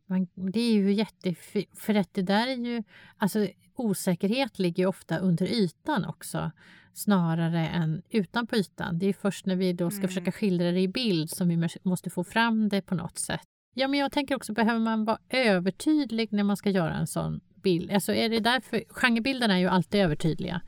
Man, 0.05 0.27
det 0.33 0.59
är 0.59 0.73
ju 0.73 0.93
jättefint, 0.93 1.79
för 1.79 1.95
att 1.95 2.13
det 2.13 2.21
där 2.21 2.47
är 2.47 2.55
ju... 2.55 2.83
Alltså 3.17 3.47
osäkerhet 3.75 4.59
ligger 4.59 4.83
ju 4.83 4.87
ofta 4.87 5.17
under 5.17 5.45
ytan 5.45 6.05
också 6.05 6.51
snarare 6.97 7.67
än 7.67 8.01
utanpå 8.09 8.55
ytan. 8.55 8.99
Det 8.99 9.05
är 9.05 9.13
först 9.13 9.45
när 9.45 9.55
vi 9.55 9.73
då 9.73 9.89
ska 9.89 9.97
Mm. 9.99 10.07
försöka 10.07 10.31
skildra 10.31 10.71
det 10.71 10.79
i 10.81 10.87
bild 10.87 11.29
som 11.29 11.49
vi 11.49 11.55
mås- 11.55 11.77
måste 11.83 12.09
få 12.09 12.23
fram 12.23 12.69
det 12.69 12.81
på 12.81 12.95
något 12.95 13.17
sätt. 13.17 13.41
Ja, 13.73 13.87
men 13.87 13.99
jag 13.99 14.11
tänker 14.11 14.35
också, 14.35 14.53
behöver 14.53 14.79
man 14.79 15.05
vara 15.05 15.17
övertydlig 15.29 16.33
när 16.33 16.43
man 16.43 16.57
ska 16.57 16.69
göra 16.69 16.93
en 16.95 17.07
sån 17.07 17.39
bild? 17.55 17.91
Alltså 17.91 18.13
är 18.13 18.29
det 18.29 18.39
därför, 18.39 18.83
genrebilderna 18.89 19.53
är 19.55 19.59
ju 19.59 19.67
alltid 19.67 20.01
övertydliga. 20.01 20.61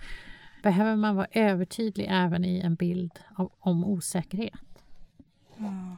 Behöver 0.63 0.95
man 0.95 1.15
vara 1.15 1.27
övertydlig 1.31 2.07
även 2.09 2.45
i 2.45 2.59
en 2.59 2.75
bild 2.75 3.11
av, 3.35 3.51
om 3.59 3.83
osäkerhet? 3.85 4.53
Ja. 5.57 5.97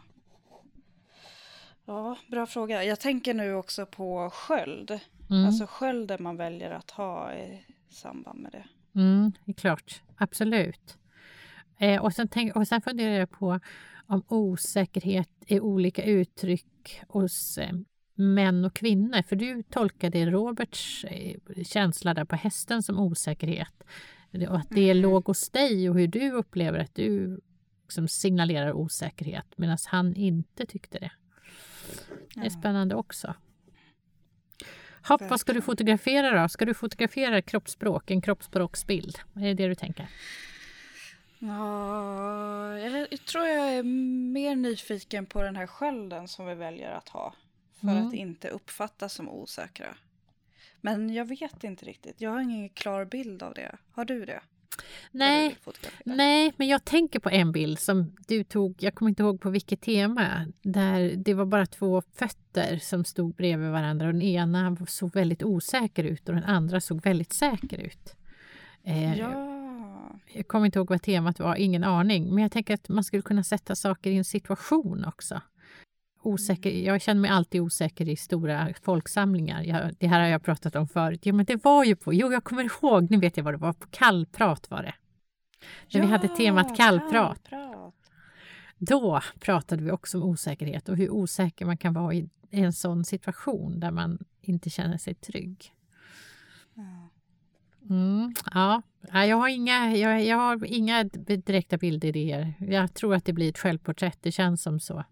ja, 1.85 2.17
bra 2.31 2.45
fråga. 2.45 2.83
Jag 2.83 2.99
tänker 2.99 3.33
nu 3.33 3.53
också 3.53 3.85
på 3.85 4.29
sköld. 4.33 4.99
Mm. 5.29 5.45
Alltså 5.45 5.65
skölden 5.69 6.23
man 6.23 6.37
väljer 6.37 6.71
att 6.71 6.91
ha 6.91 7.33
i 7.33 7.65
samband 7.89 8.39
med 8.39 8.51
det. 8.51 8.63
Mm, 8.95 9.31
det 9.45 9.51
är 9.51 9.55
klart, 9.55 10.01
absolut. 10.15 10.97
Eh, 11.77 12.01
och, 12.01 12.13
sen 12.13 12.27
tänk, 12.27 12.55
och 12.55 12.67
sen 12.67 12.81
funderar 12.81 13.13
jag 13.13 13.31
på 13.31 13.59
om 14.07 14.23
osäkerhet 14.27 15.29
är 15.47 15.59
olika 15.59 16.03
uttryck 16.03 17.01
hos 17.07 17.57
eh, 17.57 17.73
män 18.15 18.65
och 18.65 18.73
kvinnor. 18.73 19.21
För 19.21 19.35
du 19.35 19.63
tolkade 19.63 20.25
Roberts 20.25 21.03
eh, 21.05 21.37
känsla 21.63 22.13
där 22.13 22.25
på 22.25 22.35
hästen 22.35 22.83
som 22.83 22.99
osäkerhet. 22.99 23.83
Och 24.49 24.55
att 24.57 24.69
det 24.69 24.91
Mm. 24.91 25.01
låg 25.01 25.25
hos 25.25 25.49
dig 25.49 25.89
och 25.89 25.99
hur 25.99 26.07
du 26.07 26.31
upplever 26.31 26.79
att 26.79 26.95
du 26.95 27.39
liksom 27.83 28.07
signalerar 28.07 28.73
osäkerhet 28.73 29.45
medan 29.55 29.77
han 29.85 30.15
inte 30.15 30.65
tyckte 30.65 30.99
det. 30.99 31.11
Det 32.35 32.45
är 32.45 32.49
spännande 32.49 32.95
också. 32.95 33.33
Hopp, 35.07 35.21
vad 35.21 35.39
ska 35.39 35.53
du 35.53 35.61
fotografera 35.61 36.41
då? 36.41 36.49
Ska 36.49 36.65
du 36.65 36.73
fotografera 36.73 37.41
kroppsspråk, 37.41 38.11
en 38.11 38.21
kroppsspråksbild? 38.21 39.17
Är 39.35 39.41
det 39.41 39.53
det 39.53 39.67
du 39.67 39.75
tänker? 39.75 40.07
Ja, 41.39 42.77
jag 42.79 43.07
jag 43.11 43.25
tror 43.25 43.47
jag 43.47 43.73
är 43.73 43.83
mer 44.33 44.55
nyfiken 44.55 45.25
på 45.25 45.41
den 45.43 45.55
här 45.55 45.67
skölden 45.67 46.27
som 46.27 46.45
vi 46.45 46.55
väljer 46.55 46.91
att 46.91 47.09
ha. 47.09 47.33
För 47.79 47.87
Mm. 47.87 48.07
att 48.07 48.13
inte 48.13 48.49
uppfattas 48.49 49.13
som 49.13 49.29
osäkra. 49.29 49.95
Men 50.81 51.13
jag 51.13 51.25
vet 51.25 51.63
inte 51.63 51.85
riktigt. 51.85 52.21
Jag 52.21 52.31
har 52.31 52.39
ingen 52.41 52.69
klar 52.69 53.05
bild 53.05 53.43
av 53.43 53.53
det. 53.53 53.77
Har 53.91 54.05
du 54.05 54.25
det? 54.25 54.41
Nej, 55.11 55.57
nej, 56.05 56.53
men 56.57 56.67
jag 56.67 56.85
tänker 56.85 57.19
på 57.19 57.29
en 57.29 57.51
bild 57.51 57.79
som 57.79 58.15
du 58.27 58.43
tog, 58.43 58.75
jag 58.79 58.95
kommer 58.95 59.09
inte 59.09 59.23
ihåg 59.23 59.41
på 59.41 59.49
vilket 59.49 59.81
tema, 59.81 60.45
där 60.61 61.13
det 61.17 61.33
var 61.33 61.45
bara 61.45 61.65
två 61.65 62.01
fötter 62.13 62.77
som 62.77 63.05
stod 63.05 63.35
bredvid 63.35 63.69
varandra 63.69 64.07
och 64.07 64.13
den 64.13 64.21
ena 64.21 64.77
såg 64.87 65.13
väldigt 65.13 65.43
osäker 65.43 66.03
ut 66.03 66.29
och 66.29 66.35
den 66.35 66.43
andra 66.43 66.81
såg 66.81 67.01
väldigt 67.01 67.33
säker 67.33 67.77
ut. 67.77 68.15
Eh, 68.83 69.17
Ja. 69.19 69.47
Jag 70.33 70.47
kommer 70.47 70.65
inte 70.65 70.79
ihåg 70.79 70.89
vad 70.89 71.01
temat 71.01 71.39
var, 71.39 71.55
ingen 71.55 71.83
aning. 71.83 72.33
Men 72.35 72.41
jag 72.43 72.51
tänker 72.51 72.73
att 72.73 72.89
man 72.89 73.03
skulle 73.03 73.21
kunna 73.21 73.43
sätta 73.43 73.75
saker 73.75 74.11
i 74.11 74.17
en 74.17 74.25
situation 74.25 75.05
också. 75.05 75.41
Osäker, 76.23 76.69
jag 76.69 77.01
känner 77.01 77.21
mig 77.21 77.31
alltid 77.31 77.61
osäker 77.61 78.09
i 78.09 78.15
stora 78.15 78.73
folksamlingar. 78.81 79.63
Jag, 79.63 79.95
det 79.99 80.07
här 80.07 80.19
har 80.19 80.27
jag 80.27 80.43
pratat 80.43 80.75
om 80.75 80.87
förut. 80.87 81.21
Jo, 81.23 81.35
men 81.35 81.45
det 81.45 81.63
var 81.63 81.83
ju 81.83 81.95
på, 81.95 82.13
jo 82.13 82.31
jag 82.31 82.43
kommer 82.43 82.63
ihåg, 82.63 83.11
nu 83.11 83.17
vet 83.17 83.37
jag 83.37 83.43
vad 83.43 83.53
det 83.53 83.57
var, 83.57 83.73
på 83.73 83.87
kallprat 83.87 84.69
var 84.71 84.83
det. 84.83 84.93
När 85.93 86.01
vi 86.01 86.07
hade 86.07 86.27
temat 86.27 86.77
kallprat. 86.77 87.49
kallprat. 87.49 87.93
Då 88.77 89.21
pratade 89.39 89.83
vi 89.83 89.91
också 89.91 90.17
om 90.17 90.23
osäkerhet 90.23 90.89
och 90.89 90.97
hur 90.97 91.09
osäker 91.09 91.65
man 91.65 91.77
kan 91.77 91.93
vara 91.93 92.13
i 92.13 92.29
en 92.51 92.73
sån 92.73 93.05
situation 93.05 93.79
där 93.79 93.91
man 93.91 94.19
inte 94.41 94.69
känner 94.69 94.97
sig 94.97 95.15
trygg. 95.15 95.73
Ja. 96.73 97.09
Mm, 97.89 98.33
ja, 98.53 98.81
jag 99.01 99.37
har, 99.37 99.47
inga, 99.47 99.97
jag, 99.97 100.25
jag 100.25 100.37
har 100.37 100.65
inga 100.65 101.03
direkta 101.03 101.77
bildidéer. 101.77 102.53
Jag 102.59 102.93
tror 102.93 103.15
att 103.15 103.25
det 103.25 103.33
blir 103.33 103.49
ett 103.49 103.57
självporträtt, 103.57 104.17
det 104.21 104.31
känns 104.31 104.61
som 104.61 104.79
så. 104.79 105.03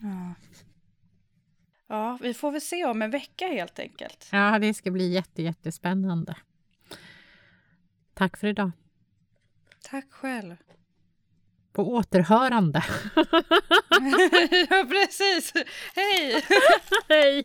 Ja. 0.00 0.34
ja, 1.88 2.18
vi 2.20 2.34
får 2.34 2.52
väl 2.52 2.60
se 2.60 2.84
om 2.84 3.02
en 3.02 3.10
vecka 3.10 3.46
helt 3.46 3.78
enkelt. 3.78 4.28
Ja, 4.32 4.58
det 4.58 4.74
ska 4.74 4.90
bli 4.90 5.12
jätte, 5.12 5.42
jättespännande. 5.42 6.36
Tack 8.14 8.36
för 8.36 8.46
idag. 8.46 8.70
Tack 9.82 10.12
själv. 10.12 10.56
På 11.72 11.92
återhörande. 11.92 12.84
ja, 14.70 14.86
precis. 14.88 15.52
Hej! 15.94 16.44
Hej! 17.08 17.44